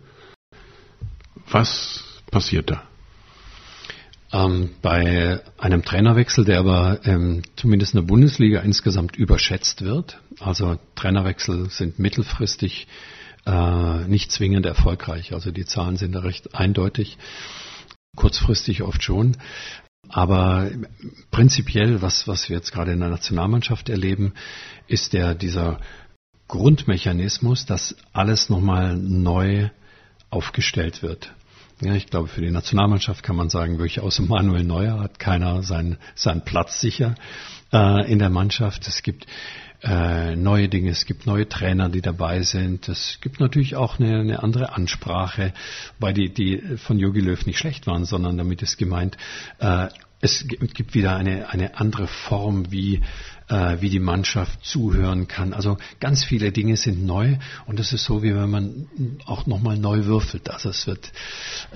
Was 1.50 2.22
passiert 2.30 2.70
da? 2.70 2.82
Ähm, 4.32 4.70
bei 4.82 5.40
einem 5.56 5.84
Trainerwechsel, 5.84 6.44
der 6.44 6.58
aber 6.58 7.00
ähm, 7.04 7.42
zumindest 7.54 7.94
in 7.94 8.00
der 8.00 8.06
Bundesliga 8.06 8.60
insgesamt 8.60 9.16
überschätzt 9.16 9.82
wird, 9.82 10.20
also 10.40 10.78
Trainerwechsel 10.96 11.70
sind 11.70 11.98
mittelfristig 11.98 12.88
äh, 13.46 14.04
nicht 14.08 14.32
zwingend 14.32 14.66
erfolgreich, 14.66 15.32
also 15.32 15.50
die 15.50 15.64
Zahlen 15.64 15.96
sind 15.96 16.12
da 16.12 16.20
recht 16.20 16.54
eindeutig, 16.54 17.16
kurzfristig 18.16 18.82
oft 18.82 19.02
schon. 19.02 19.36
Aber 20.08 20.70
prinzipiell, 21.30 22.00
was, 22.02 22.28
was 22.28 22.48
wir 22.48 22.56
jetzt 22.56 22.72
gerade 22.72 22.92
in 22.92 23.00
der 23.00 23.08
Nationalmannschaft 23.08 23.88
erleben, 23.88 24.34
ist 24.86 25.12
der, 25.12 25.34
dieser 25.34 25.80
Grundmechanismus, 26.48 27.66
dass 27.66 27.96
alles 28.12 28.48
nochmal 28.48 28.96
neu 28.96 29.70
aufgestellt 30.30 31.02
wird. 31.02 31.32
Ja, 31.82 31.94
ich 31.94 32.06
glaube, 32.06 32.28
für 32.28 32.40
die 32.40 32.50
Nationalmannschaft 32.50 33.22
kann 33.22 33.36
man 33.36 33.50
sagen, 33.50 33.78
wirklich 33.78 34.00
außer 34.00 34.22
Manuel 34.22 34.64
Neuer 34.64 34.98
hat 34.98 35.18
keiner 35.18 35.62
seinen, 35.62 35.98
seinen 36.14 36.42
Platz 36.42 36.80
sicher 36.80 37.16
äh, 37.70 38.10
in 38.10 38.18
der 38.18 38.30
Mannschaft. 38.30 38.88
Es 38.88 39.02
gibt 39.02 39.26
äh, 39.82 40.36
neue 40.36 40.70
Dinge, 40.70 40.90
es 40.90 41.04
gibt 41.04 41.26
neue 41.26 41.46
Trainer, 41.46 41.90
die 41.90 42.00
dabei 42.00 42.42
sind. 42.42 42.88
Es 42.88 43.18
gibt 43.20 43.40
natürlich 43.40 43.76
auch 43.76 43.98
eine, 43.98 44.20
eine 44.20 44.42
andere 44.42 44.72
Ansprache, 44.72 45.52
weil 45.98 46.14
die, 46.14 46.32
die 46.32 46.78
von 46.78 46.98
Jogi 46.98 47.20
Löw 47.20 47.44
nicht 47.44 47.58
schlecht 47.58 47.86
waren, 47.86 48.06
sondern 48.06 48.38
damit 48.38 48.62
ist 48.62 48.78
gemeint, 48.78 49.18
äh, 49.58 49.88
es 50.22 50.46
gibt 50.48 50.94
wieder 50.94 51.14
eine, 51.16 51.50
eine 51.50 51.78
andere 51.78 52.06
Form, 52.06 52.72
wie 52.72 53.02
äh, 53.48 53.80
wie 53.80 53.90
die 53.90 54.00
Mannschaft 54.00 54.64
zuhören 54.64 55.28
kann. 55.28 55.52
Also 55.52 55.76
ganz 56.00 56.24
viele 56.24 56.52
Dinge 56.52 56.76
sind 56.76 57.04
neu 57.04 57.36
und 57.66 57.78
es 57.78 57.92
ist 57.92 58.04
so, 58.04 58.22
wie 58.22 58.34
wenn 58.34 58.50
man 58.50 58.88
auch 59.24 59.46
nochmal 59.46 59.78
neu 59.78 60.04
würfelt. 60.04 60.50
Also 60.50 60.70
es 60.70 60.86
wird, 60.86 61.12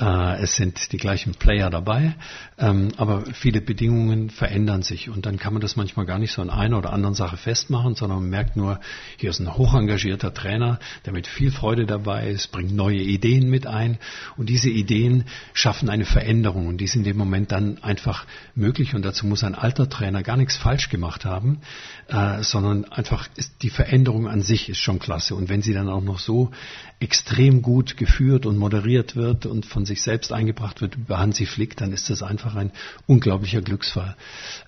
äh, 0.00 0.42
es 0.42 0.56
sind 0.56 0.92
die 0.92 0.96
gleichen 0.96 1.34
Player 1.34 1.70
dabei, 1.70 2.14
ähm, 2.58 2.88
aber 2.96 3.24
viele 3.32 3.60
Bedingungen 3.60 4.30
verändern 4.30 4.82
sich 4.82 5.08
und 5.08 5.26
dann 5.26 5.38
kann 5.38 5.52
man 5.52 5.62
das 5.62 5.76
manchmal 5.76 6.06
gar 6.06 6.18
nicht 6.18 6.32
so 6.32 6.42
an 6.42 6.50
einer 6.50 6.78
oder 6.78 6.92
anderen 6.92 7.14
Sache 7.14 7.36
festmachen, 7.36 7.94
sondern 7.94 8.20
man 8.20 8.30
merkt 8.30 8.56
nur, 8.56 8.80
hier 9.16 9.30
ist 9.30 9.40
ein 9.40 9.54
hochengagierter 9.56 10.34
Trainer, 10.34 10.78
der 11.04 11.12
mit 11.12 11.26
viel 11.26 11.50
Freude 11.50 11.86
dabei 11.86 12.28
ist, 12.28 12.50
bringt 12.52 12.72
neue 12.72 12.98
Ideen 13.00 13.48
mit 13.48 13.66
ein 13.66 13.98
und 14.36 14.48
diese 14.48 14.70
Ideen 14.70 15.24
schaffen 15.52 15.88
eine 15.88 16.04
Veränderung 16.04 16.66
und 16.66 16.78
die 16.78 16.86
sind 16.86 17.06
im 17.06 17.16
Moment 17.16 17.52
dann 17.52 17.82
einfach 17.82 18.26
möglich 18.54 18.94
und 18.94 19.04
dazu 19.04 19.26
muss 19.26 19.44
ein 19.44 19.54
alter 19.54 19.88
Trainer 19.88 20.22
gar 20.22 20.36
nichts 20.36 20.56
falsch 20.56 20.88
gemacht 20.88 21.24
haben, 21.24 21.59
äh, 22.08 22.42
sondern 22.42 22.84
einfach 22.86 23.28
ist 23.36 23.62
die 23.62 23.70
Veränderung 23.70 24.28
an 24.28 24.42
sich 24.42 24.68
ist 24.68 24.78
schon 24.78 24.98
klasse. 24.98 25.34
Und 25.34 25.48
wenn 25.48 25.62
sie 25.62 25.72
dann 25.72 25.88
auch 25.88 26.02
noch 26.02 26.18
so 26.18 26.50
extrem 26.98 27.62
gut 27.62 27.96
geführt 27.96 28.46
und 28.46 28.58
moderiert 28.58 29.16
wird 29.16 29.46
und 29.46 29.64
von 29.64 29.86
sich 29.86 30.02
selbst 30.02 30.32
eingebracht 30.32 30.80
wird 30.80 30.96
über 30.96 31.18
Hansi 31.18 31.46
Flick, 31.46 31.76
dann 31.76 31.92
ist 31.92 32.10
das 32.10 32.22
einfach 32.22 32.54
ein 32.56 32.72
unglaublicher 33.06 33.62
Glücksfall. 33.62 34.16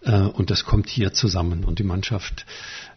Äh, 0.03 0.21
und 0.21 0.51
das 0.51 0.65
kommt 0.65 0.89
hier 0.89 1.13
zusammen. 1.13 1.65
Und 1.65 1.79
die 1.79 1.85
Mannschaft 1.85 2.47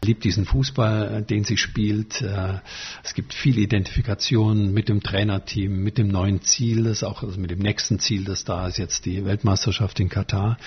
liebt 0.04 0.24
diesen 0.24 0.46
Fußball, 0.46 1.24
den 1.24 1.44
sie 1.44 1.58
spielt. 1.58 2.22
Äh, 2.22 2.60
es 3.04 3.14
gibt 3.14 3.34
viel 3.34 3.58
Identifikation 3.58 4.74
mit 4.74 4.90
dem 4.90 5.02
Trainerteam, 5.02 5.84
mit 5.84 5.98
dem 5.98 6.08
neuen 6.08 6.42
Ziel, 6.42 6.84
das 6.84 7.04
auch 7.04 7.24
also 7.24 7.40
mit 7.40 7.52
dem 7.52 7.60
nächsten 7.60 8.00
Ziel, 8.00 8.24
das 8.24 8.46
da 8.46 8.68
ist 8.68 8.78
jetzt 8.78 9.06
die 9.06 9.26
Weltmeisterschaft 9.26 10.00
in 10.00 10.10
Katar. 10.10 10.58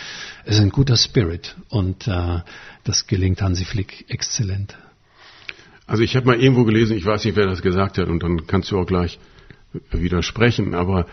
Es 0.45 0.57
ist 0.57 0.63
ein 0.63 0.71
guter 0.71 0.97
Spirit 0.97 1.57
und 1.69 2.07
äh, 2.09 2.41
das 2.85 3.07
gelingt 3.07 3.43
Hansi 3.43 3.65
Flick 3.65 4.05
exzellent. 4.09 4.77
Also 5.87 6.03
ich 6.03 6.17
habe 6.17 6.27
mal 6.27 6.41
irgendwo 6.41 6.65
gelesen, 6.65 6.97
ich 6.97 7.05
weiß 7.07 7.25
nicht, 7.25 7.37
wer 7.37 7.47
das 7.47 7.63
gesagt 7.63 7.99
hat, 7.99 8.09
und 8.09 8.23
dann 8.23 8.47
kannst 8.47 8.71
du 8.71 8.79
auch 8.79 8.87
gleich 8.87 9.19
widersprechen, 9.91 10.75
aber 10.75 11.07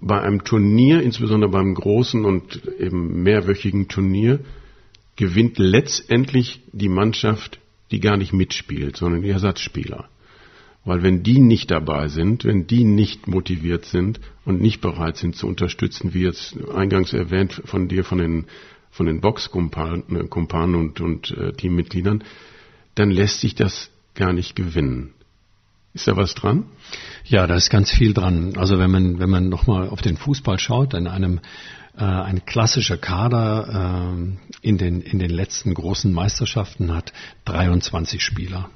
bei 0.00 0.20
einem 0.20 0.44
Turnier, 0.44 1.02
insbesondere 1.02 1.50
beim 1.50 1.74
großen 1.74 2.24
und 2.24 2.60
eben 2.78 3.22
mehrwöchigen 3.22 3.88
Turnier, 3.88 4.40
gewinnt 5.16 5.58
letztendlich 5.58 6.62
die 6.72 6.88
Mannschaft, 6.88 7.60
die 7.90 8.00
gar 8.00 8.16
nicht 8.16 8.32
mitspielt, 8.32 8.96
sondern 8.96 9.22
die 9.22 9.30
Ersatzspieler. 9.30 10.08
Weil 10.84 11.02
wenn 11.02 11.22
die 11.22 11.40
nicht 11.40 11.70
dabei 11.70 12.08
sind, 12.08 12.44
wenn 12.44 12.66
die 12.66 12.84
nicht 12.84 13.26
motiviert 13.26 13.86
sind 13.86 14.20
und 14.44 14.60
nicht 14.60 14.80
bereit 14.80 15.16
sind 15.16 15.34
zu 15.34 15.48
unterstützen, 15.48 16.14
wie 16.14 16.22
jetzt 16.22 16.56
eingangs 16.74 17.12
erwähnt 17.12 17.60
von 17.64 17.88
dir, 17.88 18.04
von 18.04 18.18
den, 18.18 18.44
von 18.96 19.06
den 19.06 19.20
Boxkumpanen 19.20 20.74
und, 20.74 21.00
und 21.00 21.30
äh, 21.32 21.52
Teammitgliedern, 21.52 22.24
dann 22.94 23.10
lässt 23.10 23.40
sich 23.40 23.54
das 23.54 23.90
gar 24.14 24.32
nicht 24.32 24.56
gewinnen. 24.56 25.12
Ist 25.92 26.08
da 26.08 26.16
was 26.16 26.34
dran? 26.34 26.64
Ja, 27.24 27.46
da 27.46 27.56
ist 27.56 27.68
ganz 27.68 27.90
viel 27.90 28.14
dran. 28.14 28.56
Also 28.56 28.78
wenn 28.78 28.90
man, 28.90 29.18
wenn 29.18 29.28
man 29.28 29.50
nochmal 29.50 29.88
auf 29.88 30.00
den 30.00 30.16
Fußball 30.16 30.58
schaut, 30.58 30.94
in 30.94 31.06
einem 31.06 31.40
äh, 31.96 32.04
ein 32.04 32.46
klassischer 32.46 32.96
Kader 32.96 34.14
äh, 34.14 34.66
in, 34.66 34.78
den, 34.78 35.02
in 35.02 35.18
den 35.18 35.30
letzten 35.30 35.74
großen 35.74 36.10
Meisterschaften 36.10 36.94
hat 36.94 37.12
23 37.44 38.22
Spieler. 38.22 38.70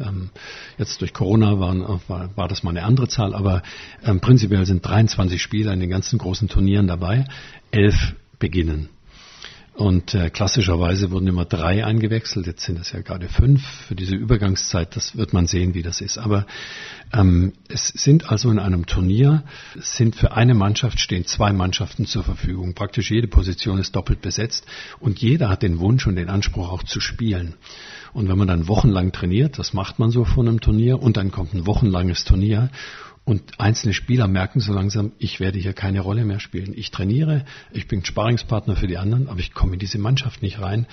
Ähm, 0.00 0.30
jetzt 0.78 1.00
durch 1.00 1.12
Corona 1.12 1.60
waren, 1.60 2.00
war, 2.08 2.36
war 2.36 2.48
das 2.48 2.64
mal 2.64 2.70
eine 2.70 2.82
andere 2.82 3.06
Zahl, 3.06 3.34
aber 3.34 3.62
ähm, 4.04 4.20
prinzipiell 4.20 4.66
sind 4.66 4.84
23 4.84 5.40
Spieler 5.40 5.72
in 5.72 5.80
den 5.80 5.90
ganzen 5.90 6.18
großen 6.18 6.48
Turnieren 6.48 6.88
dabei. 6.88 7.24
Elf 7.70 8.14
beginnen. 8.40 8.88
Und 9.74 10.14
äh, 10.14 10.30
klassischerweise 10.30 11.10
wurden 11.10 11.28
immer 11.28 11.44
drei 11.44 11.84
eingewechselt, 11.84 12.46
jetzt 12.46 12.64
sind 12.64 12.78
es 12.78 12.92
ja 12.92 13.00
gerade 13.00 13.28
fünf 13.28 13.64
für 13.86 13.94
diese 13.94 14.14
Übergangszeit, 14.14 14.94
das 14.96 15.16
wird 15.16 15.32
man 15.32 15.46
sehen, 15.46 15.74
wie 15.74 15.82
das 15.82 16.00
ist. 16.00 16.18
Aber 16.18 16.46
ähm, 17.12 17.52
es 17.68 17.88
sind 17.88 18.30
also 18.30 18.50
in 18.50 18.58
einem 18.58 18.86
Turnier, 18.86 19.44
sind 19.76 20.16
für 20.16 20.32
eine 20.32 20.54
Mannschaft 20.54 21.00
stehen 21.00 21.24
zwei 21.24 21.52
Mannschaften 21.52 22.04
zur 22.04 22.24
Verfügung. 22.24 22.74
Praktisch 22.74 23.10
jede 23.10 23.28
Position 23.28 23.78
ist 23.78 23.94
doppelt 23.94 24.20
besetzt 24.20 24.66
und 24.98 25.20
jeder 25.20 25.48
hat 25.48 25.62
den 25.62 25.78
Wunsch 25.78 26.06
und 26.06 26.16
den 26.16 26.28
Anspruch 26.28 26.70
auch 26.70 26.82
zu 26.82 27.00
spielen. 27.00 27.54
Und 28.12 28.28
wenn 28.28 28.38
man 28.38 28.48
dann 28.48 28.66
wochenlang 28.68 29.12
trainiert, 29.12 29.58
das 29.58 29.72
macht 29.72 29.98
man 29.98 30.10
so 30.10 30.24
vor 30.24 30.42
einem 30.42 30.60
Turnier, 30.60 31.00
und 31.00 31.16
dann 31.16 31.30
kommt 31.30 31.54
ein 31.54 31.66
wochenlanges 31.66 32.24
Turnier 32.24 32.70
und 33.30 33.60
einzelne 33.60 33.94
Spieler 33.94 34.26
merken 34.26 34.58
so 34.58 34.72
langsam, 34.72 35.12
ich 35.20 35.38
werde 35.38 35.56
hier 35.56 35.72
keine 35.72 36.00
Rolle 36.00 36.24
mehr 36.24 36.40
spielen. 36.40 36.72
Ich 36.74 36.90
trainiere, 36.90 37.44
ich 37.70 37.86
bin 37.86 38.04
Sparingspartner 38.04 38.74
für 38.74 38.88
die 38.88 38.98
anderen, 38.98 39.28
aber 39.28 39.38
ich 39.38 39.54
komme 39.54 39.74
in 39.74 39.78
diese 39.78 39.98
Mannschaft 39.98 40.42
nicht 40.42 40.60
rein. 40.60 40.88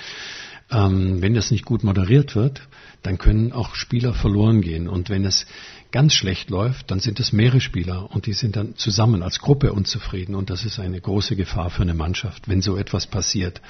Ähm, 0.69 1.19
wenn 1.19 1.33
das 1.33 1.49
nicht 1.49 1.65
gut 1.65 1.83
moderiert 1.83 2.35
wird, 2.35 2.61
dann 3.01 3.17
können 3.17 3.53
auch 3.53 3.73
Spieler 3.73 4.13
verloren 4.13 4.61
gehen. 4.61 4.87
Und 4.87 5.09
wenn 5.09 5.25
es 5.25 5.47
ganz 5.91 6.13
schlecht 6.13 6.51
läuft, 6.51 6.91
dann 6.91 6.99
sind 6.99 7.19
es 7.19 7.33
mehrere 7.33 7.59
Spieler 7.59 8.11
und 8.11 8.27
die 8.27 8.33
sind 8.33 8.55
dann 8.55 8.75
zusammen 8.75 9.23
als 9.23 9.39
Gruppe 9.39 9.73
unzufrieden. 9.73 10.35
Und 10.35 10.51
das 10.51 10.63
ist 10.63 10.77
eine 10.77 11.01
große 11.01 11.35
Gefahr 11.35 11.71
für 11.71 11.81
eine 11.81 11.95
Mannschaft, 11.95 12.47
wenn 12.47 12.61
so 12.61 12.77
etwas 12.77 13.07
passiert. 13.07 13.61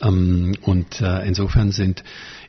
Ähm, 0.00 0.54
und 0.62 1.02
äh, 1.02 1.28
insofern 1.28 1.70
sind, 1.70 2.02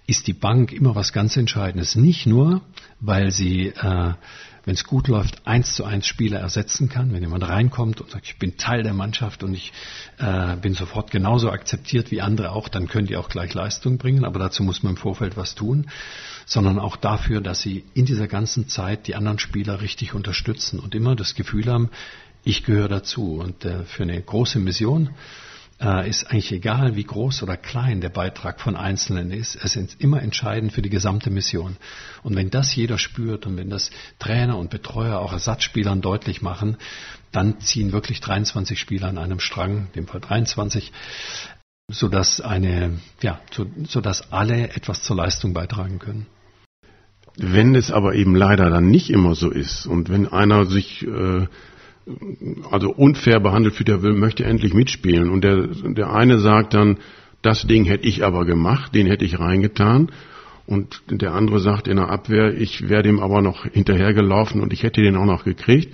ist 0.07 0.27
die 0.27 0.33
Bank 0.33 0.71
immer 0.71 0.95
was 0.95 1.11
ganz 1.11 1.35
Entscheidendes. 1.35 1.97
Nicht 1.97 2.25
nur, 2.25 2.61
weil 3.01 3.31
sie 3.31 3.67
äh, 3.67 4.13
wenn 4.65 4.75
es 4.75 4.83
gut 4.83 5.07
läuft, 5.07 5.47
eins 5.47 5.73
zu 5.73 5.83
eins 5.83 6.05
Spieler 6.05 6.39
ersetzen 6.39 6.89
kann. 6.89 7.13
Wenn 7.13 7.21
jemand 7.21 7.47
reinkommt 7.47 8.01
und 8.01 8.11
sagt, 8.11 8.25
ich 8.25 8.37
bin 8.37 8.57
Teil 8.57 8.83
der 8.83 8.93
Mannschaft 8.93 9.43
und 9.43 9.53
ich 9.53 9.73
äh, 10.19 10.55
bin 10.57 10.73
sofort 10.73 11.11
genauso 11.11 11.49
akzeptiert 11.49 12.11
wie 12.11 12.21
andere 12.21 12.51
auch, 12.51 12.69
dann 12.69 12.87
können 12.87 13.07
die 13.07 13.17
auch 13.17 13.29
gleich 13.29 13.53
Leistung 13.53 13.97
bringen. 13.97 14.23
Aber 14.23 14.39
dazu 14.39 14.63
muss 14.63 14.83
man 14.83 14.93
im 14.93 14.97
Vorfeld 14.97 15.37
was 15.37 15.55
tun, 15.55 15.87
sondern 16.45 16.79
auch 16.79 16.95
dafür, 16.95 17.41
dass 17.41 17.61
sie 17.61 17.83
in 17.93 18.05
dieser 18.05 18.27
ganzen 18.27 18.67
Zeit 18.67 19.07
die 19.07 19.15
anderen 19.15 19.39
Spieler 19.39 19.81
richtig 19.81 20.13
unterstützen 20.13 20.79
und 20.79 20.93
immer 20.93 21.15
das 21.15 21.35
Gefühl 21.35 21.65
haben, 21.65 21.89
ich 22.43 22.63
gehöre 22.63 22.89
dazu. 22.89 23.39
Und 23.39 23.65
äh, 23.65 23.83
für 23.85 24.03
eine 24.03 24.21
große 24.21 24.59
Mission 24.59 25.09
äh, 25.81 26.07
ist 26.07 26.25
eigentlich 26.25 26.51
egal, 26.51 26.95
wie 26.95 27.03
groß 27.03 27.43
oder 27.43 27.57
klein 27.57 28.01
der 28.01 28.09
Beitrag 28.09 28.61
von 28.61 28.75
Einzelnen 28.75 29.31
ist. 29.31 29.55
Es 29.55 29.75
ist 29.75 29.99
immer 29.99 30.21
entscheidend 30.21 30.71
für 30.71 30.81
die 30.81 30.89
gesamte 30.89 31.31
Mission. 31.31 31.77
Und 32.23 32.35
wenn 32.35 32.49
das 32.49 32.75
jeder 32.75 32.97
spürt 32.97 33.45
und 33.45 33.57
wenn 33.57 33.69
das 33.69 33.89
Trainer 34.19 34.57
und 34.57 34.69
Betreuer 34.69 35.19
auch 35.19 35.33
Ersatzspielern 35.33 36.01
deutlich 36.01 36.41
machen, 36.41 36.77
dann 37.31 37.59
ziehen 37.59 37.91
wirklich 37.91 38.21
23 38.21 38.79
Spieler 38.79 39.07
an 39.07 39.17
einem 39.17 39.39
Strang, 39.39 39.87
in 39.87 39.93
dem 39.95 40.07
Fall 40.07 40.21
23, 40.21 40.91
sodass 41.89 42.41
eine, 42.41 42.99
ja, 43.21 43.39
so, 43.51 43.65
sodass 43.87 44.31
alle 44.31 44.75
etwas 44.75 45.01
zur 45.01 45.15
Leistung 45.15 45.53
beitragen 45.53 45.99
können. 45.99 46.27
Wenn 47.37 47.75
es 47.75 47.91
aber 47.91 48.13
eben 48.15 48.35
leider 48.35 48.69
dann 48.69 48.87
nicht 48.87 49.09
immer 49.09 49.35
so 49.35 49.49
ist 49.49 49.85
und 49.85 50.09
wenn 50.09 50.27
einer 50.27 50.65
sich 50.65 51.07
äh, 51.07 51.47
also 52.69 52.91
unfair 52.91 53.39
behandelt 53.39 53.75
fühlt, 53.75 53.87
der 53.87 54.01
will, 54.01 54.13
möchte 54.13 54.43
endlich 54.43 54.73
mitspielen. 54.73 55.29
Und 55.29 55.43
der, 55.43 55.67
der 55.67 56.11
eine 56.13 56.39
sagt 56.39 56.73
dann, 56.73 56.97
das 57.41 57.65
Ding 57.67 57.85
hätte 57.85 58.07
ich 58.07 58.23
aber 58.23 58.45
gemacht, 58.45 58.93
den 58.95 59.07
hätte 59.07 59.25
ich 59.25 59.39
reingetan. 59.39 60.11
Und 60.65 61.01
der 61.09 61.33
andere 61.33 61.59
sagt 61.59 61.87
in 61.87 61.97
der 61.97 62.09
Abwehr, 62.09 62.55
ich 62.55 62.87
wäre 62.87 63.03
dem 63.03 63.19
aber 63.19 63.41
noch 63.41 63.65
hinterhergelaufen 63.65 64.61
und 64.61 64.73
ich 64.73 64.83
hätte 64.83 65.01
den 65.01 65.15
auch 65.15 65.25
noch 65.25 65.43
gekriegt. 65.43 65.93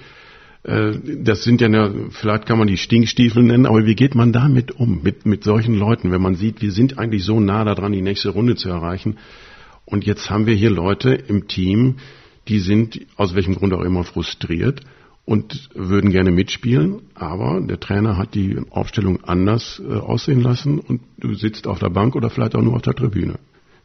Äh, 0.64 0.94
das 1.24 1.44
sind 1.44 1.62
ja, 1.62 1.90
vielleicht 2.12 2.46
kann 2.46 2.60
man 2.60 2.68
die 2.68 2.78
Stinkstiefel 2.78 3.44
nennen, 3.44 3.66
aber 3.66 3.86
wie 3.86 3.96
geht 3.96 4.14
man 4.14 4.34
damit 4.34 4.72
um, 4.72 5.02
mit, 5.02 5.26
mit 5.26 5.44
solchen 5.44 5.74
Leuten, 5.74 6.12
wenn 6.12 6.22
man 6.22 6.36
sieht, 6.36 6.62
wir 6.62 6.72
sind 6.72 7.00
eigentlich 7.00 7.24
so 7.24 7.40
nah 7.40 7.64
daran, 7.64 7.94
die 7.94 8.02
nächste 8.02 8.30
Runde 8.30 8.56
zu 8.56 8.70
erreichen. 8.70 9.18
Und 9.86 10.06
jetzt 10.06 10.30
haben 10.30 10.46
wir 10.46 10.54
hier 10.54 10.70
Leute 10.70 11.12
im 11.14 11.48
Team, 11.48 11.96
die 12.50 12.60
sind 12.60 13.02
aus 13.16 13.36
welchem 13.36 13.56
Grund 13.56 13.74
auch 13.74 13.84
immer 13.84 14.04
frustriert 14.04 14.82
und 15.28 15.70
würden 15.76 16.10
gerne 16.10 16.32
mitspielen, 16.32 17.02
aber 17.14 17.60
der 17.60 17.82
Trainer 17.82 18.16
hat 18.16 18.34
die 18.34 18.62
Aufstellung 18.70 19.26
anders 19.26 19.82
äh, 19.86 19.94
aussehen 19.94 20.40
lassen 20.40 20.80
und 20.80 21.02
du 21.18 21.34
sitzt 21.34 21.68
auf 21.68 21.80
der 21.80 21.90
Bank 21.90 22.16
oder 22.16 22.30
vielleicht 22.30 22.56
auch 22.56 22.62
nur 22.62 22.76
auf 22.76 22.82
der 22.82 22.94
Tribüne. 22.94 23.38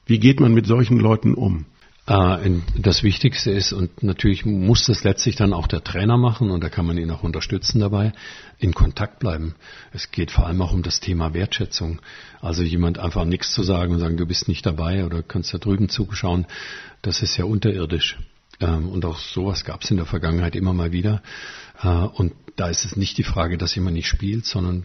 Wie 0.07 0.20
geht 0.20 0.38
man 0.38 0.55
mit 0.55 0.68
solchen 0.68 1.01
Leuten 1.01 1.34
um? 1.34 1.64
Äh, 2.07 2.61
das 2.78 3.03
Wichtigste 3.03 3.51
ist, 3.51 3.72
und 3.72 4.05
natürlich 4.05 4.47
muss 4.47 4.86
das 4.86 5.03
letztlich 5.03 5.34
dann 5.34 5.53
auch 5.53 5.66
der 5.66 5.82
Trainer 5.82 6.16
machen, 6.16 6.53
und 6.53 6.62
da 6.62 6.68
kann 6.68 6.86
man 6.86 6.97
ihn 6.97 7.11
auch 7.11 7.24
unterstützen 7.24 7.80
dabei, 7.80 8.12
in 8.61 8.72
Kontakt 8.72 9.18
bleiben. 9.18 9.57
Es 9.93 10.12
geht 10.12 10.30
vor 10.30 10.47
allem 10.47 10.62
auch 10.62 10.72
um 10.72 10.84
das 10.84 11.01
Thema 11.01 11.34
Wertschätzung. 11.34 12.01
Also 12.40 12.62
jemand 12.62 13.01
einfach 13.01 13.24
nichts 13.24 13.53
zu 13.53 13.64
sagen 13.64 13.95
und 13.95 13.99
sagen, 13.99 14.16
du 14.16 14.26
bist 14.26 14.47
nicht 14.47 14.64
dabei 14.64 15.05
oder 15.05 15.24
kannst 15.24 15.53
da 15.53 15.59
drüben 15.59 15.88
zuschauen, 15.88 16.47
das 17.03 17.20
ist 17.20 17.36
ja 17.36 17.47
unterirdisch. 17.47 18.16
Ähm, 18.63 18.89
und 18.89 19.05
auch 19.05 19.19
sowas 19.19 19.65
gab 19.65 19.83
es 19.83 19.91
in 19.91 19.99
der 19.99 20.07
Vergangenheit 20.07 20.57
immer 20.57 20.73
mal 20.73 20.93
wieder. 20.93 21.23
Äh, 21.83 21.89
und 21.89 22.33
da 22.57 22.69
ist 22.69 22.85
es 22.85 22.97
nicht 22.97 23.19
die 23.19 23.25
Frage, 23.25 23.59
dass 23.59 23.75
jemand 23.75 23.97
nicht 23.97 24.09
spielt, 24.09 24.47
sondern 24.47 24.85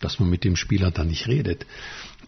dass 0.00 0.18
man 0.18 0.30
mit 0.30 0.44
dem 0.44 0.56
Spieler 0.56 0.90
dann 0.90 1.08
nicht 1.08 1.26
redet. 1.26 1.66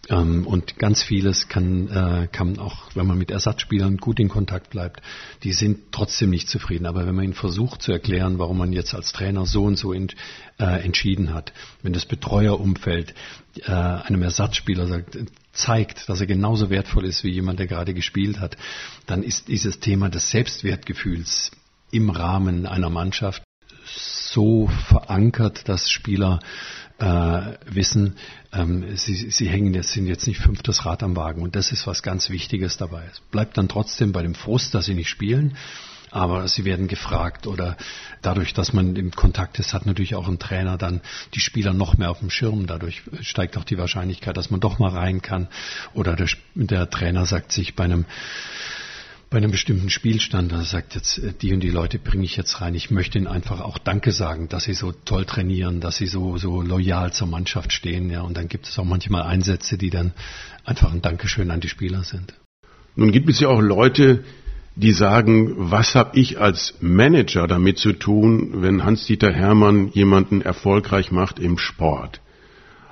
Ähm, 0.09 0.47
und 0.47 0.79
ganz 0.79 1.03
vieles 1.03 1.49
kann, 1.49 1.89
äh, 1.89 2.29
kann 2.33 2.59
auch, 2.59 2.95
wenn 2.95 3.07
man 3.07 3.19
mit 3.19 3.31
Ersatzspielern 3.31 3.99
gut 3.99 4.19
in 4.19 4.29
Kontakt 4.29 4.71
bleibt, 4.71 5.03
die 5.43 5.53
sind 5.53 5.93
trotzdem 5.93 6.31
nicht 6.31 6.49
zufrieden. 6.49 6.87
Aber 6.87 7.07
wenn 7.07 7.15
man 7.15 7.25
ihnen 7.25 7.35
versucht 7.35 7.83
zu 7.83 7.93
erklären, 7.93 8.39
warum 8.39 8.59
man 8.59 8.73
jetzt 8.73 8.95
als 8.95 9.13
Trainer 9.13 9.45
so 9.45 9.65
und 9.65 9.77
so 9.77 9.93
ent, 9.93 10.17
äh, 10.59 10.83
entschieden 10.83 11.35
hat, 11.35 11.53
wenn 11.83 11.93
das 11.93 12.07
Betreuerumfeld 12.07 13.15
äh, 13.67 13.71
einem 13.71 14.23
Ersatzspieler 14.23 14.87
sagt, 14.87 15.19
zeigt, 15.53 16.09
dass 16.09 16.21
er 16.21 16.27
genauso 16.27 16.71
wertvoll 16.71 17.05
ist 17.05 17.23
wie 17.23 17.31
jemand, 17.31 17.59
der 17.59 17.67
gerade 17.67 17.93
gespielt 17.93 18.41
hat, 18.41 18.57
dann 19.07 19.23
ist 19.23 19.49
dieses 19.49 19.81
Thema 19.81 20.09
des 20.09 20.31
Selbstwertgefühls 20.31 21.51
im 21.91 22.09
Rahmen 22.09 22.67
einer 22.67 22.89
Mannschaft 22.89 23.43
so 24.33 24.69
verankert, 24.89 25.69
dass 25.69 25.91
Spieler 25.91 26.41
äh, 26.99 27.53
wissen, 27.67 28.17
ähm, 28.53 28.97
sie, 28.97 29.31
sie 29.31 29.49
hängen 29.49 29.75
jetzt, 29.75 29.93
sind 29.93 30.07
jetzt 30.07 30.27
nicht 30.27 30.41
fünftes 30.41 30.85
Rad 30.85 31.03
am 31.03 31.17
Wagen. 31.17 31.43
Und 31.43 31.57
das 31.57 31.73
ist 31.73 31.87
was 31.87 32.03
ganz 32.03 32.31
Wichtiges 32.31 32.77
dabei. 32.77 33.05
Es 33.11 33.21
bleibt 33.31 33.57
dann 33.57 33.69
trotzdem 33.69 34.13
bei 34.13 34.23
dem 34.23 34.35
Frust, 34.35 34.75
dass 34.75 34.87
sie 34.87 34.95
nicht 34.95 35.09
spielen 35.09 35.57
aber 36.11 36.49
sie 36.49 36.65
werden 36.65 36.89
gefragt 36.89 37.47
oder 37.47 37.77
dadurch, 38.23 38.53
dass 38.53 38.73
man 38.73 38.97
im 38.97 39.13
Kontakt 39.13 39.59
ist, 39.59 39.73
hat 39.73 39.87
natürlich 39.87 40.15
auch 40.15 40.29
ein 40.29 40.39
Trainer 40.39 40.77
dann 40.77 41.01
die 41.35 41.41
Spieler 41.41 41.73
noch 41.73 41.97
mehr 41.99 42.11
auf 42.11 42.19
dem 42.19 42.31
Schirm. 42.31 42.67
Dadurch 42.67 43.03
steigt 43.21 43.57
auch 43.57 43.65
die 43.65 43.79
Wahrscheinlichkeit, 43.79 44.37
dass 44.37 44.51
man 44.51 44.61
doch 44.61 44.79
mal 44.79 44.91
rein 44.91 45.23
kann 45.23 45.49
oder 45.95 46.17
der, 46.17 46.29
der 46.55 46.91
Trainer 46.91 47.27
sagt 47.27 47.53
sich 47.53 47.77
bei 47.77 47.85
einem 47.85 48.07
bei 49.31 49.39
einem 49.39 49.53
bestimmten 49.53 49.91
Spielstand, 49.91 50.51
da 50.51 50.63
sagt 50.63 50.97
jetzt, 50.97 51.19
äh, 51.19 51.33
die 51.33 51.55
und 51.55 51.61
die 51.61 51.71
Leute 51.71 52.01
bringe 52.01 52.25
ich 52.25 52.37
jetzt 52.37 52.61
rein. 52.61 52.75
Ich 52.75 52.91
möchte 52.91 53.17
ihnen 53.17 53.29
einfach 53.29 53.61
auch 53.61 53.79
Danke 53.79 54.11
sagen, 54.11 54.49
dass 54.49 54.65
sie 54.65 54.75
so 54.75 54.93
toll 54.93 55.25
trainieren, 55.25 55.81
dass 55.81 55.97
sie 55.99 56.07
so, 56.07 56.37
so 56.37 56.63
loyal 56.63 57.13
zur 57.13 57.29
Mannschaft 57.29 57.73
stehen. 57.73 58.11
Ja, 58.11 58.23
und 58.23 58.37
dann 58.37 58.49
gibt 58.49 58.67
es 58.67 58.77
auch 58.79 58.85
manchmal 58.85 59.23
Einsätze, 59.23 59.79
die 59.79 59.91
dann 59.91 60.13
einfach 60.65 60.93
ein 60.93 61.01
Dankeschön 61.01 61.53
an 61.53 61.61
die 61.61 61.69
Spieler 61.69 62.03
sind. 62.03 62.35
Nun 62.97 63.13
gibt 63.13 63.31
es 63.31 63.39
ja 63.39 63.49
auch 63.49 63.61
Leute, 63.61 64.25
die 64.75 64.93
sagen, 64.93 65.71
was 65.71 65.95
habe 65.95 66.19
ich 66.19 66.41
als 66.41 66.75
Manager 66.81 67.47
damit 67.47 67.79
zu 67.79 67.93
tun, 67.93 68.63
wenn 68.63 68.85
Hans-Dieter 68.85 69.33
Hermann 69.33 69.89
jemanden 69.93 70.43
erfolgreich 70.43 71.13
macht 71.13 71.39
im 71.39 71.57
Sport? 71.57 72.21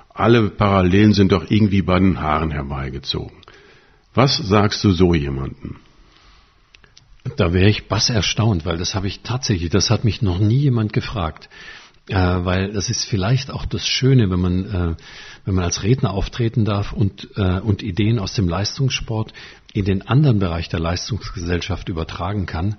Alle 0.09 0.51
Parallelen 0.51 1.15
sind 1.15 1.33
doch 1.33 1.51
irgendwie 1.51 1.83
bei 1.83 1.99
den 1.99 2.21
Haaren 2.21 2.53
herbeigezogen. 2.53 3.39
Was 4.15 4.37
sagst 4.37 4.85
du 4.85 4.93
so 4.93 5.15
jemanden? 5.15 5.81
Da 7.37 7.53
wäre 7.53 7.69
ich 7.69 7.89
bass 7.89 8.11
erstaunt, 8.11 8.65
weil 8.65 8.77
das 8.77 8.95
habe 8.95 9.07
ich 9.07 9.21
tatsächlich, 9.21 9.71
das 9.71 9.91
hat 9.91 10.05
mich 10.05 10.23
noch 10.23 10.39
nie 10.39 10.59
jemand 10.59 10.93
gefragt. 10.93 11.49
Äh, 12.09 12.15
weil 12.15 12.73
das 12.73 12.89
ist 12.89 13.05
vielleicht 13.05 13.51
auch 13.51 13.67
das 13.67 13.87
Schöne, 13.87 14.31
wenn 14.31 14.41
man, 14.41 14.65
äh, 14.65 14.95
wenn 15.45 15.55
man 15.55 15.65
als 15.65 15.83
Redner 15.83 16.13
auftreten 16.13 16.65
darf 16.65 16.93
und, 16.93 17.29
äh, 17.37 17.61
und 17.61 17.83
Ideen 17.83 18.19
aus 18.19 18.33
dem 18.33 18.49
Leistungssport 18.49 19.35
in 19.75 19.85
den 19.85 20.09
anderen 20.09 20.39
Bereich 20.39 20.71
der 20.71 20.81
Leistungsgesellschaft 20.81 21.91
übertragen 21.91 22.47
kann. 22.47 22.77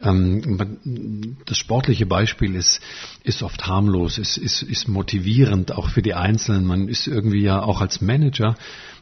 Ähm, 0.00 1.36
das 1.44 1.58
sportliche 1.58 2.06
Beispiel 2.06 2.54
ist, 2.54 2.80
ist 3.22 3.42
oft 3.42 3.66
harmlos, 3.66 4.16
ist, 4.16 4.38
ist, 4.38 4.62
ist 4.62 4.88
motivierend 4.88 5.72
auch 5.72 5.90
für 5.90 6.00
die 6.00 6.14
Einzelnen. 6.14 6.64
Man 6.64 6.88
ist 6.88 7.06
irgendwie 7.06 7.42
ja 7.42 7.62
auch 7.62 7.82
als 7.82 8.00
Manager 8.00 8.56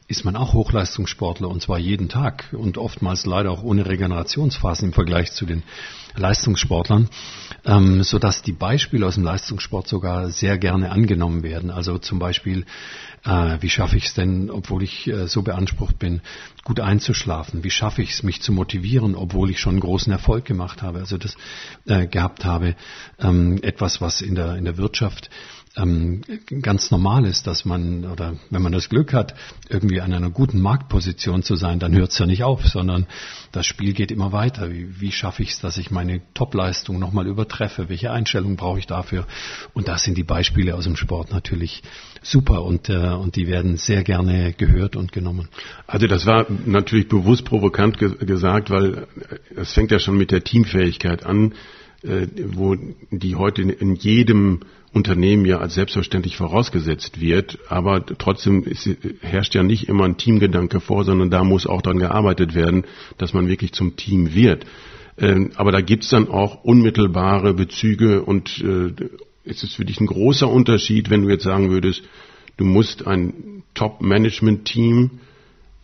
ist 0.09 0.25
man 0.25 0.37
auch 0.37 0.55
Hochleistungssportler 0.55 1.49
und 1.49 1.61
zwar 1.61 1.79
jeden 1.79 2.09
Tag 2.09 2.49
und 2.53 2.79
oftmals 2.79 3.27
leider 3.27 3.51
auch 3.51 3.63
ohne 3.63 3.87
Regenerationsphasen 3.87 4.89
im 4.89 4.93
Vergleich 4.95 5.33
zu 5.33 5.45
den 5.45 5.63
Leistungssportlern, 6.17 7.11
ähm, 7.67 8.03
so 8.03 8.19
dass 8.19 8.41
die 8.41 8.53
Beispiele 8.53 9.07
aus 9.07 9.17
dem 9.17 9.25
Leistungssport 9.25 9.87
sogar 9.87 10.31
sehr 10.31 10.57
gerne 10.57 10.91
angenommen 10.91 11.43
werden. 11.43 11.71
Also 11.71 11.99
zum 11.99 12.19
Beispiel, 12.19 12.65
äh, 13.27 13.59
wie 13.61 13.69
schaffe 13.69 13.99
ich 13.99 14.07
es 14.07 14.15
denn, 14.15 14.51
obwohl 14.51 14.83
ich 14.83 15.07
äh, 15.09 15.29
so 15.29 15.43
beansprucht 15.43 15.99
bin, 15.99 16.23
gut 16.65 16.81
einzuschlafen? 16.81 17.63
Wie 17.63 17.71
schaffe 17.71 18.01
ich 18.01 18.13
es, 18.13 18.23
mich 18.23 18.41
zu 18.41 18.51
motivieren, 18.51 19.15
obwohl 19.15 19.51
ich 19.51 19.61
schon 19.61 19.79
großen 19.79 20.11
Erfolg 20.11 20.47
gemacht 20.47 20.81
habe? 20.81 21.01
Also 21.01 21.19
das 21.19 21.37
äh, 21.87 22.07
gehabt 22.07 22.47
habe, 22.47 22.77
ähm, 23.19 23.63
etwas, 23.63 24.01
was 24.01 24.23
in 24.23 24.35
der 24.35 24.57
in 24.57 24.65
der 24.65 24.79
Wirtschaft 24.79 25.29
ähm, 25.79 26.23
ganz 26.63 26.91
normal 26.91 27.25
ist, 27.25 27.47
dass 27.47 27.65
man, 27.65 28.05
oder 28.05 28.35
wenn 28.51 28.63
man 28.63 28.73
das 28.73 28.89
Glück 28.89 29.13
hat, 29.13 29.35
irgendwie 29.69 30.01
an 30.01 30.13
einer 30.13 30.31
guten 30.31 30.61
Marktposition 30.61 31.43
zu 31.43 31.57
sein, 31.57 31.79
dann 31.79 31.95
hört 31.95 32.11
es 32.11 32.19
ja 32.19 32.27
nicht 32.27 32.43
auf, 32.43 32.67
sondern 32.67 33.07
das 33.53 33.67
Spiel 33.67 33.93
geht 33.93 34.11
immer 34.11 34.33
weiter. 34.33 34.71
Wie, 34.71 35.01
wie 35.01 35.13
schaffe 35.13 35.43
ich 35.43 35.51
es, 35.51 35.61
dass 35.61 35.79
ich 35.79 35.91
meine 35.91 36.21
Topleistung 36.35 36.99
nochmal 36.99 37.27
übertreffe? 37.27 37.89
Welche 37.89 38.11
Einstellung 38.11 38.57
brauche 38.57 38.79
ich 38.79 38.87
dafür? 38.87 39.27
Und 39.73 39.89
das 39.89 40.03
sind 40.03 40.19
die 40.19 40.25
Beispiele 40.25 40.75
aus 40.75 40.85
dem 40.85 40.97
Sport 40.97 41.33
natürlich 41.33 41.83
super 42.23 42.65
und, 42.65 42.89
äh, 42.89 43.11
und 43.11 43.37
die 43.37 43.47
werden 43.47 43.77
sehr 43.77 44.03
gerne 44.03 44.53
gehört 44.53 44.97
und 44.97 45.13
genommen. 45.13 45.49
Also 45.87 46.07
das 46.07 46.27
war 46.27 46.47
natürlich 46.67 47.09
bewusst 47.09 47.45
provokant 47.45 47.99
ge 47.99 48.17
gesagt, 48.19 48.71
weil 48.71 49.07
es 49.55 49.73
fängt 49.73 49.91
ja 49.91 49.99
schon 49.99 50.17
mit 50.17 50.31
der 50.31 50.43
Teamfähigkeit 50.43 51.25
an, 51.25 51.55
äh, 52.03 52.27
wo 52.53 52.77
die 53.11 53.37
heute 53.37 53.63
in 53.63 53.95
jedem 53.95 54.61
Unternehmen 54.93 55.45
ja 55.45 55.59
als 55.59 55.75
selbstverständlich 55.75 56.37
vorausgesetzt 56.37 57.21
wird, 57.21 57.59
aber 57.69 58.05
trotzdem 58.05 58.65
ist, 58.65 58.89
herrscht 59.21 59.55
ja 59.55 59.63
nicht 59.63 59.89
immer 59.89 60.05
ein 60.05 60.17
Teamgedanke 60.17 60.81
vor, 60.81 61.05
sondern 61.05 61.31
da 61.31 61.45
muss 61.45 61.67
auch 61.67 61.83
dran 61.83 61.99
gearbeitet 61.99 62.55
werden, 62.55 62.85
dass 63.19 63.35
man 63.35 63.49
wirklich 63.49 63.73
zum 63.73 63.97
Team 63.97 64.35
wird. 64.35 64.65
Ähm, 65.19 65.51
aber 65.57 65.73
da 65.73 65.81
gibt's 65.81 66.09
dann 66.09 66.29
auch 66.29 66.65
unmittelbare 66.65 67.53
Bezüge 67.55 68.23
und 68.23 68.63
äh, 68.63 68.93
es 69.45 69.63
ist 69.63 69.75
für 69.75 69.85
dich 69.85 70.01
ein 70.01 70.07
großer 70.07 70.49
Unterschied, 70.49 71.11
wenn 71.11 71.23
du 71.23 71.31
jetzt 71.31 71.45
sagen 71.45 71.71
würdest, 71.71 72.03
du 72.57 72.65
musst 72.65 73.07
ein 73.07 73.63
Top-Management-Team 73.75 75.11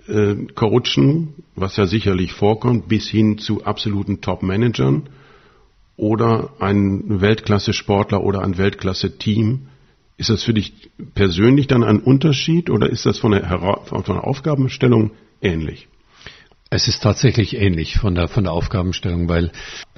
äh, 0.06 0.34
coachen, 0.54 1.34
was 1.56 1.76
ja 1.76 1.86
sicherlich 1.86 2.32
vorkommt, 2.32 2.88
bis 2.88 3.08
hin 3.08 3.38
zu 3.38 3.64
absoluten 3.64 4.20
Top-Managern 4.20 5.08
oder 5.96 6.50
ein 6.58 7.20
Weltklasse-Sportler 7.20 8.22
oder 8.22 8.42
ein 8.42 8.58
Weltklasse-Team. 8.58 9.68
Ist 10.16 10.30
das 10.30 10.42
für 10.42 10.54
dich 10.54 10.90
persönlich 11.14 11.66
dann 11.66 11.82
ein 11.82 12.00
Unterschied 12.00 12.70
oder 12.70 12.88
ist 12.88 13.06
das 13.06 13.18
von 13.18 13.32
der, 13.32 13.44
von 13.84 14.02
der 14.06 14.24
Aufgabenstellung 14.24 15.12
ähnlich? 15.40 15.88
Es 16.74 16.88
ist 16.88 17.04
tatsächlich 17.04 17.54
ähnlich 17.56 17.98
von 17.98 18.16
der, 18.16 18.26
von 18.26 18.42
der 18.42 18.52
Aufgabenstellung, 18.52 19.28
weil 19.28 19.52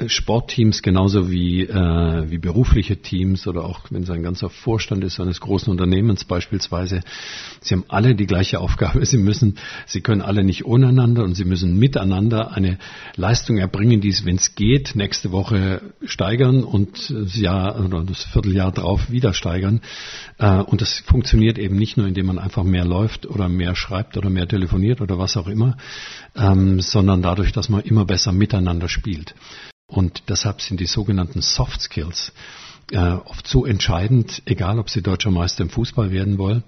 Sportteams 0.08 0.82
genauso 0.82 1.30
wie, 1.30 1.62
äh, 1.62 2.30
wie 2.30 2.36
berufliche 2.36 2.98
Teams 2.98 3.46
oder 3.46 3.64
auch 3.64 3.80
wenn 3.88 4.02
es 4.02 4.10
ein 4.10 4.22
ganzer 4.22 4.50
Vorstand 4.50 5.02
ist 5.02 5.18
eines 5.18 5.40
großen 5.40 5.70
Unternehmens 5.70 6.26
beispielsweise, 6.26 7.00
sie 7.62 7.72
haben 7.72 7.84
alle 7.88 8.14
die 8.14 8.26
gleiche 8.26 8.60
Aufgabe. 8.60 9.06
Sie 9.06 9.16
müssen, 9.16 9.56
sie 9.86 10.02
können 10.02 10.20
alle 10.20 10.44
nicht 10.44 10.66
ohneinander 10.66 11.24
und 11.24 11.34
sie 11.34 11.46
müssen 11.46 11.78
miteinander 11.78 12.52
eine 12.52 12.78
Leistung 13.14 13.56
erbringen, 13.56 14.02
die 14.02 14.10
es, 14.10 14.26
wenn 14.26 14.36
es 14.36 14.54
geht, 14.54 14.96
nächste 14.96 15.32
Woche 15.32 15.80
steigern 16.04 16.62
und 16.62 17.08
das 17.08 17.36
Jahr 17.36 17.82
oder 17.82 18.02
das 18.02 18.24
Vierteljahr 18.24 18.72
drauf 18.72 19.10
wieder 19.10 19.32
steigern. 19.32 19.80
Äh, 20.38 20.58
und 20.58 20.82
das 20.82 20.98
funktioniert 21.06 21.58
eben 21.58 21.76
nicht 21.76 21.96
nur, 21.96 22.06
indem 22.06 22.26
man 22.26 22.38
einfach 22.38 22.64
mehr 22.64 22.84
läuft 22.84 23.24
oder 23.24 23.48
mehr 23.48 23.74
schreibt 23.74 24.18
oder 24.18 24.28
mehr 24.28 24.46
telefoniert 24.46 25.00
oder 25.00 25.18
was 25.18 25.38
auch 25.38 25.46
immer, 25.46 25.78
ähm, 26.36 26.65
sondern 26.80 27.22
dadurch, 27.22 27.52
dass 27.52 27.68
man 27.68 27.82
immer 27.82 28.04
besser 28.04 28.32
miteinander 28.32 28.88
spielt. 28.88 29.34
Und 29.88 30.24
deshalb 30.28 30.60
sind 30.60 30.80
die 30.80 30.86
sogenannten 30.86 31.42
Soft 31.42 31.80
Skills 31.80 32.32
äh, 32.92 32.98
oft 32.98 33.46
so 33.48 33.66
entscheidend, 33.66 34.42
egal 34.46 34.78
ob 34.78 34.90
sie 34.90 35.02
deutscher 35.02 35.30
Meister 35.30 35.62
im 35.62 35.70
Fußball 35.70 36.10
werden 36.12 36.38
wollen 36.38 36.62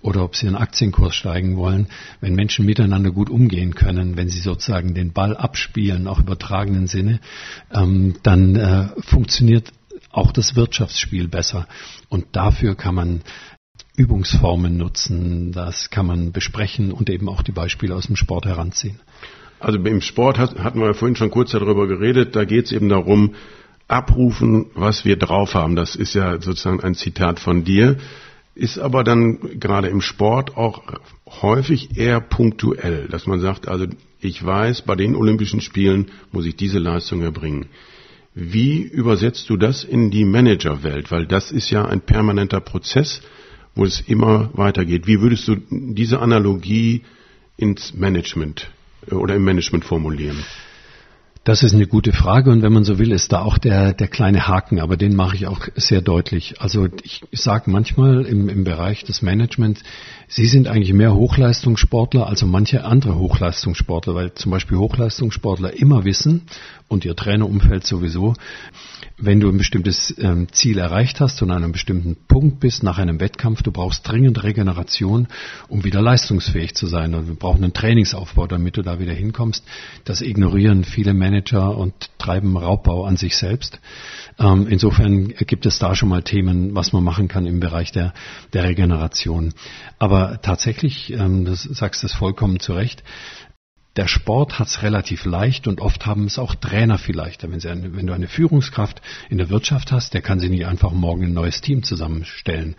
oder 0.00 0.22
ob 0.22 0.36
sie 0.36 0.46
einen 0.46 0.56
Aktienkurs 0.56 1.14
steigen 1.14 1.56
wollen, 1.56 1.86
wenn 2.20 2.34
Menschen 2.34 2.66
miteinander 2.66 3.10
gut 3.10 3.30
umgehen 3.30 3.74
können, 3.74 4.16
wenn 4.16 4.28
sie 4.28 4.40
sozusagen 4.40 4.94
den 4.94 5.12
Ball 5.12 5.36
abspielen, 5.36 6.08
auch 6.08 6.18
übertragenen 6.18 6.86
Sinne, 6.86 7.20
ähm, 7.72 8.16
dann 8.22 8.56
äh, 8.56 8.88
funktioniert 9.00 9.72
auch 10.10 10.32
das 10.32 10.56
Wirtschaftsspiel 10.56 11.28
besser. 11.28 11.66
Und 12.08 12.26
dafür 12.32 12.74
kann 12.74 12.94
man 12.94 13.22
Übungsformen 13.96 14.76
nutzen, 14.76 15.52
das 15.52 15.90
kann 15.90 16.06
man 16.06 16.32
besprechen 16.32 16.92
und 16.92 17.08
eben 17.08 17.28
auch 17.28 17.42
die 17.42 17.52
Beispiele 17.52 17.94
aus 17.94 18.06
dem 18.06 18.16
Sport 18.16 18.46
heranziehen. 18.46 19.00
Also 19.62 19.78
im 19.78 20.00
Sport 20.00 20.38
hatten 20.38 20.80
wir 20.80 20.86
ja 20.86 20.92
vorhin 20.94 21.14
schon 21.14 21.30
kurz 21.30 21.52
darüber 21.52 21.86
geredet, 21.86 22.34
da 22.34 22.44
geht 22.44 22.66
es 22.66 22.72
eben 22.72 22.88
darum, 22.88 23.34
abrufen, 23.86 24.66
was 24.74 25.04
wir 25.04 25.16
drauf 25.16 25.54
haben. 25.54 25.76
Das 25.76 25.94
ist 25.94 26.14
ja 26.14 26.40
sozusagen 26.40 26.80
ein 26.80 26.96
Zitat 26.96 27.38
von 27.38 27.62
dir, 27.62 27.96
ist 28.54 28.78
aber 28.78 29.04
dann 29.04 29.60
gerade 29.60 29.88
im 29.88 30.00
Sport 30.00 30.56
auch 30.56 30.82
häufig 31.42 31.96
eher 31.96 32.20
punktuell, 32.20 33.06
dass 33.08 33.26
man 33.26 33.40
sagt, 33.40 33.68
also 33.68 33.86
ich 34.20 34.44
weiß, 34.44 34.82
bei 34.82 34.96
den 34.96 35.14
Olympischen 35.14 35.60
Spielen 35.60 36.10
muss 36.32 36.46
ich 36.46 36.56
diese 36.56 36.78
Leistung 36.78 37.22
erbringen. 37.22 37.66
Wie 38.34 38.82
übersetzt 38.82 39.48
du 39.48 39.56
das 39.56 39.84
in 39.84 40.10
die 40.10 40.24
Managerwelt? 40.24 41.12
Weil 41.12 41.26
das 41.26 41.52
ist 41.52 41.70
ja 41.70 41.84
ein 41.84 42.00
permanenter 42.00 42.60
Prozess, 42.60 43.20
wo 43.74 43.84
es 43.84 44.00
immer 44.00 44.50
weitergeht. 44.54 45.06
Wie 45.06 45.20
würdest 45.20 45.46
du 45.46 45.56
diese 45.70 46.18
Analogie 46.18 47.02
ins 47.56 47.94
Management 47.94 48.70
oder 49.10 49.34
im 49.34 49.44
Management 49.44 49.84
formulieren? 49.84 50.44
Das 51.44 51.64
ist 51.64 51.74
eine 51.74 51.88
gute 51.88 52.12
Frage 52.12 52.52
und 52.52 52.62
wenn 52.62 52.72
man 52.72 52.84
so 52.84 53.00
will, 53.00 53.10
ist 53.10 53.32
da 53.32 53.42
auch 53.42 53.58
der, 53.58 53.94
der 53.94 54.06
kleine 54.06 54.46
Haken, 54.46 54.78
aber 54.78 54.96
den 54.96 55.16
mache 55.16 55.34
ich 55.34 55.48
auch 55.48 55.66
sehr 55.74 56.00
deutlich. 56.00 56.60
Also 56.60 56.86
ich 57.02 57.24
sage 57.32 57.68
manchmal 57.68 58.24
im, 58.26 58.48
im 58.48 58.62
Bereich 58.62 59.02
des 59.02 59.22
Managements, 59.22 59.82
Sie 60.28 60.46
sind 60.46 60.68
eigentlich 60.68 60.92
mehr 60.92 61.14
Hochleistungssportler 61.14 62.28
als 62.28 62.44
manche 62.44 62.84
andere 62.84 63.16
Hochleistungssportler, 63.18 64.14
weil 64.14 64.34
zum 64.34 64.52
Beispiel 64.52 64.78
Hochleistungssportler 64.78 65.76
immer 65.76 66.04
wissen 66.04 66.42
und 66.92 67.04
ihr 67.06 67.16
Trainerumfeld 67.16 67.86
sowieso, 67.86 68.34
wenn 69.18 69.40
du 69.40 69.48
ein 69.48 69.56
bestimmtes 69.56 70.14
ähm, 70.18 70.48
Ziel 70.52 70.78
erreicht 70.78 71.20
hast 71.20 71.42
und 71.42 71.50
an 71.50 71.62
einem 71.62 71.72
bestimmten 71.72 72.16
Punkt 72.28 72.60
bist 72.60 72.82
nach 72.82 72.98
einem 72.98 73.20
Wettkampf, 73.20 73.62
du 73.62 73.72
brauchst 73.72 74.06
dringend 74.06 74.42
Regeneration, 74.42 75.28
um 75.68 75.84
wieder 75.84 76.02
leistungsfähig 76.02 76.74
zu 76.74 76.86
sein. 76.86 77.14
Und 77.14 77.28
wir 77.28 77.34
brauchen 77.34 77.64
einen 77.64 77.72
Trainingsaufbau, 77.72 78.46
damit 78.46 78.76
du 78.76 78.82
da 78.82 78.98
wieder 78.98 79.12
hinkommst. 79.12 79.64
Das 80.04 80.20
ignorieren 80.20 80.84
viele 80.84 81.14
Manager 81.14 81.76
und 81.76 81.94
treiben 82.18 82.56
Raubbau 82.56 83.04
an 83.04 83.16
sich 83.16 83.36
selbst. 83.36 83.80
Ähm, 84.38 84.66
insofern 84.68 85.28
gibt 85.28 85.66
es 85.66 85.78
da 85.78 85.94
schon 85.94 86.08
mal 86.08 86.22
Themen, 86.22 86.74
was 86.74 86.92
man 86.92 87.04
machen 87.04 87.28
kann 87.28 87.46
im 87.46 87.60
Bereich 87.60 87.92
der, 87.92 88.12
der 88.52 88.64
Regeneration. 88.64 89.54
Aber 89.98 90.40
tatsächlich, 90.42 91.12
ähm, 91.12 91.44
das 91.44 91.62
sagst 91.62 92.02
du 92.02 92.08
vollkommen 92.08 92.60
zu 92.60 92.74
Recht, 92.74 93.02
der 93.96 94.08
Sport 94.08 94.58
hat 94.58 94.68
es 94.68 94.82
relativ 94.82 95.26
leicht 95.26 95.66
und 95.68 95.80
oft 95.80 96.06
haben 96.06 96.24
es 96.24 96.38
auch 96.38 96.54
Trainer 96.54 96.96
vielleicht. 96.96 97.42
Wenn, 97.42 97.60
eine, 97.66 97.94
wenn, 97.94 98.06
du 98.06 98.14
eine 98.14 98.26
Führungskraft 98.28 99.02
in 99.28 99.36
der 99.36 99.50
Wirtschaft 99.50 99.92
hast, 99.92 100.14
der 100.14 100.22
kann 100.22 100.40
sie 100.40 100.48
nicht 100.48 100.66
einfach 100.66 100.92
morgen 100.92 101.24
ein 101.24 101.32
neues 101.34 101.60
Team 101.60 101.82
zusammenstellen. 101.82 102.76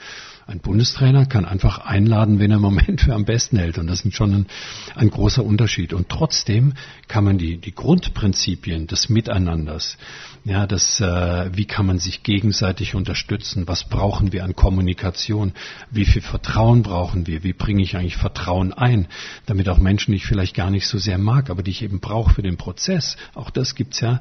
Ein 0.48 0.60
Bundestrainer 0.60 1.26
kann 1.26 1.46
einfach 1.46 1.86
einladen, 1.86 2.40
wenn 2.40 2.52
er 2.52 2.58
im 2.58 2.64
Moment 2.64 3.02
für 3.02 3.14
am 3.14 3.26
besten 3.26 3.58
hält. 3.58 3.78
Und 3.78 3.88
das 3.88 4.04
ist 4.04 4.16
schon 4.16 4.34
ein, 4.34 4.48
ein 4.96 5.10
großer 5.10 5.44
Unterschied. 5.44 5.94
Und 5.94 6.10
trotzdem 6.10 6.74
kann 7.08 7.24
man 7.24 7.38
die, 7.38 7.58
die 7.58 7.76
Grundprinzipien 7.76 8.88
des 8.88 9.08
Miteinanders, 9.08 9.98
ja, 10.46 10.68
das, 10.68 11.00
äh, 11.00 11.56
wie 11.56 11.66
kann 11.66 11.86
man 11.86 12.00
sich 12.00 12.24
gegenseitig 12.24 12.96
unterstützen? 12.96 13.66
Was 13.68 13.86
brauchen 13.86 14.34
wir 14.34 14.44
an 14.44 14.56
Kommunikation? 14.56 15.54
Wie 15.90 16.04
viel 16.04 16.22
Vertrauen 16.22 16.84
brauchen 16.84 17.28
wir? 17.28 17.44
Wie 17.44 17.54
bringe 17.54 17.82
ich 17.82 17.96
eigentlich 17.96 18.18
Vertrauen 18.18 18.74
ein, 18.74 19.08
damit 19.46 19.70
auch 19.70 19.78
Menschen, 19.78 20.12
die 20.12 20.18
ich 20.18 20.26
vielleicht 20.26 20.54
gar 20.54 20.70
nicht 20.70 20.88
so 20.88 20.98
sehr 20.98 21.18
mag, 21.18 21.50
aber 21.50 21.64
die 21.64 21.72
ich 21.72 21.82
eben 21.82 22.02
brauche 22.02 22.34
für 22.34 22.42
den 22.42 22.58
Prozess, 22.58 23.16
auch 23.36 23.52
das 23.52 23.74
gibt's 23.74 24.02
ja, 24.02 24.20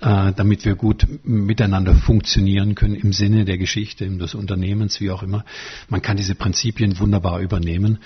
äh, 0.00 0.32
damit 0.32 0.64
wir 0.64 0.76
gut 0.76 1.06
miteinander 1.24 1.96
funktionieren 1.96 2.76
können 2.76 2.94
im 2.94 3.12
Sinne 3.12 3.44
der 3.44 3.58
Geschichte, 3.58 4.04
des 4.04 4.34
Unternehmens, 4.34 5.00
wie 5.00 5.10
auch 5.10 5.22
immer. 5.22 5.44
Man 5.88 6.02
kann 6.02 6.16
diese 6.16 6.36
Prinzipien 6.36 7.00
wunderbar 7.00 7.40
übernehmen. 7.40 7.98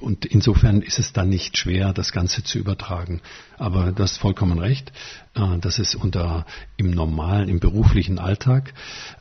Und 0.00 0.24
insofern 0.24 0.80
ist 0.80 0.98
es 0.98 1.12
dann 1.12 1.28
nicht 1.28 1.58
schwer, 1.58 1.92
das 1.92 2.12
Ganze 2.12 2.42
zu 2.42 2.58
übertragen. 2.58 3.20
Aber 3.58 3.92
du 3.92 4.02
hast 4.02 4.16
vollkommen 4.16 4.58
recht. 4.58 4.92
Äh, 5.34 5.58
das 5.60 5.78
ist 5.78 5.94
unter 5.94 6.46
im 6.76 6.90
normalen, 6.90 7.48
im 7.48 7.60
beruflichen 7.60 8.18
Alltag 8.18 8.72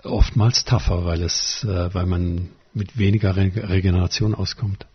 oftmals 0.04 0.64
tougher, 0.64 1.06
weil 1.06 1.22
es, 1.22 1.66
äh, 1.66 1.94
weil 1.94 2.06
man 2.06 2.50
mit 2.74 2.98
weniger 2.98 3.36
Regeneration 3.36 4.34
auskommt. 4.34 4.86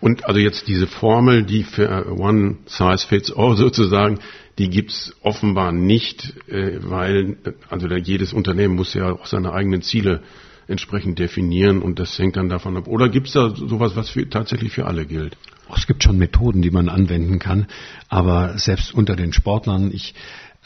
Und 0.00 0.24
also 0.24 0.40
jetzt 0.40 0.66
diese 0.66 0.86
Formel, 0.86 1.44
die 1.44 1.62
für 1.62 2.10
One 2.18 2.56
Size 2.66 3.06
Fits 3.06 3.32
All 3.32 3.56
sozusagen, 3.56 4.18
die 4.58 4.68
gibt's 4.68 5.14
offenbar 5.22 5.72
nicht, 5.72 6.34
äh, 6.48 6.78
weil 6.82 7.36
also 7.68 7.86
jedes 7.88 8.32
Unternehmen 8.32 8.74
muss 8.74 8.94
ja 8.94 9.12
auch 9.12 9.26
seine 9.26 9.52
eigenen 9.52 9.82
Ziele 9.82 10.22
entsprechend 10.70 11.18
definieren 11.18 11.82
und 11.82 11.98
das 11.98 12.18
hängt 12.18 12.36
dann 12.36 12.48
davon 12.48 12.76
ab. 12.76 12.86
Oder 12.86 13.08
gibt 13.08 13.26
es 13.28 13.34
da 13.34 13.54
sowas, 13.54 13.96
was 13.96 14.10
für, 14.10 14.28
tatsächlich 14.28 14.72
für 14.72 14.86
alle 14.86 15.06
gilt? 15.06 15.36
Es 15.76 15.86
gibt 15.86 16.02
schon 16.02 16.18
Methoden, 16.18 16.62
die 16.62 16.70
man 16.70 16.88
anwenden 16.88 17.38
kann, 17.38 17.66
aber 18.08 18.58
selbst 18.58 18.92
unter 18.92 19.14
den 19.16 19.32
Sportlern, 19.32 19.90
ich 19.92 20.14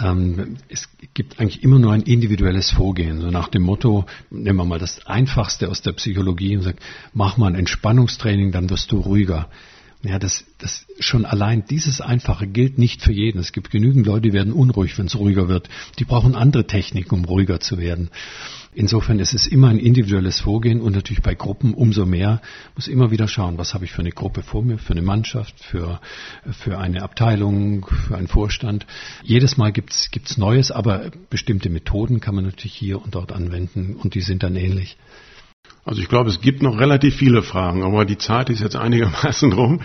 ähm, 0.00 0.56
es 0.68 0.88
gibt 1.12 1.38
eigentlich 1.38 1.62
immer 1.62 1.78
nur 1.78 1.92
ein 1.92 2.02
individuelles 2.02 2.70
Vorgehen, 2.70 3.20
so 3.20 3.30
nach 3.30 3.48
dem 3.48 3.62
Motto, 3.62 4.06
nehmen 4.30 4.58
wir 4.58 4.64
mal 4.64 4.78
das 4.78 5.06
Einfachste 5.06 5.68
aus 5.68 5.82
der 5.82 5.92
Psychologie 5.92 6.56
und 6.56 6.62
sagt, 6.64 6.80
mach 7.12 7.36
mal 7.36 7.48
ein 7.48 7.54
Entspannungstraining, 7.54 8.50
dann 8.50 8.68
wirst 8.70 8.90
du 8.90 8.98
ruhiger. 8.98 9.48
Ja, 10.04 10.18
das, 10.18 10.44
das 10.58 10.84
schon 11.00 11.24
allein 11.24 11.64
dieses 11.64 12.02
Einfache 12.02 12.46
gilt 12.46 12.76
nicht 12.76 13.00
für 13.00 13.12
jeden. 13.12 13.38
Es 13.38 13.52
gibt 13.52 13.70
genügend 13.70 14.06
Leute, 14.06 14.28
die 14.28 14.32
werden 14.34 14.52
unruhig, 14.52 14.98
wenn 14.98 15.06
es 15.06 15.16
ruhiger 15.16 15.48
wird. 15.48 15.70
Die 15.98 16.04
brauchen 16.04 16.34
andere 16.34 16.66
Techniken, 16.66 17.14
um 17.14 17.24
ruhiger 17.24 17.58
zu 17.58 17.78
werden. 17.78 18.10
Insofern 18.74 19.18
ist 19.18 19.32
es 19.32 19.46
immer 19.46 19.68
ein 19.68 19.78
individuelles 19.78 20.40
Vorgehen 20.40 20.82
und 20.82 20.94
natürlich 20.94 21.22
bei 21.22 21.34
Gruppen 21.34 21.72
umso 21.72 22.04
mehr 22.04 22.42
muss 22.74 22.86
immer 22.86 23.10
wieder 23.10 23.28
schauen, 23.28 23.56
was 23.56 23.72
habe 23.72 23.86
ich 23.86 23.92
für 23.92 24.00
eine 24.00 24.10
Gruppe 24.10 24.42
vor 24.42 24.62
mir, 24.62 24.76
für 24.76 24.92
eine 24.92 25.00
Mannschaft, 25.02 25.58
für, 25.60 26.00
für 26.50 26.78
eine 26.78 27.02
Abteilung, 27.02 27.86
für 27.86 28.16
einen 28.16 28.28
Vorstand. 28.28 28.84
Jedes 29.22 29.56
Mal 29.56 29.72
gibt's 29.72 30.10
gibt's 30.10 30.36
Neues, 30.36 30.70
aber 30.70 31.12
bestimmte 31.30 31.70
Methoden 31.70 32.20
kann 32.20 32.34
man 32.34 32.44
natürlich 32.44 32.74
hier 32.74 33.00
und 33.00 33.14
dort 33.14 33.32
anwenden 33.32 33.96
und 33.96 34.14
die 34.14 34.20
sind 34.20 34.42
dann 34.42 34.56
ähnlich. 34.56 34.98
Also 35.84 36.00
ich 36.00 36.08
glaube, 36.08 36.30
es 36.30 36.40
gibt 36.40 36.62
noch 36.62 36.78
relativ 36.78 37.16
viele 37.16 37.42
Fragen, 37.42 37.82
aber 37.82 38.04
die 38.04 38.16
Zeit 38.16 38.48
ist 38.50 38.60
jetzt 38.60 38.76
einigermaßen 38.76 39.52
rum. 39.52 39.80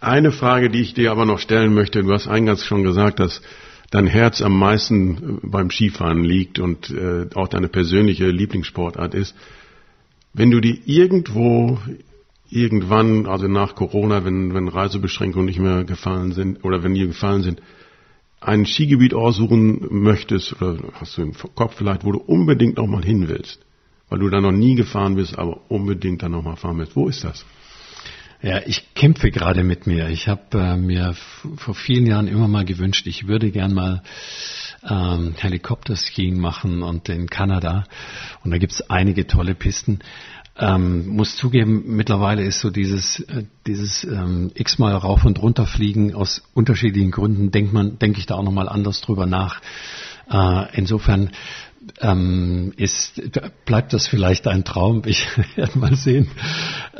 Eine 0.00 0.32
Frage, 0.32 0.68
die 0.68 0.80
ich 0.80 0.94
dir 0.94 1.12
aber 1.12 1.24
noch 1.24 1.38
stellen 1.38 1.74
möchte, 1.74 2.02
du 2.02 2.12
hast 2.12 2.26
eingangs 2.26 2.64
schon 2.64 2.82
gesagt, 2.82 3.20
dass 3.20 3.40
dein 3.90 4.06
Herz 4.06 4.42
am 4.42 4.58
meisten 4.58 5.38
beim 5.42 5.70
Skifahren 5.70 6.24
liegt 6.24 6.58
und 6.58 6.90
äh, 6.90 7.26
auch 7.34 7.48
deine 7.48 7.68
persönliche 7.68 8.28
Lieblingssportart 8.28 9.14
ist. 9.14 9.36
Wenn 10.32 10.50
du 10.50 10.60
dir 10.60 10.76
irgendwo 10.84 11.78
irgendwann, 12.50 13.26
also 13.26 13.46
nach 13.46 13.76
Corona, 13.76 14.24
wenn, 14.24 14.52
wenn 14.52 14.68
Reisebeschränkungen 14.68 15.46
nicht 15.46 15.60
mehr 15.60 15.84
gefallen 15.84 16.32
sind 16.32 16.64
oder 16.64 16.82
wenn 16.82 16.94
die 16.94 17.06
gefallen 17.06 17.42
sind, 17.42 17.62
ein 18.40 18.66
Skigebiet 18.66 19.14
aussuchen 19.14 19.86
möchtest 19.90 20.60
oder 20.60 20.76
hast 20.94 21.16
du 21.16 21.22
im 21.22 21.32
Kopf 21.54 21.76
vielleicht, 21.76 22.04
wo 22.04 22.12
du 22.12 22.18
unbedingt 22.18 22.76
noch 22.76 22.86
mal 22.86 23.04
hin 23.04 23.28
willst, 23.28 23.60
weil 24.14 24.20
du 24.20 24.30
da 24.30 24.40
noch 24.40 24.52
nie 24.52 24.76
gefahren 24.76 25.16
bist, 25.16 25.36
aber 25.36 25.58
unbedingt 25.66 26.22
da 26.22 26.28
noch 26.28 26.44
mal 26.44 26.54
fahren 26.54 26.78
willst. 26.78 26.94
Wo 26.94 27.08
ist 27.08 27.24
das? 27.24 27.44
Ja, 28.42 28.60
ich 28.64 28.94
kämpfe 28.94 29.32
gerade 29.32 29.64
mit 29.64 29.88
mir. 29.88 30.08
Ich 30.08 30.28
habe 30.28 30.56
äh, 30.56 30.76
mir 30.76 31.16
vor 31.56 31.74
vielen 31.74 32.06
Jahren 32.06 32.28
immer 32.28 32.46
mal 32.46 32.64
gewünscht, 32.64 33.08
ich 33.08 33.26
würde 33.26 33.50
gern 33.50 33.74
mal 33.74 34.04
ähm, 34.88 35.34
Helikopterskiing 35.36 36.38
machen 36.38 36.84
und 36.84 37.08
in 37.08 37.28
Kanada. 37.28 37.86
Und 38.44 38.52
da 38.52 38.58
gibt's 38.58 38.88
einige 38.88 39.26
tolle 39.26 39.56
Pisten. 39.56 39.98
Ähm, 40.56 41.08
muss 41.08 41.36
zugeben, 41.36 41.82
mittlerweile 41.96 42.44
ist 42.44 42.60
so 42.60 42.70
dieses, 42.70 43.18
äh, 43.18 43.42
dieses 43.66 44.04
ähm, 44.04 44.52
x-mal 44.54 44.94
rauf 44.94 45.24
und 45.24 45.42
runter 45.42 45.66
fliegen 45.66 46.14
aus 46.14 46.44
unterschiedlichen 46.54 47.10
Gründen, 47.10 47.50
denkt 47.50 47.72
man, 47.72 47.98
denke 47.98 48.20
ich 48.20 48.26
da 48.26 48.36
auch 48.36 48.44
nochmal 48.44 48.68
anders 48.68 49.00
drüber 49.00 49.26
nach. 49.26 49.60
Äh, 50.30 50.66
insofern 50.78 51.30
ähm, 52.00 52.72
ist, 52.76 53.20
bleibt 53.64 53.92
das 53.92 54.06
vielleicht 54.06 54.46
ein 54.46 54.64
Traum. 54.64 55.02
Ich 55.06 55.26
werde 55.56 55.78
mal 55.78 55.94
sehen, 55.94 56.28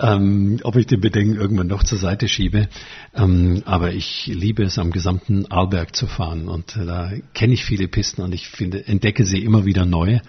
ähm, 0.00 0.60
ob 0.62 0.76
ich 0.76 0.86
den 0.86 1.00
Bedenken 1.00 1.36
irgendwann 1.36 1.66
noch 1.66 1.82
zur 1.82 1.98
Seite 1.98 2.28
schiebe. 2.28 2.68
Ähm, 3.14 3.62
aber 3.64 3.92
ich 3.92 4.26
liebe 4.26 4.62
es, 4.62 4.78
am 4.78 4.90
gesamten 4.90 5.50
Arlberg 5.50 5.94
zu 5.94 6.06
fahren. 6.06 6.48
Und 6.48 6.76
äh, 6.76 6.86
da 6.86 7.10
kenne 7.32 7.54
ich 7.54 7.64
viele 7.64 7.88
Pisten 7.88 8.22
und 8.22 8.34
ich 8.34 8.48
finde, 8.48 8.86
entdecke 8.86 9.24
sie 9.24 9.42
immer 9.42 9.64
wieder 9.64 9.84
neu. 9.84 10.20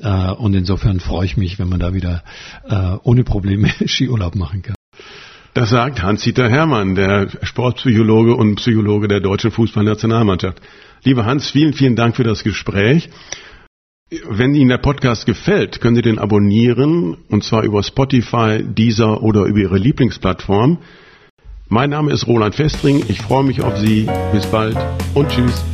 Äh, 0.00 0.30
und 0.32 0.54
insofern 0.54 1.00
freue 1.00 1.26
ich 1.26 1.36
mich, 1.36 1.58
wenn 1.58 1.68
man 1.68 1.80
da 1.80 1.94
wieder 1.94 2.22
äh, 2.68 2.96
ohne 3.02 3.24
Probleme 3.24 3.70
Skiurlaub 3.86 4.34
machen 4.34 4.62
kann. 4.62 4.74
Das 5.52 5.70
sagt 5.70 6.00
Hans-Dieter 6.00 6.48
Hermann, 6.48 6.94
der 6.94 7.28
Sportpsychologe 7.42 8.36
und 8.36 8.54
Psychologe 8.56 9.08
der 9.08 9.20
deutschen 9.20 9.50
Fußballnationalmannschaft. 9.50 10.60
Lieber 11.02 11.24
Hans, 11.24 11.50
vielen, 11.50 11.72
vielen 11.72 11.96
Dank 11.96 12.14
für 12.14 12.22
das 12.22 12.44
Gespräch. 12.44 13.10
Wenn 14.28 14.56
Ihnen 14.56 14.70
der 14.70 14.78
Podcast 14.78 15.24
gefällt, 15.24 15.80
können 15.80 15.94
Sie 15.94 16.02
den 16.02 16.18
abonnieren, 16.18 17.16
und 17.28 17.44
zwar 17.44 17.62
über 17.62 17.80
Spotify, 17.84 18.60
Deezer 18.60 19.22
oder 19.22 19.44
über 19.44 19.60
Ihre 19.60 19.78
Lieblingsplattform. 19.78 20.78
Mein 21.68 21.90
Name 21.90 22.10
ist 22.10 22.26
Roland 22.26 22.56
Festring, 22.56 23.04
ich 23.06 23.22
freue 23.22 23.44
mich 23.44 23.62
auf 23.62 23.78
Sie, 23.78 24.08
bis 24.32 24.46
bald 24.46 24.76
und 25.14 25.28
tschüss. 25.28 25.64